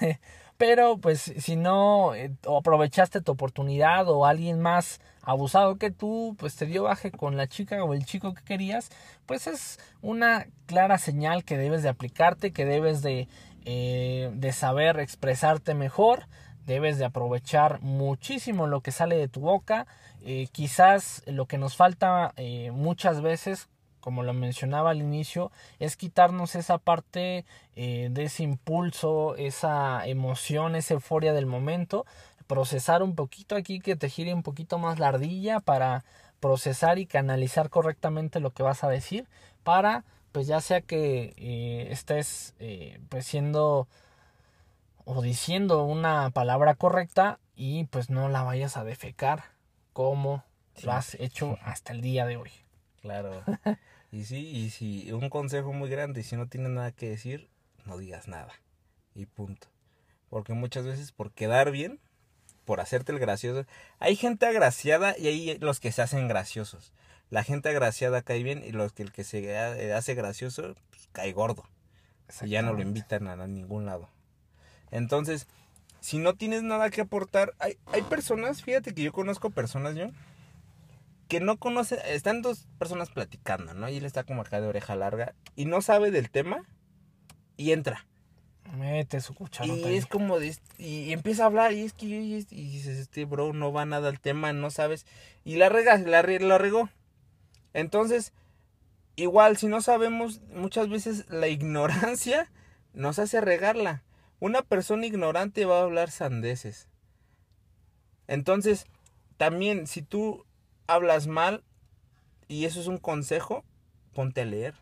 pero 0.58 0.98
pues 0.98 1.32
si 1.38 1.56
no 1.56 2.14
eh, 2.14 2.30
aprovechaste 2.46 3.22
tu 3.22 3.32
oportunidad 3.32 4.06
o 4.08 4.26
alguien 4.26 4.60
más 4.60 5.00
abusado 5.22 5.76
que 5.76 5.90
tú, 5.90 6.36
pues 6.38 6.54
te 6.54 6.66
dio 6.66 6.82
baje 6.82 7.10
con 7.10 7.38
la 7.38 7.46
chica 7.46 7.82
o 7.82 7.94
el 7.94 8.04
chico 8.04 8.34
que 8.34 8.44
querías, 8.44 8.90
pues 9.24 9.46
es 9.46 9.80
una 10.02 10.46
clara 10.66 10.98
señal 10.98 11.42
que 11.42 11.56
debes 11.56 11.82
de 11.82 11.88
aplicarte, 11.88 12.52
que 12.52 12.66
debes 12.66 13.00
de, 13.00 13.28
eh, 13.64 14.30
de 14.34 14.52
saber 14.52 15.00
expresarte 15.00 15.72
mejor, 15.72 16.26
debes 16.66 16.98
de 16.98 17.06
aprovechar 17.06 17.80
muchísimo 17.80 18.66
lo 18.66 18.82
que 18.82 18.92
sale 18.92 19.16
de 19.16 19.28
tu 19.28 19.40
boca 19.40 19.86
eh, 20.24 20.48
quizás 20.52 21.22
lo 21.26 21.46
que 21.46 21.58
nos 21.58 21.76
falta 21.76 22.34
muchas 22.72 23.22
veces, 23.22 23.68
como 24.02 24.22
lo 24.22 24.34
mencionaba 24.34 24.90
al 24.90 25.00
inicio, 25.00 25.50
es 25.78 25.96
quitarnos 25.96 26.54
esa 26.54 26.76
parte 26.76 27.46
eh, 27.74 28.08
de 28.10 28.24
ese 28.24 28.42
impulso, 28.42 29.34
esa 29.36 30.06
emoción, 30.06 30.76
esa 30.76 30.92
euforia 30.92 31.32
del 31.32 31.46
momento, 31.46 32.04
procesar 32.46 33.02
un 33.02 33.14
poquito 33.14 33.56
aquí, 33.56 33.80
que 33.80 33.96
te 33.96 34.10
gire 34.10 34.34
un 34.34 34.42
poquito 34.42 34.78
más 34.78 34.98
la 34.98 35.08
ardilla 35.08 35.60
para 35.60 36.04
procesar 36.40 36.98
y 36.98 37.06
canalizar 37.06 37.70
correctamente 37.70 38.40
lo 38.40 38.50
que 38.50 38.62
vas 38.62 38.84
a 38.84 38.90
decir, 38.90 39.26
para 39.62 40.04
pues 40.32 40.46
ya 40.46 40.60
sea 40.60 40.80
que 40.80 41.34
estés 41.90 42.54
pues 43.08 43.26
siendo 43.26 43.86
o 45.04 45.22
diciendo 45.22 45.84
una 45.84 46.30
palabra 46.30 46.74
correcta 46.74 47.38
y 47.54 47.84
pues 47.84 48.10
no 48.10 48.28
la 48.28 48.42
vayas 48.42 48.76
a 48.76 48.84
defecar 48.84 49.44
como 49.92 50.42
lo 50.82 50.92
has 50.92 51.14
hecho 51.14 51.58
hasta 51.62 51.92
el 51.92 52.00
día 52.00 52.26
de 52.26 52.36
hoy. 52.36 52.50
Claro. 53.00 53.42
y 54.12 54.24
sí, 54.26 54.46
y 54.46 54.68
si 54.68 55.10
un 55.10 55.30
consejo 55.30 55.72
muy 55.72 55.88
grande, 55.88 56.22
si 56.22 56.36
no 56.36 56.46
tienes 56.46 56.70
nada 56.70 56.92
que 56.92 57.08
decir, 57.08 57.48
no 57.86 57.96
digas 57.96 58.28
nada. 58.28 58.52
Y 59.14 59.24
punto. 59.24 59.68
Porque 60.28 60.52
muchas 60.52 60.84
veces 60.84 61.12
por 61.12 61.32
quedar 61.32 61.70
bien, 61.70 61.98
por 62.66 62.80
hacerte 62.80 63.12
el 63.12 63.18
gracioso, 63.18 63.66
hay 63.98 64.14
gente 64.14 64.44
agraciada 64.44 65.16
y 65.18 65.28
hay 65.28 65.58
los 65.58 65.80
que 65.80 65.92
se 65.92 66.02
hacen 66.02 66.28
graciosos. 66.28 66.92
La 67.30 67.42
gente 67.42 67.70
agraciada 67.70 68.20
cae 68.20 68.42
bien 68.42 68.62
y 68.62 68.72
los 68.72 68.92
que 68.92 69.02
el 69.02 69.12
que 69.12 69.24
se 69.24 69.58
hace 69.58 70.14
gracioso 70.14 70.74
pues, 70.90 71.08
cae 71.12 71.32
gordo. 71.32 71.64
Y 72.42 72.50
ya 72.50 72.60
no 72.60 72.74
lo 72.74 72.82
invitan 72.82 73.26
a 73.28 73.46
ningún 73.46 73.86
lado. 73.86 74.10
Entonces, 74.90 75.48
si 76.00 76.18
no 76.18 76.34
tienes 76.34 76.62
nada 76.62 76.90
que 76.90 77.00
aportar, 77.00 77.54
hay, 77.58 77.78
hay 77.86 78.02
personas, 78.02 78.62
fíjate 78.62 78.92
que 78.92 79.02
yo 79.02 79.12
conozco 79.12 79.48
personas, 79.48 79.94
yo, 79.94 80.10
que 81.32 81.40
no 81.40 81.56
conocen, 81.56 81.98
están 82.04 82.42
dos 82.42 82.68
personas 82.78 83.08
platicando, 83.08 83.72
¿no? 83.72 83.88
Y 83.88 83.96
él 83.96 84.04
está 84.04 84.22
como 84.22 84.42
acá 84.42 84.60
de 84.60 84.66
oreja 84.66 84.94
larga 84.96 85.34
y 85.56 85.64
no 85.64 85.80
sabe 85.80 86.10
del 86.10 86.30
tema 86.30 86.62
y 87.56 87.72
entra. 87.72 88.06
Mete 88.76 89.18
su 89.22 89.32
cuchara. 89.32 89.66
Y 89.66 89.96
es 89.96 90.04
como, 90.04 90.38
de, 90.38 90.54
y 90.76 91.10
empieza 91.10 91.44
a 91.44 91.46
hablar 91.46 91.72
y 91.72 91.84
es 91.84 91.94
que, 91.94 92.04
y, 92.04 92.44
dices, 92.50 92.98
este 92.98 93.24
bro 93.24 93.54
no 93.54 93.72
va 93.72 93.86
nada 93.86 94.10
al 94.10 94.20
tema, 94.20 94.52
no 94.52 94.70
sabes. 94.70 95.06
Y 95.42 95.56
la 95.56 95.70
rega, 95.70 95.96
la, 95.96 96.20
la 96.20 96.58
regó. 96.58 96.90
Entonces, 97.72 98.34
igual, 99.16 99.56
si 99.56 99.68
no 99.68 99.80
sabemos, 99.80 100.42
muchas 100.54 100.90
veces 100.90 101.24
la 101.30 101.48
ignorancia 101.48 102.52
nos 102.92 103.18
hace 103.18 103.40
regarla. 103.40 104.02
Una 104.38 104.60
persona 104.60 105.06
ignorante 105.06 105.64
va 105.64 105.78
a 105.78 105.84
hablar 105.84 106.10
sandeces. 106.10 106.90
Entonces, 108.26 108.84
también 109.38 109.86
si 109.86 110.02
tú 110.02 110.44
hablas 110.86 111.26
mal 111.26 111.62
y 112.48 112.64
eso 112.64 112.80
es 112.80 112.86
un 112.86 112.98
consejo, 112.98 113.64
ponte 114.12 114.42
a 114.42 114.44
leer. 114.44 114.74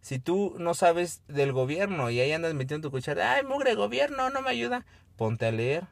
Si 0.00 0.18
tú 0.18 0.54
no 0.58 0.74
sabes 0.74 1.22
del 1.28 1.52
gobierno 1.52 2.10
y 2.10 2.20
ahí 2.20 2.32
andas 2.32 2.54
metiendo 2.54 2.88
tu 2.88 2.92
cuchara, 2.92 3.32
ay, 3.32 3.42
mugre 3.42 3.74
gobierno, 3.74 4.30
no 4.30 4.42
me 4.42 4.50
ayuda, 4.50 4.84
ponte 5.16 5.46
a 5.46 5.52
leer. 5.52 5.86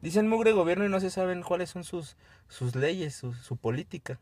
Dicen 0.00 0.28
mugre 0.28 0.52
gobierno 0.52 0.84
y 0.84 0.88
no 0.88 1.00
se 1.00 1.10
saben 1.10 1.42
cuáles 1.42 1.70
son 1.70 1.84
sus, 1.84 2.16
sus 2.48 2.74
leyes, 2.74 3.14
su, 3.14 3.34
su 3.34 3.56
política. 3.56 4.20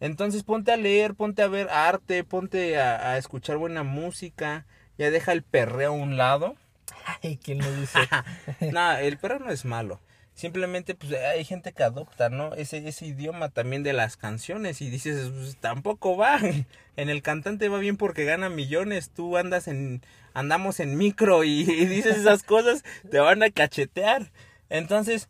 Entonces 0.00 0.44
ponte 0.44 0.72
a 0.72 0.76
leer, 0.76 1.14
ponte 1.14 1.42
a 1.42 1.48
ver 1.48 1.68
arte, 1.70 2.24
ponte 2.24 2.78
a, 2.78 3.12
a 3.12 3.18
escuchar 3.18 3.56
buena 3.56 3.82
música, 3.82 4.66
ya 4.96 5.10
deja 5.10 5.32
el 5.32 5.42
perreo 5.42 5.90
a 5.90 5.96
un 5.96 6.16
lado. 6.16 6.56
Ay, 7.22 7.38
¿quién 7.42 7.58
lo 7.58 7.72
dice? 7.74 7.98
no, 8.72 8.96
el 8.96 9.18
perreo 9.18 9.40
no 9.40 9.50
es 9.50 9.64
malo. 9.64 10.00
Simplemente 10.38 10.94
pues 10.94 11.12
hay 11.14 11.44
gente 11.44 11.72
que 11.72 11.82
adopta, 11.82 12.28
¿no? 12.28 12.54
Ese, 12.54 12.86
ese 12.86 13.06
idioma 13.06 13.48
también 13.48 13.82
de 13.82 13.92
las 13.92 14.16
canciones 14.16 14.80
y 14.80 14.88
dices, 14.88 15.32
pues, 15.34 15.56
tampoco 15.56 16.16
va. 16.16 16.38
En 16.96 17.08
el 17.10 17.22
cantante 17.22 17.68
va 17.68 17.78
bien 17.78 17.96
porque 17.96 18.24
gana 18.24 18.48
millones, 18.48 19.10
tú 19.10 19.36
andas 19.36 19.66
en, 19.66 20.00
andamos 20.34 20.78
en 20.78 20.96
micro 20.96 21.42
y, 21.42 21.62
y 21.68 21.86
dices 21.86 22.18
esas 22.18 22.44
cosas, 22.44 22.84
te 23.10 23.18
van 23.18 23.42
a 23.42 23.50
cachetear. 23.50 24.30
Entonces, 24.68 25.28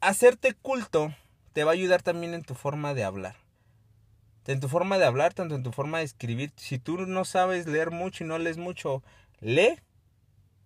hacerte 0.00 0.54
culto 0.54 1.14
te 1.52 1.64
va 1.64 1.72
a 1.72 1.74
ayudar 1.74 2.02
también 2.02 2.32
en 2.32 2.44
tu 2.44 2.54
forma 2.54 2.94
de 2.94 3.04
hablar. 3.04 3.36
En 4.46 4.60
tu 4.60 4.70
forma 4.70 4.96
de 4.96 5.04
hablar, 5.04 5.34
tanto 5.34 5.56
en 5.56 5.62
tu 5.62 5.72
forma 5.72 5.98
de 5.98 6.04
escribir. 6.04 6.52
Si 6.56 6.78
tú 6.78 6.96
no 7.06 7.26
sabes 7.26 7.66
leer 7.66 7.90
mucho 7.90 8.24
y 8.24 8.28
no 8.28 8.38
lees 8.38 8.56
mucho, 8.56 9.02
lee 9.40 9.78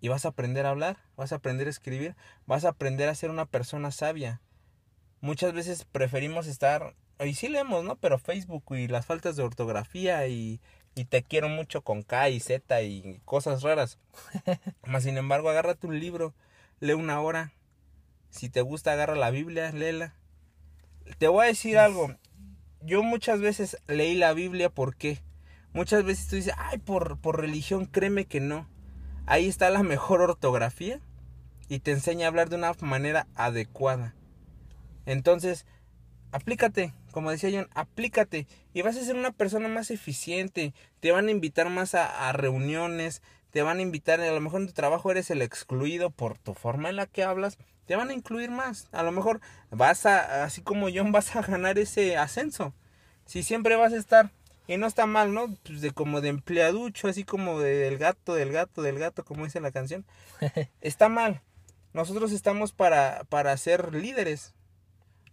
y 0.02 0.08
vas 0.08 0.26
a 0.26 0.30
aprender 0.30 0.66
a 0.66 0.70
hablar, 0.70 0.98
vas 1.16 1.32
a 1.32 1.36
aprender 1.36 1.68
a 1.68 1.70
escribir, 1.70 2.16
vas 2.44 2.64
a 2.64 2.70
aprender 2.70 3.08
a 3.08 3.14
ser 3.14 3.30
una 3.30 3.46
persona 3.46 3.92
sabia. 3.92 4.42
Muchas 5.20 5.52
veces 5.52 5.84
preferimos 5.84 6.48
estar, 6.48 6.96
y 7.24 7.34
sí 7.34 7.48
leemos, 7.48 7.84
¿no? 7.84 7.94
Pero 7.94 8.18
Facebook 8.18 8.64
y 8.76 8.88
las 8.88 9.06
faltas 9.06 9.36
de 9.36 9.44
ortografía 9.44 10.26
y, 10.26 10.60
y 10.96 11.04
te 11.04 11.22
quiero 11.22 11.48
mucho 11.48 11.82
con 11.82 12.02
K 12.02 12.30
y 12.30 12.40
Z 12.40 12.82
y 12.82 13.20
cosas 13.24 13.62
raras. 13.62 14.00
Más 14.88 15.04
sin 15.04 15.16
embargo, 15.18 15.48
agárrate 15.48 15.86
un 15.86 16.00
libro, 16.00 16.34
lee 16.80 16.94
una 16.94 17.20
hora. 17.20 17.52
Si 18.28 18.50
te 18.50 18.60
gusta, 18.60 18.94
agarra 18.94 19.14
la 19.14 19.30
Biblia, 19.30 19.70
léela. 19.70 20.16
Te 21.18 21.28
voy 21.28 21.44
a 21.44 21.48
decir 21.48 21.78
algo. 21.78 22.12
Yo 22.80 23.04
muchas 23.04 23.40
veces 23.40 23.78
leí 23.86 24.16
la 24.16 24.32
Biblia 24.32 24.68
porque 24.68 25.22
muchas 25.72 26.02
veces 26.02 26.26
tú 26.26 26.34
dices, 26.34 26.54
ay, 26.58 26.78
por, 26.78 27.20
por 27.20 27.40
religión, 27.40 27.86
créeme 27.86 28.24
que 28.24 28.40
no. 28.40 28.71
Ahí 29.26 29.48
está 29.48 29.70
la 29.70 29.82
mejor 29.82 30.20
ortografía 30.20 31.00
y 31.68 31.78
te 31.78 31.92
enseña 31.92 32.26
a 32.26 32.28
hablar 32.28 32.48
de 32.48 32.56
una 32.56 32.72
manera 32.80 33.28
adecuada. 33.34 34.14
Entonces, 35.06 35.64
aplícate, 36.32 36.92
como 37.12 37.30
decía 37.30 37.50
John, 37.52 37.68
aplícate 37.74 38.46
y 38.74 38.82
vas 38.82 38.96
a 38.96 39.04
ser 39.04 39.14
una 39.14 39.30
persona 39.30 39.68
más 39.68 39.90
eficiente. 39.90 40.74
Te 41.00 41.12
van 41.12 41.28
a 41.28 41.30
invitar 41.30 41.70
más 41.70 41.94
a, 41.94 42.28
a, 42.28 42.32
reuniones, 42.32 43.22
te 43.50 43.62
van 43.62 43.78
a 43.78 43.82
invitar, 43.82 44.20
a 44.20 44.32
lo 44.32 44.40
mejor 44.40 44.62
en 44.62 44.66
tu 44.66 44.72
trabajo 44.72 45.10
eres 45.10 45.30
el 45.30 45.40
excluido 45.40 46.10
por 46.10 46.36
tu 46.38 46.54
forma 46.54 46.90
en 46.90 46.96
la 46.96 47.06
que 47.06 47.22
hablas, 47.22 47.58
te 47.86 47.96
van 47.96 48.10
a 48.10 48.14
incluir 48.14 48.50
más. 48.50 48.88
A 48.92 49.02
lo 49.02 49.12
mejor 49.12 49.40
vas 49.70 50.04
a, 50.04 50.44
así 50.44 50.62
como 50.62 50.88
John, 50.92 51.12
vas 51.12 51.36
a 51.36 51.42
ganar 51.42 51.78
ese 51.78 52.16
ascenso. 52.16 52.74
Si 53.24 53.42
siempre 53.42 53.76
vas 53.76 53.92
a 53.92 53.98
estar 53.98 54.32
y 54.66 54.76
no 54.76 54.86
está 54.86 55.06
mal, 55.06 55.34
¿no? 55.34 55.54
Pues 55.64 55.80
de 55.80 55.90
como 55.90 56.20
de 56.20 56.28
empleaducho, 56.28 57.08
así 57.08 57.24
como 57.24 57.60
del 57.60 57.98
gato, 57.98 58.34
del 58.34 58.52
gato, 58.52 58.82
del 58.82 58.98
gato, 58.98 59.24
como 59.24 59.44
dice 59.44 59.60
la 59.60 59.72
canción. 59.72 60.04
está 60.80 61.08
mal. 61.08 61.42
Nosotros 61.92 62.32
estamos 62.32 62.72
para, 62.72 63.24
para 63.28 63.56
ser 63.56 63.94
líderes. 63.94 64.54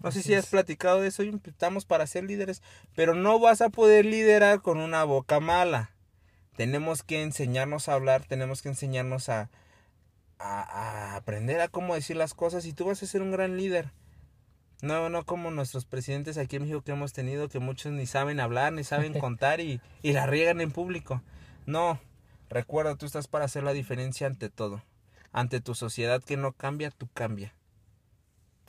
No 0.01 0.11
sé 0.11 0.21
si 0.21 0.33
has 0.33 0.47
platicado 0.47 1.01
de 1.01 1.09
eso, 1.09 1.23
estamos 1.23 1.85
para 1.85 2.07
ser 2.07 2.23
líderes, 2.23 2.61
pero 2.95 3.15
no 3.15 3.37
vas 3.39 3.61
a 3.61 3.69
poder 3.69 4.05
liderar 4.05 4.61
con 4.61 4.79
una 4.79 5.03
boca 5.03 5.41
mala. 5.41 5.91
Tenemos 6.55 7.03
que 7.03 7.21
enseñarnos 7.21 7.89
a 7.89 7.93
hablar, 7.93 8.23
tenemos 8.23 8.61
que 8.61 8.69
enseñarnos 8.69 9.27
a, 9.27 9.49
a, 10.37 10.61
a 10.61 11.15
aprender 11.17 11.59
a 11.59 11.67
cómo 11.67 11.95
decir 11.95 12.15
las 12.15 12.33
cosas 12.33 12.65
y 12.65 12.73
tú 12.73 12.85
vas 12.85 13.03
a 13.03 13.07
ser 13.07 13.21
un 13.21 13.31
gran 13.31 13.57
líder. 13.57 13.91
No, 14.81 15.09
no 15.09 15.25
como 15.25 15.51
nuestros 15.51 15.85
presidentes 15.85 16.37
aquí 16.37 16.55
en 16.55 16.63
México 16.63 16.81
que 16.81 16.91
hemos 16.91 17.11
tenido, 17.11 17.49
que 17.49 17.59
muchos 17.59 17.91
ni 17.91 18.05
saben 18.05 18.39
hablar, 18.39 18.73
ni 18.73 18.83
saben 18.83 19.13
contar 19.19 19.59
y, 19.59 19.81
y 20.01 20.13
la 20.13 20.25
riegan 20.25 20.61
en 20.61 20.71
público. 20.71 21.21
No, 21.65 21.99
recuerda, 22.49 22.95
tú 22.95 23.05
estás 23.05 23.27
para 23.27 23.45
hacer 23.45 23.63
la 23.63 23.73
diferencia 23.73 24.27
ante 24.27 24.49
todo. 24.49 24.83
Ante 25.31 25.61
tu 25.61 25.75
sociedad 25.75 26.23
que 26.23 26.37
no 26.37 26.53
cambia, 26.53 26.91
tú 26.91 27.07
cambia. 27.13 27.53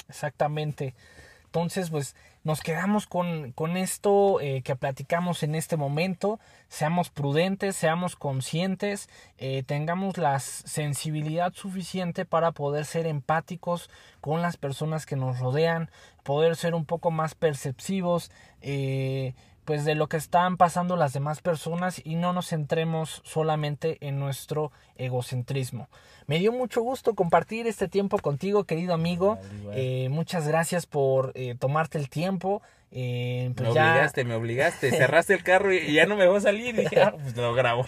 Exactamente. 0.08 0.94
Entonces, 1.50 1.90
pues 1.90 2.14
nos 2.44 2.60
quedamos 2.60 3.08
con, 3.08 3.50
con 3.50 3.76
esto 3.76 4.40
eh, 4.40 4.62
que 4.62 4.76
platicamos 4.76 5.42
en 5.42 5.56
este 5.56 5.76
momento. 5.76 6.38
Seamos 6.68 7.10
prudentes, 7.10 7.74
seamos 7.74 8.14
conscientes, 8.14 9.08
eh, 9.36 9.64
tengamos 9.66 10.16
la 10.16 10.38
sensibilidad 10.38 11.52
suficiente 11.52 12.24
para 12.24 12.52
poder 12.52 12.84
ser 12.84 13.08
empáticos 13.08 13.90
con 14.20 14.42
las 14.42 14.56
personas 14.58 15.06
que 15.06 15.16
nos 15.16 15.40
rodean, 15.40 15.90
poder 16.22 16.54
ser 16.54 16.74
un 16.74 16.84
poco 16.84 17.10
más 17.10 17.34
perceptivos. 17.34 18.30
Eh, 18.62 19.34
pues 19.64 19.84
de 19.84 19.94
lo 19.94 20.08
que 20.08 20.16
están 20.16 20.56
pasando 20.56 20.96
las 20.96 21.12
demás 21.12 21.40
personas 21.40 22.00
y 22.04 22.16
no 22.16 22.32
nos 22.32 22.48
centremos 22.48 23.22
solamente 23.24 23.98
en 24.00 24.18
nuestro 24.18 24.72
egocentrismo. 24.96 25.88
Me 26.26 26.38
dio 26.38 26.52
mucho 26.52 26.82
gusto 26.82 27.14
compartir 27.14 27.66
este 27.66 27.88
tiempo 27.88 28.18
contigo, 28.18 28.64
querido 28.64 28.94
amigo. 28.94 29.38
Eh, 29.72 30.08
muchas 30.10 30.46
gracias 30.46 30.86
por 30.86 31.32
eh, 31.34 31.56
tomarte 31.58 31.98
el 31.98 32.08
tiempo. 32.08 32.62
Eh, 32.92 33.52
pues 33.56 33.68
me 33.68 33.74
ya... 33.74 33.90
obligaste, 33.90 34.24
me 34.24 34.34
obligaste. 34.34 34.90
Cerraste 34.90 35.34
el 35.34 35.42
carro 35.42 35.72
y, 35.72 35.92
ya 35.92 36.06
no 36.06 36.16
me 36.16 36.26
voy 36.26 36.38
a 36.38 36.40
salir. 36.40 36.74
Y 36.74 36.82
dije, 36.82 37.02
ah, 37.02 37.14
pues 37.20 37.36
lo 37.36 37.52
grabo. 37.54 37.84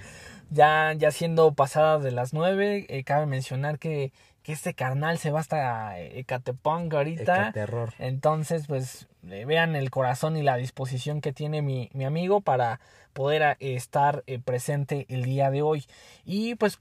ya, 0.50 0.94
ya 0.96 1.10
siendo 1.10 1.52
pasadas 1.52 2.02
de 2.02 2.12
las 2.12 2.32
nueve, 2.32 2.86
cabe 3.04 3.26
mencionar 3.26 3.78
que 3.78 4.12
que 4.42 4.52
este 4.52 4.74
carnal 4.74 5.18
se 5.18 5.30
va 5.30 5.40
hasta 5.40 5.98
Ecatepunk 6.00 6.94
ahorita. 6.94 7.42
Ecaterror. 7.48 7.94
Entonces, 7.98 8.66
pues 8.66 9.06
vean 9.22 9.76
el 9.76 9.90
corazón 9.90 10.36
y 10.36 10.42
la 10.42 10.56
disposición 10.56 11.20
que 11.20 11.32
tiene 11.32 11.62
mi, 11.62 11.90
mi 11.92 12.04
amigo 12.04 12.40
para 12.40 12.80
poder 13.12 13.56
estar 13.60 14.24
eh, 14.26 14.38
presente 14.38 15.06
el 15.08 15.24
día 15.24 15.50
de 15.50 15.62
hoy. 15.62 15.84
Y 16.24 16.56
pues 16.56 16.80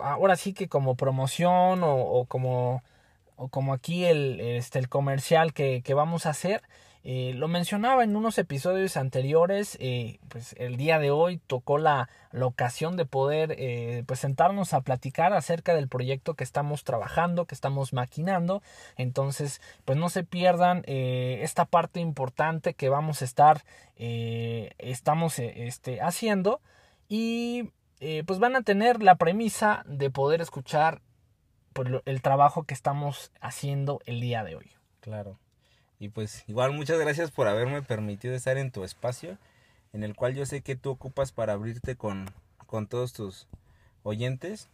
ahora 0.00 0.36
sí 0.36 0.54
que 0.54 0.68
como 0.68 0.94
promoción 0.94 1.82
o, 1.82 1.96
o 1.96 2.24
como, 2.24 2.82
o 3.36 3.48
como 3.48 3.74
aquí 3.74 4.04
el, 4.04 4.40
este, 4.40 4.78
el 4.78 4.88
comercial 4.88 5.52
que, 5.52 5.82
que 5.82 5.94
vamos 5.94 6.26
a 6.26 6.30
hacer, 6.30 6.62
eh, 7.04 7.32
lo 7.34 7.48
mencionaba 7.48 8.04
en 8.04 8.14
unos 8.14 8.38
episodios 8.38 8.96
anteriores, 8.96 9.76
eh, 9.80 10.20
pues 10.28 10.54
el 10.58 10.76
día 10.76 11.00
de 11.00 11.10
hoy 11.10 11.38
tocó 11.48 11.78
la, 11.78 12.08
la 12.30 12.46
ocasión 12.46 12.96
de 12.96 13.04
poder 13.06 13.56
eh, 13.58 14.04
pues 14.06 14.20
sentarnos 14.20 14.72
a 14.72 14.82
platicar 14.82 15.32
acerca 15.32 15.74
del 15.74 15.88
proyecto 15.88 16.34
que 16.34 16.44
estamos 16.44 16.84
trabajando, 16.84 17.46
que 17.46 17.56
estamos 17.56 17.92
maquinando. 17.92 18.62
Entonces, 18.96 19.60
pues 19.84 19.98
no 19.98 20.10
se 20.10 20.22
pierdan 20.22 20.84
eh, 20.86 21.40
esta 21.42 21.64
parte 21.64 21.98
importante 21.98 22.74
que 22.74 22.88
vamos 22.88 23.22
a 23.22 23.24
estar, 23.24 23.64
estamos 23.96 25.38
este, 25.38 26.00
haciendo 26.00 26.60
y 27.08 27.70
pues 28.26 28.40
van 28.40 28.56
a 28.56 28.62
tener 28.62 29.00
la 29.00 29.14
premisa 29.14 29.84
de 29.86 30.10
poder 30.10 30.40
escuchar 30.40 31.02
pues, 31.72 31.88
el 32.04 32.20
trabajo 32.20 32.64
que 32.64 32.74
estamos 32.74 33.30
haciendo 33.40 34.00
el 34.06 34.20
día 34.20 34.42
de 34.42 34.56
hoy. 34.56 34.72
Claro. 35.00 35.38
Y 36.02 36.08
pues 36.08 36.42
igual 36.48 36.72
muchas 36.72 36.98
gracias 36.98 37.30
por 37.30 37.46
haberme 37.46 37.80
permitido 37.80 38.34
estar 38.34 38.58
en 38.58 38.72
tu 38.72 38.82
espacio, 38.82 39.38
en 39.92 40.02
el 40.02 40.16
cual 40.16 40.34
yo 40.34 40.44
sé 40.46 40.60
que 40.60 40.74
tú 40.74 40.90
ocupas 40.90 41.30
para 41.30 41.52
abrirte 41.52 41.94
con, 41.94 42.28
con 42.66 42.88
todos 42.88 43.12
tus 43.12 43.46
oyentes. 44.02 44.68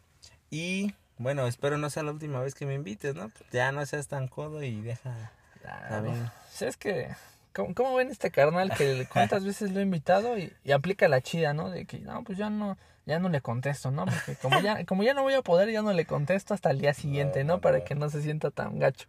Y 0.48 0.94
bueno, 1.18 1.46
espero 1.46 1.76
no 1.76 1.90
sea 1.90 2.02
la 2.02 2.12
última 2.12 2.40
vez 2.40 2.54
que 2.54 2.64
me 2.64 2.72
invites, 2.72 3.14
¿no? 3.14 3.30
Ya 3.52 3.72
no 3.72 3.84
seas 3.84 4.08
tan 4.08 4.28
codo 4.28 4.62
y 4.62 4.80
deja... 4.80 5.30
Ah, 5.66 6.00
bueno. 6.02 6.32
Es 6.62 6.78
que, 6.78 7.14
¿cómo, 7.52 7.74
¿cómo, 7.74 7.94
ven 7.96 8.08
este 8.08 8.30
carnal 8.30 8.72
que 8.74 9.06
cuántas 9.12 9.44
veces 9.44 9.70
lo 9.72 9.80
he 9.80 9.82
invitado 9.82 10.38
y, 10.38 10.50
y, 10.64 10.72
aplica 10.72 11.08
la 11.08 11.20
chida, 11.20 11.52
¿no? 11.52 11.68
De 11.68 11.84
que, 11.84 11.98
no, 11.98 12.24
pues 12.24 12.38
ya 12.38 12.48
no, 12.48 12.78
ya 13.04 13.18
no 13.18 13.28
le 13.28 13.42
contesto, 13.42 13.90
¿no? 13.90 14.06
Porque 14.06 14.36
como 14.36 14.60
ya, 14.60 14.82
como 14.86 15.02
ya 15.02 15.12
no 15.12 15.24
voy 15.24 15.34
a 15.34 15.42
poder, 15.42 15.70
ya 15.70 15.82
no 15.82 15.92
le 15.92 16.06
contesto 16.06 16.54
hasta 16.54 16.70
el 16.70 16.80
día 16.80 16.94
siguiente, 16.94 17.44
¿no? 17.44 17.60
Para 17.60 17.84
que 17.84 17.94
no 17.94 18.08
se 18.08 18.22
sienta 18.22 18.50
tan 18.50 18.78
gacho. 18.78 19.08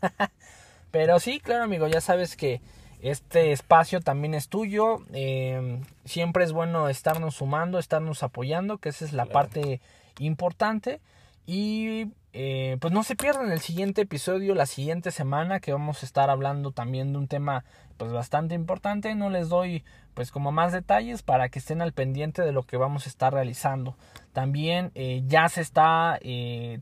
Pero 0.90 1.20
sí, 1.20 1.40
claro, 1.40 1.64
amigo, 1.64 1.86
ya 1.86 2.00
sabes 2.00 2.36
que 2.36 2.60
este 3.00 3.52
espacio 3.52 4.00
también 4.00 4.34
es 4.34 4.48
tuyo. 4.48 4.98
Eh, 5.12 5.80
siempre 6.04 6.44
es 6.44 6.52
bueno 6.52 6.88
estarnos 6.88 7.36
sumando, 7.36 7.78
estarnos 7.78 8.22
apoyando, 8.22 8.78
que 8.78 8.88
esa 8.88 9.04
es 9.04 9.12
la 9.12 9.24
claro. 9.24 9.32
parte 9.32 9.80
importante. 10.18 11.00
Y 11.46 12.12
eh, 12.32 12.76
pues 12.80 12.92
no 12.92 13.02
se 13.02 13.16
pierdan 13.16 13.52
el 13.52 13.60
siguiente 13.60 14.02
episodio 14.02 14.54
la 14.54 14.66
siguiente 14.66 15.10
semana 15.10 15.60
que 15.60 15.72
vamos 15.72 16.02
a 16.02 16.06
estar 16.06 16.28
hablando 16.28 16.72
también 16.72 17.12
de 17.12 17.18
un 17.18 17.28
tema 17.28 17.64
pues 17.96 18.12
bastante 18.12 18.54
importante. 18.54 19.14
No 19.14 19.30
les 19.30 19.48
doy 19.48 19.84
pues 20.14 20.32
como 20.32 20.50
más 20.50 20.72
detalles 20.72 21.22
para 21.22 21.48
que 21.48 21.60
estén 21.60 21.80
al 21.80 21.92
pendiente 21.92 22.42
de 22.42 22.52
lo 22.52 22.64
que 22.64 22.76
vamos 22.76 23.06
a 23.06 23.08
estar 23.08 23.32
realizando. 23.32 23.96
También 24.32 24.90
eh, 24.94 25.22
ya 25.26 25.48
se 25.48 25.60
está 25.60 26.18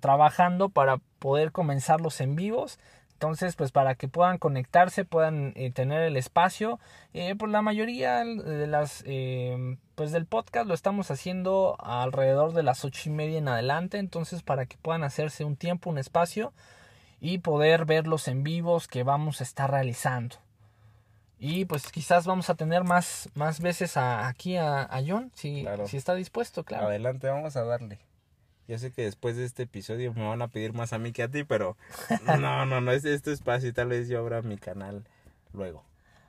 trabajando 0.00 0.70
para 0.70 0.98
poder 1.18 1.52
comenzar 1.52 2.00
los 2.00 2.20
en 2.20 2.34
vivos 2.36 2.78
Entonces, 3.16 3.56
pues 3.56 3.72
para 3.72 3.94
que 3.94 4.08
puedan 4.08 4.36
conectarse, 4.36 5.06
puedan 5.06 5.54
eh, 5.56 5.72
tener 5.72 6.02
el 6.02 6.18
espacio, 6.18 6.78
eh, 7.14 7.34
pues 7.34 7.50
la 7.50 7.62
mayoría 7.62 8.22
de 8.26 8.66
las, 8.66 9.02
eh, 9.06 9.78
pues 9.94 10.12
del 10.12 10.26
podcast 10.26 10.66
lo 10.68 10.74
estamos 10.74 11.10
haciendo 11.10 11.78
alrededor 11.80 12.52
de 12.52 12.62
las 12.62 12.84
ocho 12.84 13.08
y 13.08 13.12
media 13.12 13.38
en 13.38 13.48
adelante, 13.48 13.96
entonces 13.96 14.42
para 14.42 14.66
que 14.66 14.76
puedan 14.76 15.02
hacerse 15.02 15.44
un 15.44 15.56
tiempo, 15.56 15.88
un 15.88 15.96
espacio 15.96 16.52
y 17.18 17.38
poder 17.38 17.86
ver 17.86 18.06
los 18.06 18.28
en 18.28 18.42
vivos 18.42 18.86
que 18.86 19.02
vamos 19.02 19.40
a 19.40 19.44
estar 19.44 19.70
realizando. 19.70 20.36
Y 21.38 21.64
pues 21.64 21.90
quizás 21.90 22.26
vamos 22.26 22.50
a 22.50 22.54
tener 22.54 22.84
más, 22.84 23.30
más 23.34 23.60
veces 23.60 23.96
aquí 23.96 24.58
a, 24.58 24.90
John, 25.08 25.32
si, 25.34 25.66
si 25.86 25.96
está 25.96 26.14
dispuesto, 26.14 26.64
claro. 26.64 26.88
Adelante, 26.88 27.28
vamos 27.28 27.56
a 27.56 27.64
darle. 27.64 27.98
Yo 28.68 28.78
sé 28.78 28.90
que 28.90 29.02
después 29.02 29.36
de 29.36 29.44
este 29.44 29.64
episodio 29.64 30.12
me 30.14 30.26
van 30.26 30.42
a 30.42 30.48
pedir 30.48 30.72
más 30.72 30.92
a 30.92 30.98
mí 30.98 31.12
que 31.12 31.22
a 31.22 31.28
ti, 31.28 31.44
pero 31.44 31.76
no, 32.26 32.66
no, 32.66 32.80
no, 32.80 32.92
es 32.92 33.04
este 33.04 33.32
espacio 33.32 33.68
y 33.68 33.72
tal 33.72 33.88
vez 33.88 34.08
yo 34.08 34.18
abra 34.18 34.42
mi 34.42 34.58
canal 34.58 35.04
luego. 35.52 35.84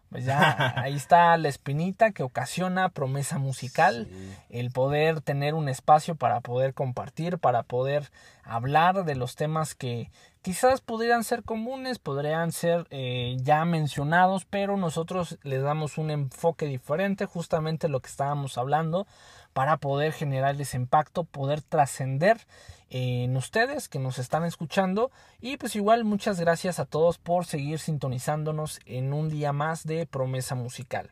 Pues 0.09 0.23
ya 0.23 0.73
ahí 0.81 0.95
está 0.95 1.35
la 1.37 1.49
espinita 1.49 2.11
que 2.11 2.23
ocasiona 2.23 2.89
promesa 2.89 3.39
musical, 3.39 4.07
el 4.49 4.71
poder 4.71 5.21
tener 5.21 5.53
un 5.53 5.67
espacio 5.67 6.15
para 6.15 6.39
poder 6.41 6.73
compartir, 6.73 7.39
para 7.39 7.63
poder 7.63 8.09
hablar 8.43 9.03
de 9.03 9.15
los 9.15 9.35
temas 9.35 9.75
que 9.75 10.09
quizás 10.47 10.79
podrían 10.79 11.25
ser 11.25 11.43
comunes, 11.43 11.99
podrían 11.99 12.53
ser 12.53 12.87
eh, 12.89 13.35
ya 13.41 13.65
mencionados, 13.65 14.45
pero 14.45 14.77
nosotros 14.77 15.37
les 15.43 15.61
damos 15.61 15.97
un 15.97 16.09
enfoque 16.09 16.67
diferente, 16.67 17.25
justamente 17.25 17.89
lo 17.89 17.99
que 17.99 18.07
estábamos 18.07 18.57
hablando, 18.57 19.07
para 19.51 19.75
poder 19.75 20.13
generar 20.13 20.55
ese 20.61 20.77
impacto, 20.77 21.25
poder 21.25 21.61
trascender 21.61 22.37
en 22.89 23.35
ustedes 23.35 23.89
que 23.89 23.99
nos 23.99 24.19
están 24.19 24.45
escuchando 24.45 25.11
y 25.41 25.57
pues 25.57 25.75
igual 25.75 26.05
muchas 26.05 26.39
gracias 26.39 26.79
a 26.79 26.85
todos 26.85 27.17
por 27.17 27.45
seguir 27.45 27.79
sintonizándonos 27.79 28.79
en 28.85 29.11
un 29.11 29.27
día 29.27 29.51
más 29.51 29.85
de 29.85 30.05
promesa 30.05 30.55
musical. 30.55 31.09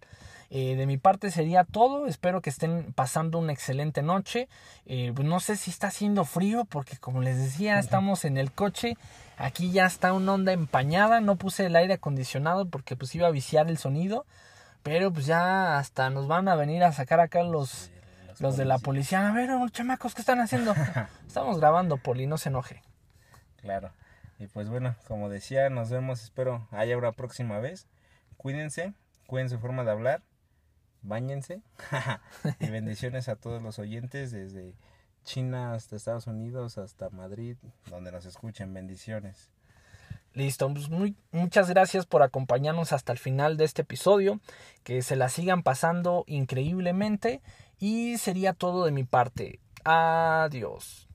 Eh, 0.50 0.76
de 0.76 0.86
mi 0.86 0.98
parte 0.98 1.32
sería 1.32 1.64
todo. 1.64 2.08
Espero 2.08 2.42
que 2.42 2.50
estén 2.50 2.94
pasando 2.94 3.40
una 3.40 3.54
excelente 3.54 4.02
noche. 4.02 4.48
Eh, 4.86 5.12
pues 5.16 5.28
no 5.28 5.40
sé 5.40 5.56
si 5.56 5.72
está 5.72 5.88
haciendo 5.88 6.26
frío 6.26 6.66
porque 6.66 6.98
como 6.98 7.22
les 7.22 7.38
decía 7.38 7.80
estamos 7.80 8.26
en 8.26 8.38
el 8.38 8.52
coche. 8.52 8.96
Aquí 9.38 9.72
ya 9.72 9.86
está 9.86 10.14
una 10.14 10.34
onda 10.34 10.54
empañada. 10.54 11.20
No 11.22 11.36
puse 11.36 11.66
el 11.66 11.76
aire 11.76 11.96
acondicionado 11.96 12.68
porque 12.68 12.96
pues 12.96 13.14
iba 13.16 13.28
a 13.28 13.32
viciar 13.32 13.70
el 13.70 13.78
sonido. 13.78 14.26
Pero 14.84 15.12
pues 15.12 15.26
ya 15.26 15.78
hasta 15.78 16.10
nos 16.10 16.28
van 16.28 16.48
a 16.48 16.56
venir 16.56 16.84
a 16.84 16.92
sacar 16.92 17.20
acá 17.20 17.42
los 17.44 17.90
los 18.40 18.58
de 18.58 18.66
la 18.66 18.80
policía, 18.80 19.28
a 19.28 19.32
ver, 19.32 19.50
chamacos, 19.72 20.14
¿qué 20.14 20.22
están 20.22 20.42
haciendo? 20.42 20.74
Estamos 21.28 21.60
grabando, 21.60 21.98
Poli, 21.98 22.28
no 22.28 22.38
se 22.38 22.50
enoje. 22.50 22.82
Claro. 23.58 23.92
Y 24.40 24.48
pues 24.48 24.68
bueno, 24.70 24.96
como 25.08 25.30
decía, 25.30 25.70
nos 25.70 25.90
vemos, 25.90 26.22
espero 26.22 26.68
haya 26.72 26.98
una 26.98 27.14
próxima 27.14 27.60
vez. 27.60 27.88
Cuídense, 28.38 28.94
cuiden 29.28 29.50
su 29.50 29.60
forma 29.60 29.84
de 29.84 29.92
hablar, 29.92 30.22
bañense. 31.08 31.62
y 32.60 32.70
bendiciones 32.70 33.30
a 33.30 33.36
todos 33.36 33.62
los 33.62 33.80
oyentes 33.80 34.32
desde 34.32 34.74
China 35.24 35.74
hasta 35.74 35.96
Estados 35.96 36.28
Unidos, 36.28 36.78
hasta 36.78 37.10
Madrid, 37.10 37.58
donde 37.90 38.12
nos 38.12 38.26
escuchen. 38.26 38.74
Bendiciones. 38.74 39.50
Listo, 40.34 40.72
pues 40.74 40.90
muchas 41.32 41.70
gracias 41.70 42.06
por 42.06 42.22
acompañarnos 42.22 42.92
hasta 42.92 43.14
el 43.14 43.20
final 43.20 43.56
de 43.58 43.64
este 43.64 43.84
episodio. 43.84 44.40
Que 44.84 45.02
se 45.02 45.16
la 45.16 45.30
sigan 45.30 45.64
pasando 45.64 46.24
increíblemente. 46.28 47.42
Y 47.80 48.18
sería 48.18 48.54
todo 48.54 48.86
de 48.86 48.92
mi 48.92 49.04
parte. 49.04 49.60
Adiós. 49.84 51.08